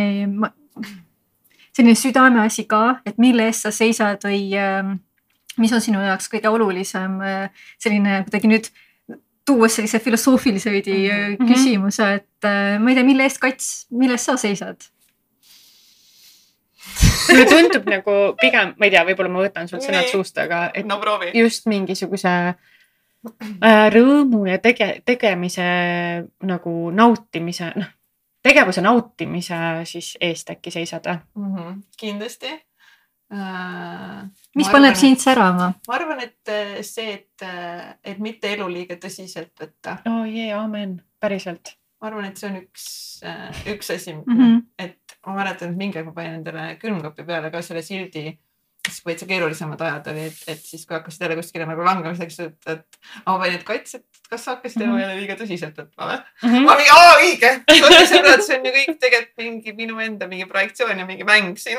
[1.75, 4.97] selline südameasi ka, et mille eest sa seisad või äh,
[5.59, 8.69] mis on sinu jaoks kõige olulisem äh, selline kuidagi nüüd
[9.49, 11.47] tuues sellise filosoofilise veidi mm Mhm.
[11.51, 14.89] küsimuse, et äh, ma ei tea, mille eest kats, mille eest sa seisad?
[17.29, 20.87] mulle tundub nagu pigem, ma ei tea, võib-olla ma võtan sul sõnad suust, aga et
[20.89, 21.31] no proovi.
[21.37, 25.65] just mingisuguse äh, rõõmu ja tege-, tegemise
[26.47, 27.91] nagu nautimise, noh,
[28.45, 31.19] tegevuse nautimise siis eest äkki seisad või?
[31.45, 32.53] Mhm, kindlasti
[33.33, 34.25] äh,.
[34.57, 35.73] Mis paneb sind särama?
[35.87, 37.47] ma arvan, et äh, see, et,
[38.03, 41.75] et mitte elu liiga tõsiselt võtta, oo jee, aamen, päriselt.
[42.01, 42.85] ma arvan, et see on üks,
[43.75, 44.23] üks asi mm.
[44.27, 44.61] -hmm.
[44.85, 48.31] et ma mäletan, et mingi aeg ma panin endale külmkapi peale ka selle sildi,
[48.87, 52.69] siis veitsa keerulisemad ajad oli, et, et siis kui hakkasid jälle kuskile nagu langemiseks, et,
[52.71, 55.01] et ma panin, et kats, et kas sa hakkasid elu Mhm.
[55.01, 56.19] jälle liiga tõsiselt võtma või?
[56.47, 56.63] Mhm.
[56.65, 57.51] ma mingi, aa õige,
[58.13, 61.77] sõbrad, see on ju kõik tegelikult mingi minu enda mingi projektsioon ja mingi mäng siin.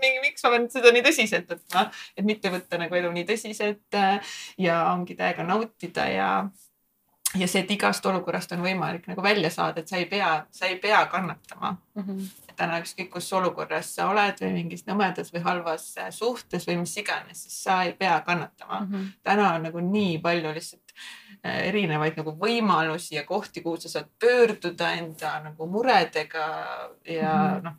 [0.00, 1.86] mingi, miks ma pean seda nii tõsiselt võtma,
[2.16, 4.20] et mitte võtta nagu elu nii tõsiselt äh,
[4.58, 6.30] ja ongi täiega nautida ja
[7.36, 10.66] ja see, et igast olukorrast on võimalik nagu välja saada, et sa ei pea, sa
[10.70, 11.74] ei pea kannatama.
[11.98, 12.22] Mhm.
[12.56, 16.96] Täna ükskõik, kus olukorras sa oled või mingis nõmedas või halvas äh, suhtes või mis
[17.02, 18.80] iganes, siis sa ei pea kannatama.
[18.86, 19.06] Mhm.
[19.26, 20.94] täna on nagu nii palju lihtsalt
[21.44, 26.46] äh, erinevaid nagu võimalusi ja kohti, kuhu sa saad pöörduda enda nagu muredega
[27.04, 27.54] ja mm.
[27.54, 27.62] -hmm.
[27.64, 27.72] noh,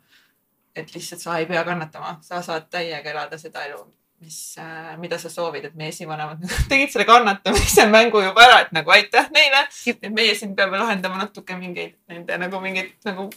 [0.74, 3.82] et lihtsalt sa ei pea kannatama, sa saad täiega elada seda elu,
[4.20, 4.38] mis,
[4.98, 6.40] mida sa soovid, et meie esivanemad
[6.70, 11.20] tegid selle kannatamise mängu juba ära, et nagu aitäh neile, et meie siin peame lahendama
[11.22, 13.28] natuke mingeid nende nagu mingeid nagu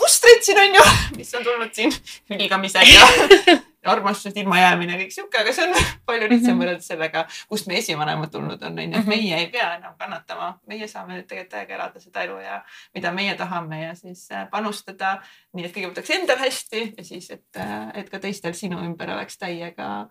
[0.00, 0.82] mustreid siin on ju,
[1.20, 1.94] mis on tulnud siin
[2.30, 3.06] hülgamisega
[3.84, 5.74] armastusest ilmajäämine, kõik sihuke, aga see on
[6.08, 6.60] palju lihtsam Mhm.
[6.62, 9.08] võrreldes sellega, kust meie esivanemad tulnud on, onju, et Mhm.
[9.12, 12.62] meie ei pea enam kannatama, meie saame tegelikult täiega elada seda elu ja
[12.94, 15.18] mida meie tahame ja siis äh, panustada.
[15.52, 17.60] nii et kõigepealt oleks endal hästi ja siis, et,
[17.94, 20.08] et ka teistel sinu ümber oleks täiega,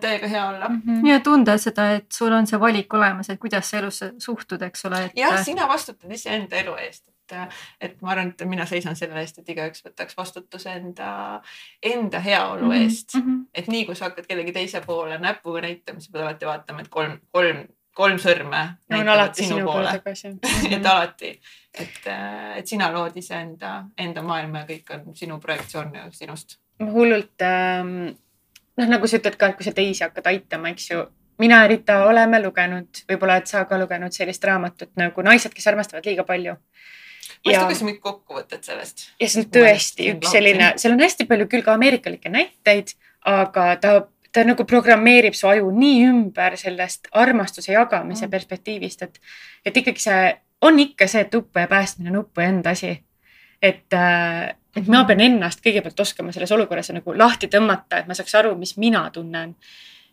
[0.00, 0.68] täiega hea olla.
[0.68, 1.06] Mhm.
[1.06, 4.84] ja tunda seda, et sul on see valik olemas, et kuidas sa elusse suhtud, eks
[4.90, 7.36] ole, et jah, sina vastutad iseenda elu eest, et,
[7.80, 11.40] et ma arvan, et mina seisan selle eest, et igaüks võtaks vastutuse enda,
[11.82, 13.16] enda heaolu Mhm, eest.
[13.20, 13.40] Mhm.
[13.54, 16.88] et nii kui sa hakkad kellegi teise poole näpuga näitama, siis pead alati vaatama, et
[16.92, 17.64] kolm, kolm,
[17.94, 20.32] kolm sõrme on näitavad alati sinu sinu poole tagasi.
[20.76, 21.30] et alati,
[21.78, 22.00] et,
[22.58, 26.58] et sina lood iseenda, enda maailma ja kõik on sinu projektsioon sinust.
[26.82, 28.08] hullult ähm,
[28.80, 31.04] noh, nagu sa ütled ka, et kui sa teisi hakkad aitama, eks ju.
[31.38, 35.66] mina ja Rita oleme lugenud, võib-olla oled sa ka lugenud sellist raamatut nagu Naised, kes
[35.66, 36.54] armastavad liiga palju.
[36.54, 39.08] ma just ja, lugesin mingit kokkuvõtet sellest.
[39.20, 42.94] ja see on tõesti üks selline, seal on hästi palju küll ka ameerikalikke näiteid,
[43.24, 43.94] aga ta,
[44.32, 48.30] ta nagu programmeerib su aju nii ümber sellest armastuse jagamise Mm.
[48.30, 49.20] perspektiivist, et,
[49.64, 53.04] et ikkagi see on ikka see, et uppuja päästmine on uppuja enda asi.
[53.62, 53.86] et,
[54.76, 58.54] et ma pean ennast kõigepealt oskama selles olukorras nagu lahti tõmmata, et ma saaks aru,
[58.58, 59.56] mis mina tunnen.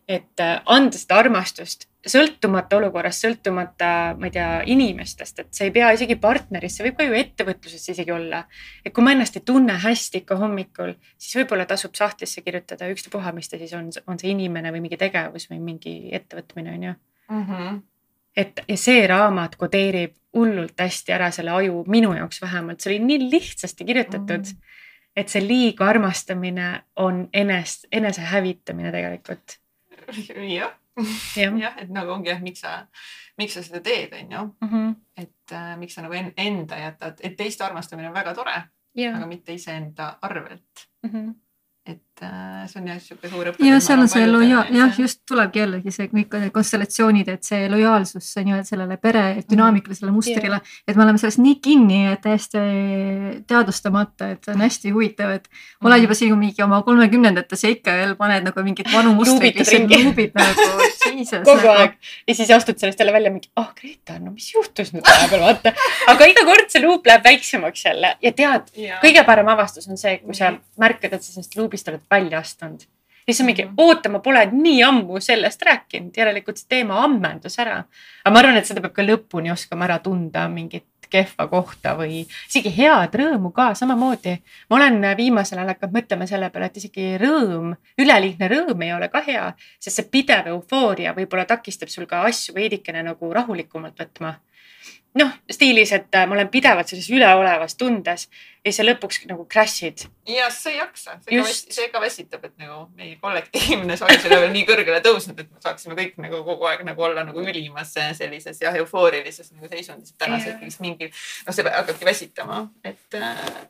[0.07, 5.74] et äh, anda seda armastust sõltumata olukorrast, sõltumata, ma ei tea, inimestest, et see ei
[5.76, 8.41] pea isegi partneris, see võib ka ju ettevõtluses isegi olla
[8.86, 13.34] et kui ma ennast ei tunne hästi ikka hommikul, siis võib-olla tasub sahtlisse kirjutada ükstapuha,
[13.38, 16.95] mis ta siis on, on see inimene või mingi tegevus või mingi ettevõtmine on ju.
[17.45, 17.81] -hmm.
[18.38, 22.99] Et ja see raamat kodeerib hullult hästi ära selle aju, minu jaoks vähemalt, see oli
[23.06, 24.78] nii lihtsasti kirjutatud mm..
[25.16, 29.58] et see liiga armastamine on enest, enese hävitamine tegelikult.
[30.56, 32.78] jah, jah et nagu ongi jah, miks sa,
[33.40, 34.95] miks sa seda teed, onju, mm -hmm.
[35.18, 38.64] et äh, miks sa nagu en, enda jätad, et teiste armastamine on väga tore,
[39.16, 40.88] aga mitte iseenda arvelt.
[41.03, 41.34] mm -hmm.
[41.86, 43.66] et, see on jah sihuke suur õpe.
[43.66, 48.28] ja seal on see loja-, jah, just tulebki jällegi see kõik konstellatsioonid, et see lojaalsus
[48.38, 52.62] nii-öelda sellele pere dünaamikale, sellele mustrile yeah., et me oleme selles nii kinni, et täiesti
[53.50, 55.90] teadvustamata, et see on hästi huvitav, et mm.
[55.90, 59.96] oled juba siin mingi oma kolmekümnendates ja ikka veel paned nagu mingit vanu mustreid lihtsalt
[59.96, 60.68] luubid nagu,
[61.08, 61.42] jesus.
[61.48, 61.74] kogu nagu.
[61.78, 61.98] aeg
[62.30, 65.46] ja siis astud sellest jälle välja mingi, ah oh, Greta, no mis juhtus nüüd vahepeal,
[65.48, 65.74] vaata.
[66.14, 68.70] aga iga kord see luup läheb väiksemaks jälle ja tead,
[69.02, 72.88] kõige parem avastus on see, kui sa märkad, et sa sellest luubist oled välja astunud.
[73.26, 73.73] siis on mingi, mhm.
[73.78, 77.84] oota, ma pole nii ammu sellest rääkinud, järelikult see teema ammendus ära.
[78.26, 82.22] aga ma arvan, et seda peab ka lõpuni oskama ära tunda, mingit kehva kohta või
[82.23, 84.38] isegi head rõõmu ka samamoodi.
[84.69, 89.10] ma olen viimasel ajal hakanud mõtlema selle peale, et isegi rõõm, üleliigne rõõm ei ole
[89.10, 89.49] ka hea,
[89.80, 94.38] sest see pidev eufooria võib-olla takistab sul ka asju veidikene nagu rahulikumalt võtma
[95.19, 98.30] noh, stiilis, et ma olen pidevalt sellises üleolevas tundes
[98.66, 100.06] ja sa lõpuks nagu crash'id.
[100.30, 101.42] ja sa ei jaksa, see
[101.74, 105.50] see ka väsitab, et nagu meie kollektiivne soojus ei ole veel nii kõrgele tõusnud, et
[105.50, 110.14] me saaksime kõik nagu kogu aeg nagu olla nagu ülimas sellises jah, eufoorilises nagu seisundis.
[110.18, 111.10] tänasel hetkel vist mingi,
[111.48, 113.22] noh, see hakkabki väsitama, et,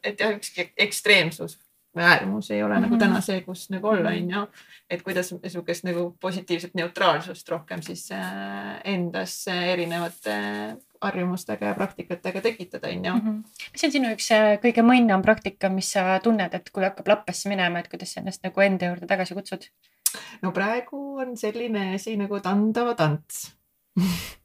[0.03, 1.57] et jah, ükski ekstreemsus
[1.95, 2.81] või äärmus ei ole mm -hmm.
[2.81, 3.03] nagu mhm.
[3.03, 4.23] täna see, kus nagu olla, mhm.
[4.23, 4.47] onju.
[4.89, 10.35] et kuidas sihukest nagu positiivset neutraalsust rohkem siis äh, endas erinevate
[11.01, 13.13] harjumustega ja praktikatega tekitada, on ju.
[13.13, 13.39] Mhm.
[13.73, 17.49] mis on sinu üks äh, kõige mõnnam praktika, mis sa tunned, et kui hakkab lappesse
[17.49, 19.67] minema, et kuidas sa ennast nagu enda juurde tagasi kutsud?
[20.41, 23.51] no praegu on selline asi nagu tandava tants.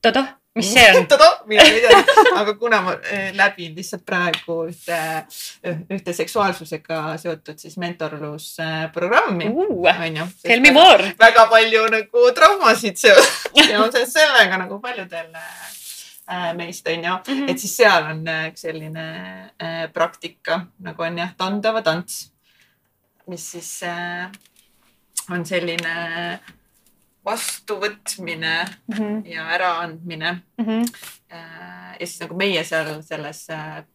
[0.03, 0.27] todoh,
[0.59, 1.07] mis see on?
[1.13, 2.01] todoh, mina ei tea,
[2.41, 4.99] aga kuna ma äh, läbin lihtsalt praegu ühte,
[5.95, 9.91] ühte seksuaalsusega seotud siis mentorlusprogrammi uh,.
[9.93, 10.29] onju.
[10.43, 11.13] Tell me more.
[11.19, 15.86] väga palju nagu traumasid seoses sellega nagu paljudel Äh,
[16.57, 17.51] meist on ju mm, -hmm.
[17.51, 19.07] et siis seal on äh, selline
[19.63, 22.33] äh, praktika nagu on jah, tandava tants,
[23.27, 23.81] mis siis
[25.31, 26.41] on selline
[27.25, 29.27] vastuvõtmine mm -hmm.
[29.27, 30.65] ja äraandmine mm.
[30.65, 30.97] -hmm.
[32.01, 33.47] ja siis nagu meie seal selles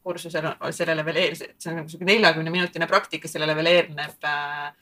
[0.03, 4.73] kursusel sellele veel eel-, see on nagu sihuke neljakümne minutine praktika, sellele veel eelneb äh,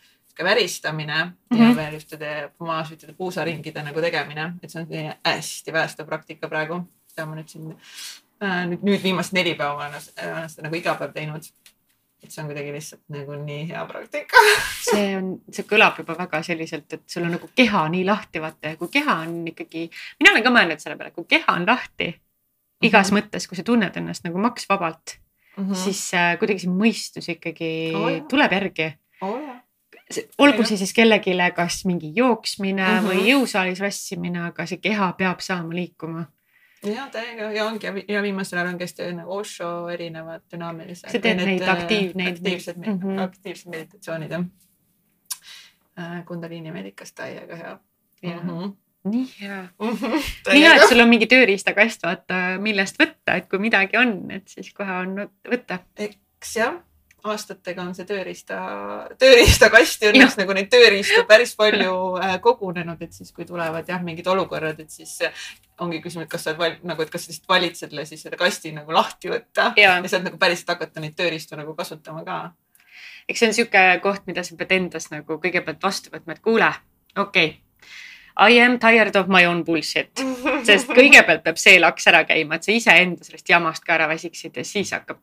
[0.44, 1.62] väristamine mm -hmm.
[1.62, 1.76] ja mhm.
[1.76, 4.88] veel ühtede pomaažitide puusaringide nagu tegemine, et see on
[5.26, 6.90] hästi päästev praktika praegu
[7.20, 11.12] seda ma nüüd siin äh, nüüd, nüüd viimased neli päeva olen seda nagu iga päev
[11.16, 11.50] teinud.
[12.20, 14.42] et see on kuidagi lihtsalt nagu nii hea praktika
[14.90, 18.74] see on, see kõlab juba väga selliselt, et sul on nagu keha nii lahti, vaata
[18.74, 19.86] ja kui keha on ikkagi,
[20.20, 22.12] mina olen ka mõelnud selle peale, kui keha on lahti
[22.84, 23.22] igas mm -hmm.
[23.22, 25.20] mõttes, kui sa tunned ennast nagu maksvabalt
[25.58, 25.76] mm, -hmm.
[25.76, 28.92] siis äh, kuidagi see mõistus ikkagi oh, tuleb järgi
[29.22, 29.40] oh,
[30.38, 33.08] olgu see siis kellelegi kas mingi jooksmine mm -hmm.
[33.08, 36.26] või jõusaalis vassimine, aga see keha peab saama liikuma
[36.84, 41.12] ja täiega ja ongi ja viimasel ajal on hästi nagu Osho erinevad dünaamilised.
[41.12, 42.38] sa teed neid aktiiv, neid.
[42.38, 43.22] aktiivsed mm, -hmm.
[43.22, 44.46] aktiivsed meditatsioonid jah
[46.00, 46.26] äh,.
[46.26, 47.80] Kundaliini medikas täiega hea.
[48.24, 49.90] Mm -hmm nii hea mm.
[49.90, 50.24] -hmm,
[50.54, 54.48] nii hea, et sul on mingi tööriistakast, vaata, millest võtta, et kui midagi on, et
[54.48, 55.16] siis kohe on
[55.52, 55.80] võtta.
[55.96, 56.76] eks jah
[57.28, 58.60] aastatega on see tööriista,
[59.20, 64.28] tööriistakasti õnneks nagu neid tööriistu päris palju äh, kogunenud, et siis kui tulevad jah, mingid
[64.32, 65.18] olukorrad, et siis
[65.80, 68.40] ongi küsimus, et kas sa oled nagu, et kas sa lihtsalt valid selle siis selle
[68.40, 72.42] kasti nagu lahti võtta ja, ja sealt nagu päriselt hakata neid tööriistu nagu kasutama ka.
[73.30, 76.72] eks see on niisugune koht, mida sa pead endas nagu kõigepealt vastu võtma, et kuule,
[77.16, 77.58] okei okay
[78.40, 80.22] I am tired of my own bullshit,
[80.64, 84.56] sest kõigepealt peab see laks ära käima, et sa iseenda sellest jamast ka ära väsiksid
[84.56, 85.20] ja siis hakkab,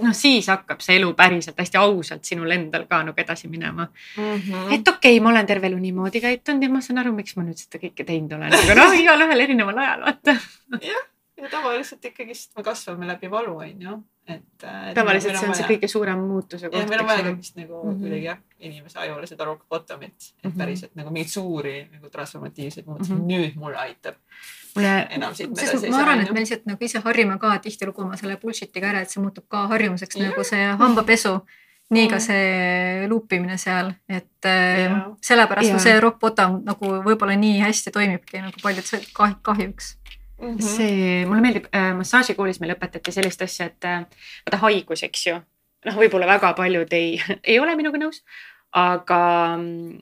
[0.00, 4.36] noh, siis hakkab see elu päriselt hästi ausalt sinul endal ka nagu edasi minema mm.
[4.36, 4.74] -hmm.
[4.78, 7.44] et okei okay,, ma olen terve elu niimoodi käitunud ja ma saan aru, miks ma
[7.44, 10.38] nüüd seda kõike teinud olen, aga noh, igalühel erineval ajal, vaata.
[10.80, 11.04] jah,
[11.44, 14.64] ja tavaliselt ikkagist me kasvame läbi valu, on ju et.
[14.94, 16.88] tavaliselt see on see kõige suurem muutuse koht.
[16.88, 18.00] meil on vaja vist nagu mm -hmm.
[18.00, 20.58] kuidagi jah, inimese ajule seda rock bottom'it, et mm -hmm.
[20.58, 23.32] päriselt nagu mingeid suuri nagu transformatiivseid muutusi mm, -hmm.
[23.32, 24.14] nüüd mulle aitab.
[24.76, 25.08] mulle.
[25.66, 25.90] saa.
[25.90, 29.10] ma arvan, et me lihtsalt nagu ise harjume ka tihtilugu oma selle bullshit'iga ära, et
[29.10, 30.28] see muutub ka harjumuseks ja.
[30.28, 31.40] nagu see hambapesu
[31.90, 35.10] nii ka see luupimine seal, et äh, ja.
[35.20, 35.78] sellepärast ja.
[35.78, 38.84] see rock bottom nagu võib-olla nii hästi toimibki nagu paljud
[39.42, 39.98] kahjuks
[40.40, 40.62] Mm -hmm.
[40.62, 44.00] see, mulle meeldib äh,, massaažikoolis meil õpetati sellist asja, et äh,
[44.46, 45.38] vaata haigus, eks ju.
[45.84, 48.22] noh, võib-olla väga paljud ei, ei ole minuga nõus,
[48.72, 49.20] aga
[49.56, 49.98] mm,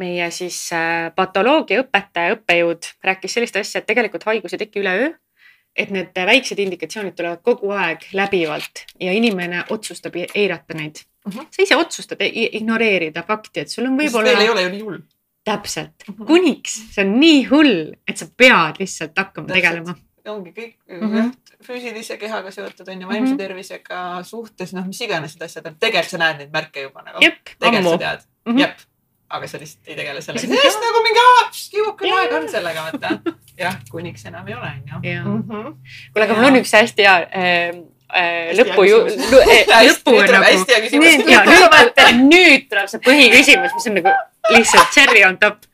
[0.00, 5.12] meie siis äh, patoloogiaõpetaja, õppejõud rääkis sellist asja, et tegelikult haigus ei teki üleöö.
[5.76, 11.32] et need väiksed indikatsioonid tulevad kogu aeg läbivalt ja inimene otsustab eirata neid mm.
[11.32, 11.46] -hmm.
[11.50, 14.24] sa ise otsustad ignoreerida fakti, et sul on võib-olla.
[14.24, 14.98] veel ei ole ju nii hull
[15.44, 16.26] täpselt, mhm.
[16.28, 17.76] kuniks see on nii hull,
[18.08, 19.62] et sa pead lihtsalt hakkama täpselt.
[19.62, 19.94] tegelema.
[20.30, 21.30] ongi kõik mm -hmm.
[21.64, 23.38] füüsilise kehaga seotud on ju, vaimse mm -hmm.
[23.38, 27.18] tervisega suhtes, noh, mis iganes need asjad on, tegelikult sa näed neid märke juba nagu.
[27.58, 28.58] tegelikult sa tead Mhm.
[28.58, 28.82] jep,
[29.30, 32.18] aga sa lihtsalt ei tegele sellega, sest nagu mingi Jaa.
[32.18, 33.34] aeg on sellega vaata.
[33.60, 35.00] jah, kuniks enam ei ole, onju.
[35.10, 35.24] Jaa.
[35.24, 35.72] Mhm.
[36.12, 37.76] kuule, aga mul on üks hästi hea äh,
[38.16, 39.30] äh, lõpu ju, küsimus.
[39.90, 42.26] lõpu hästi, nüüd tuleb nagu.
[42.32, 44.16] nüüd tuleb see põhiküsimus, mis on nagu
[44.48, 45.66] lihtsalt cherry on top.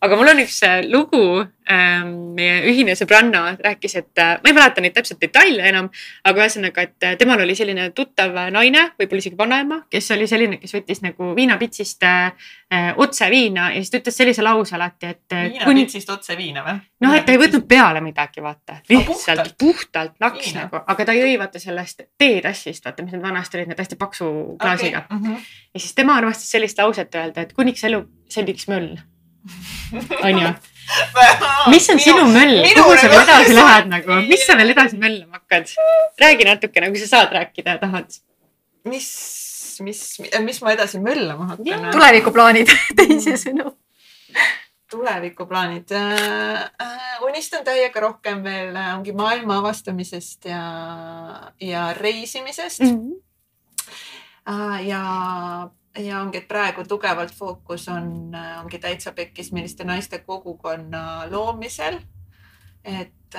[0.00, 1.22] Aga mul on üks äh, lugu
[1.70, 5.90] ähm,, meie ühine sõbranna rääkis, et äh, ma ei mäleta neid täpselt detaile enam,
[6.24, 10.60] aga ühesõnaga, et äh, temal oli selline tuttav naine, võib-olla isegi vanaema, kes oli selline,
[10.62, 12.06] kes võttis nagu viinapitsist
[13.02, 16.64] otse viina ja siis ta ütles sellise lause alati, et äh, kuni viinapitsist otse viina
[16.64, 16.78] või?
[17.04, 19.54] noh, et ta ei võtnud peale midagi, vaata, lihtsalt puhtalt?
[19.60, 20.64] puhtalt naks Viina.
[20.64, 24.32] nagu, aga ta jõi vaata sellest teetassist, vaata, mis need vanasti olid, need hästi paksu
[24.60, 25.18] klaasiga okay..
[25.18, 25.48] Mhm.
[25.74, 28.94] ja siis tema armastas sellist lauset öelda, et kuniks elu selliks möll.
[30.26, 30.52] onju,
[31.72, 35.40] mis on sinu möll, kuhu sa veel edasi lähed nagu, mis sa veel edasi möllama
[35.40, 35.72] hakkad?
[36.20, 38.18] räägi natukene, kui sa saad rääkida ja tahad.
[38.90, 39.10] mis,
[39.84, 40.02] mis,
[40.44, 41.90] mis ma edasi möllama hakkan?
[41.94, 43.72] tulevikuplaanid, teisisõnu.
[44.90, 46.68] tulevikuplaanid äh,.
[46.82, 50.62] Äh, unistan täiega rohkem veel, ongi maailma avastamisest ja,
[51.60, 53.18] ja reisimisest mm..
[54.50, 55.02] Äh, ja,
[55.98, 62.00] ja ongi, et praegu tugevalt fookus on, ongi täitsa pekkis, milliste naiste kogukonna loomisel.
[62.84, 63.34] et,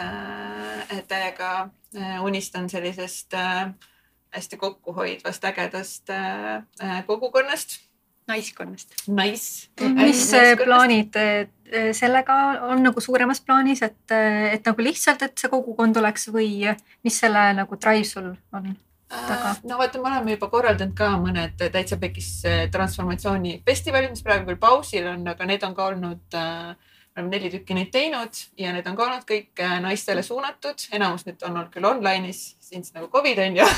[0.97, 3.73] et täiega äh, unistan sellisest äh,
[4.31, 7.79] hästi kokkuhoidvast, ägedast äh, äh, kogukonnast.
[8.27, 8.93] naiskonnast.
[9.07, 9.69] Nice.
[9.93, 11.47] mis äh, plaanid äh,
[11.91, 14.11] sellega on nagu suuremas plaanis, et,
[14.51, 16.69] et nagu lihtsalt, et see kogukond oleks või
[17.03, 18.75] mis selle nagu drive sul on?
[19.11, 19.51] Taga?
[19.51, 24.49] Äh, no vaata, me oleme juba korraldanud ka mõned täitsa pekis äh, transformatsioonifestivalid, mis praegu
[24.49, 26.73] küll pausil on, aga need on ka olnud äh,
[27.11, 30.87] me oleme neli tükki neid teinud ja need on ka olnud kõik äh, naistele suunatud,
[30.95, 33.71] enamus nüüd on olnud küll online'is, siis nagu Covid on ju.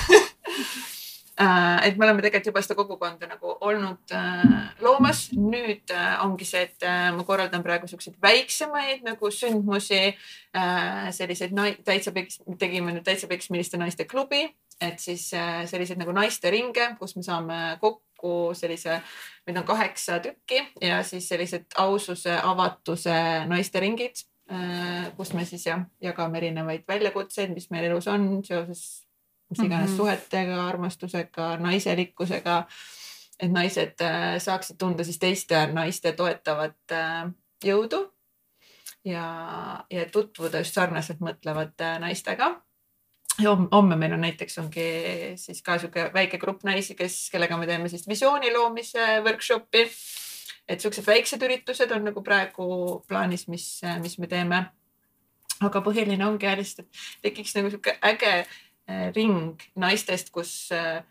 [1.33, 4.43] et me oleme tegelikult juba seda kogukonda nagu olnud äh,
[4.85, 11.09] loomas, nüüd äh, ongi see, et äh, ma korraldan praegu siukseid väiksemaid nagu sündmusi äh,,
[11.15, 11.55] selliseid
[11.85, 14.45] täitsa tegime nüüd täitsa peksmiliste naiste klubi,
[14.83, 18.99] et siis äh, selliseid nagu naisteringe, kus me saame kokku sellise,
[19.47, 23.15] meid on kaheksa tükki ja siis sellised aususe, avatuse
[23.51, 24.21] naisteringid,
[25.17, 28.83] kus me siis jah, jagame erinevaid väljakutseid, mis meil elus on seoses
[29.53, 29.93] mis iganes mm.
[29.93, 29.97] -hmm.
[29.97, 32.65] suhetega, armastusega, naiselikkusega.
[33.39, 37.31] et naised äh, saaksid tunda siis teiste naiste toetavat äh,
[37.65, 38.13] jõudu
[39.05, 39.25] ja,
[39.89, 42.61] ja tutvuda just sarnaselt mõtlevate naistega
[43.41, 44.87] homme- meil on näiteks ongi
[45.35, 49.89] siis ka sihuke väike grupp naisi, kes, kellega me teeme siis visiooni loomise workshopi.
[50.67, 54.65] et siuksed väiksed üritused on nagu praegu plaanis, mis, mis me teeme.
[55.61, 58.45] aga põhiline ongi lihtsalt, et tekiks nagu sihuke äge
[58.89, 61.03] äh, ring naistest, kus äh,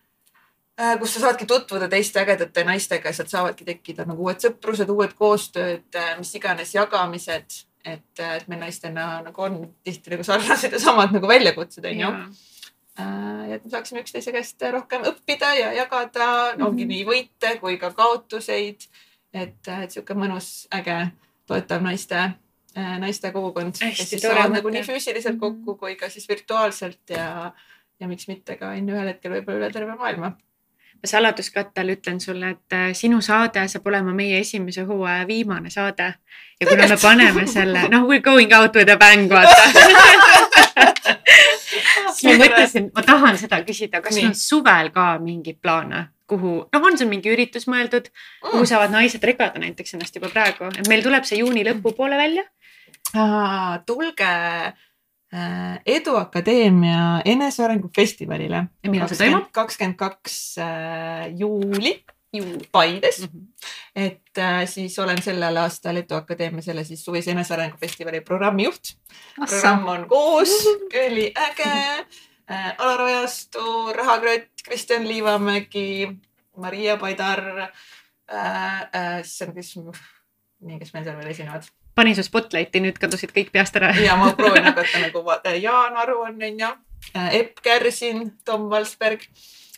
[0.81, 5.15] äh, kus sa saadki tutvuda teiste ägedate naistega sealt saavadki tekkida nagu uued sõprused, uued
[5.15, 5.89] koostööd,
[6.19, 7.72] mis iganes jagamised.
[7.85, 12.11] et, et meil naistena nagu on tihti nagu sarnased ja samad nagu väljakutsed onju.
[12.99, 16.67] ja et me saaksime üksteise käest rohkem õppida ja jagada mm, -hmm.
[16.67, 18.87] ongi nii võite kui ka kaotuseid.
[19.35, 21.11] et, et sihuke mõnus, äge,
[21.47, 22.31] toetav naiste,
[22.77, 24.49] naiste kogukond, kes siis mõte.
[24.53, 25.41] nagu nii füüsiliselt Mhm.
[25.41, 27.53] kokku kui ka siis virtuaalselt ja,
[28.01, 30.37] ja miks mitte ka on ju ühel hetkel võib-olla üle terve maailma.
[31.05, 36.15] Saladuskattel ütlen sulle, et äh, sinu saade saab olema meie esimese hooaja viimane saade.
[36.61, 39.63] ja kuna me paneme selle, noh, we are going out with a bang, vaata.
[42.15, 46.55] siis ma mõtlesin, ma tahan seda küsida, kas sul on suvel ka mingeid plaane, kuhu,
[46.73, 48.09] noh, on sul mingi üritus mõeldud,
[48.47, 52.47] kuhu saavad naised regada näiteks ennast juba praegu, et meil tuleb see juuni lõpupoole välja.
[53.87, 54.33] tulge
[55.35, 58.67] äh, Edu Akadeemia enesearengu festivalile.
[58.89, 59.51] Millal see toimub?
[59.55, 61.97] kakskümmend kaks äh, juuli
[62.73, 63.27] Paides,
[63.97, 68.95] et äh, siis olen sellel aastal Edu Akadeemia selle siis suvise enesearengu festivali programmijuht.
[69.37, 70.55] programm on koos,
[70.95, 72.75] üliäge äh,.
[72.79, 76.09] Alar Ojastu, Raha Krott, Kristjan Liivamägi,
[76.57, 77.71] Maria Paidar äh,.
[78.33, 79.77] Äh, siis on, kes,
[80.61, 83.93] nii, kes meil seal veel esinevad panin su spotlighti, nüüd kadusid kõik peast ära.
[84.01, 86.71] ja ma proovin hakata nagu vaata, Jaan Aru on onju,
[87.33, 89.27] Epp Kärsin, Tom Valsberg.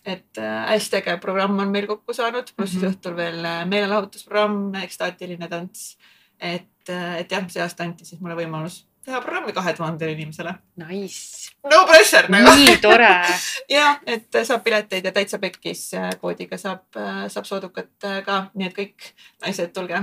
[0.05, 2.91] et äh, hästi äge programm on meil kokku saanud, pluss siis Mhm.
[2.93, 5.97] õhtul veel äh, meelelahutusprogramm, ekstaatiline tants.
[6.41, 10.55] et, et jah, see aasta anti siis mulle võimalus teha programmi kahe tuhandele inimesele.
[10.81, 12.53] Nice, no pressure nagu.
[12.57, 13.09] nii tore.
[13.77, 16.85] ja et saab pileteid ja täitsa pekkis äh, koodiga saab,
[17.28, 19.11] saab soodukat äh, ka, nii et kõik
[19.45, 20.01] naised, tulge,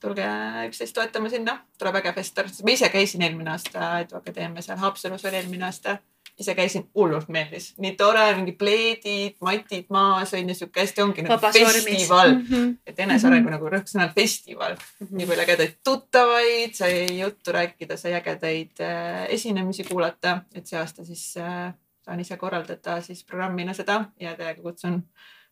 [0.00, 0.26] tulge
[0.68, 2.46] üksteist toetama sinna, tuleb äge fester.
[2.64, 5.98] ma ise käisin eelmine aasta Edu Akadeemia seal Haapsalus oli eelmine aasta
[6.38, 11.24] ise käisin, hullult meeldis, nii tore, mingi pleedid, matid maas on ju, sihuke hästi ongi
[11.26, 12.44] nagu Vabas festival mm.
[12.50, 12.76] -hmm.
[12.86, 13.56] et enesearengu mm -hmm.
[13.58, 15.06] nagu rõhk sõnal festival mm.
[15.06, 15.16] -hmm.
[15.16, 21.04] nii palju ägedaid tuttavaid, sai juttu rääkida, sai ägedaid äh, esinemisi kuulata, et see aasta
[21.04, 25.02] siis äh, saan ise korraldada siis programmina seda ja täiega kutsun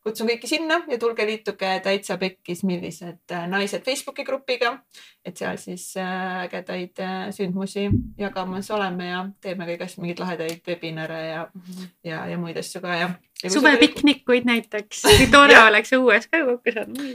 [0.07, 4.77] kutsun kõiki sinna ja tulge liituge Täitsa Pekkis, millised äh, naised Facebooki grupiga.
[5.24, 7.89] et seal siis äh, ägedaid äh, sündmusi
[8.19, 11.89] jagamas oleme ja teeme kõigest mingeid lahedaid webinare ja mm, -hmm.
[12.05, 13.11] ja, ja muid asju ka ja,
[13.43, 13.51] ja.
[13.51, 17.11] suvepiknikuid näiteks, kui tore oleks õues ka kokku saada.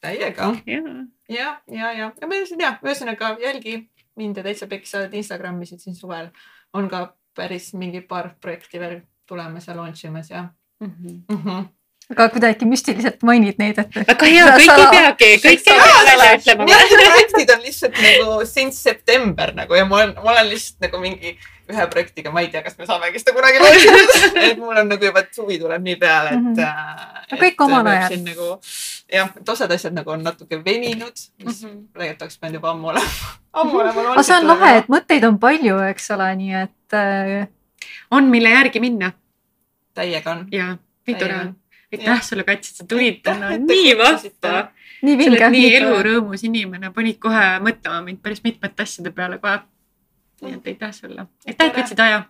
[0.00, 0.54] täiega.
[0.66, 0.82] ja,
[1.28, 3.76] ja, ja, ja, ja ma ütlesin ja, ühesõnaga jälgi
[4.16, 6.32] mind ja Täitsa Pekkis saad Instagramis, et siin suvel
[6.72, 10.48] on ka päris mingi paar projekti veel tulemas ja launch imas ja
[10.80, 10.90] mm.
[10.90, 11.22] -hmm.
[11.30, 13.96] Mm -hmm aga kuidagi müstiliselt mainid neid, et.
[13.96, 16.66] väga hea, kõik ei peagi, kõik ei pea välja ütlema.
[16.68, 21.32] Projektid on lihtsalt nagu since september nagu ja ma olen, ma olen lihtsalt nagu mingi
[21.64, 25.08] ühe projektiga, ma ei tea, kas me saamegi seda kunagi launchida et mul on nagu
[25.08, 26.58] juba suvi tuleb nii peale, et mm.
[26.58, 27.24] -hmm.
[27.32, 28.18] et kõik omal ajal.
[28.26, 28.50] nagu
[29.08, 31.80] jah, et osad asjad nagu on natuke veninud, mis mm -hmm.
[31.96, 33.32] tegelikult oleks pidanud juba ammu olema,
[33.64, 34.06] ammu olema.
[34.12, 37.48] aga see on lahe, et mõtteid on palju, eks ole, nii et äh....
[38.10, 39.12] on, mille järgi minna.
[39.94, 40.48] täiega on.
[40.52, 40.76] ja,
[41.08, 41.54] nii tore on
[41.94, 44.60] aitäh sulle, Kats, et sa tulid täna, nii vahva.
[45.04, 45.48] nii vinge.
[45.54, 49.58] nii elurõõmus inimene, panid kohe mõtlema mind päris mitmete asjade peale kohe.
[50.42, 52.22] nii et aitäh sulle, aitäh, et võtsid aja.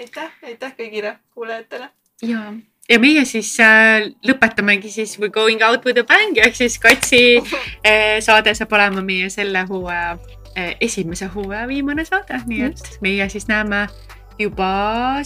[0.00, 1.90] aitäh, aitäh kõigile kuulajatele.
[2.22, 2.42] ja,
[2.88, 7.22] ja meie siis äh, lõpetamegi siis We going out with a bang ehk siis Katsi
[7.86, 10.18] äh, saade saab olema meie selle hooaja
[10.56, 13.86] äh, esimese hooaja viimane saade, nii et meie siis näeme
[14.38, 14.70] juba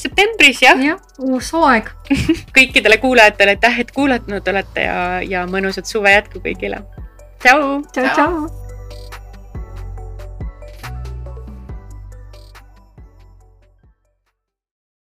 [0.01, 0.81] septembris jah.
[0.81, 1.93] jah, uus hooaeg
[2.57, 6.83] kõikidele kuulajatele aitäh, et kuulanud olete ja, ja mõnusat suve jätku kõigile.
[7.45, 7.83] tšau.
[7.93, 8.62] tšau, tšau.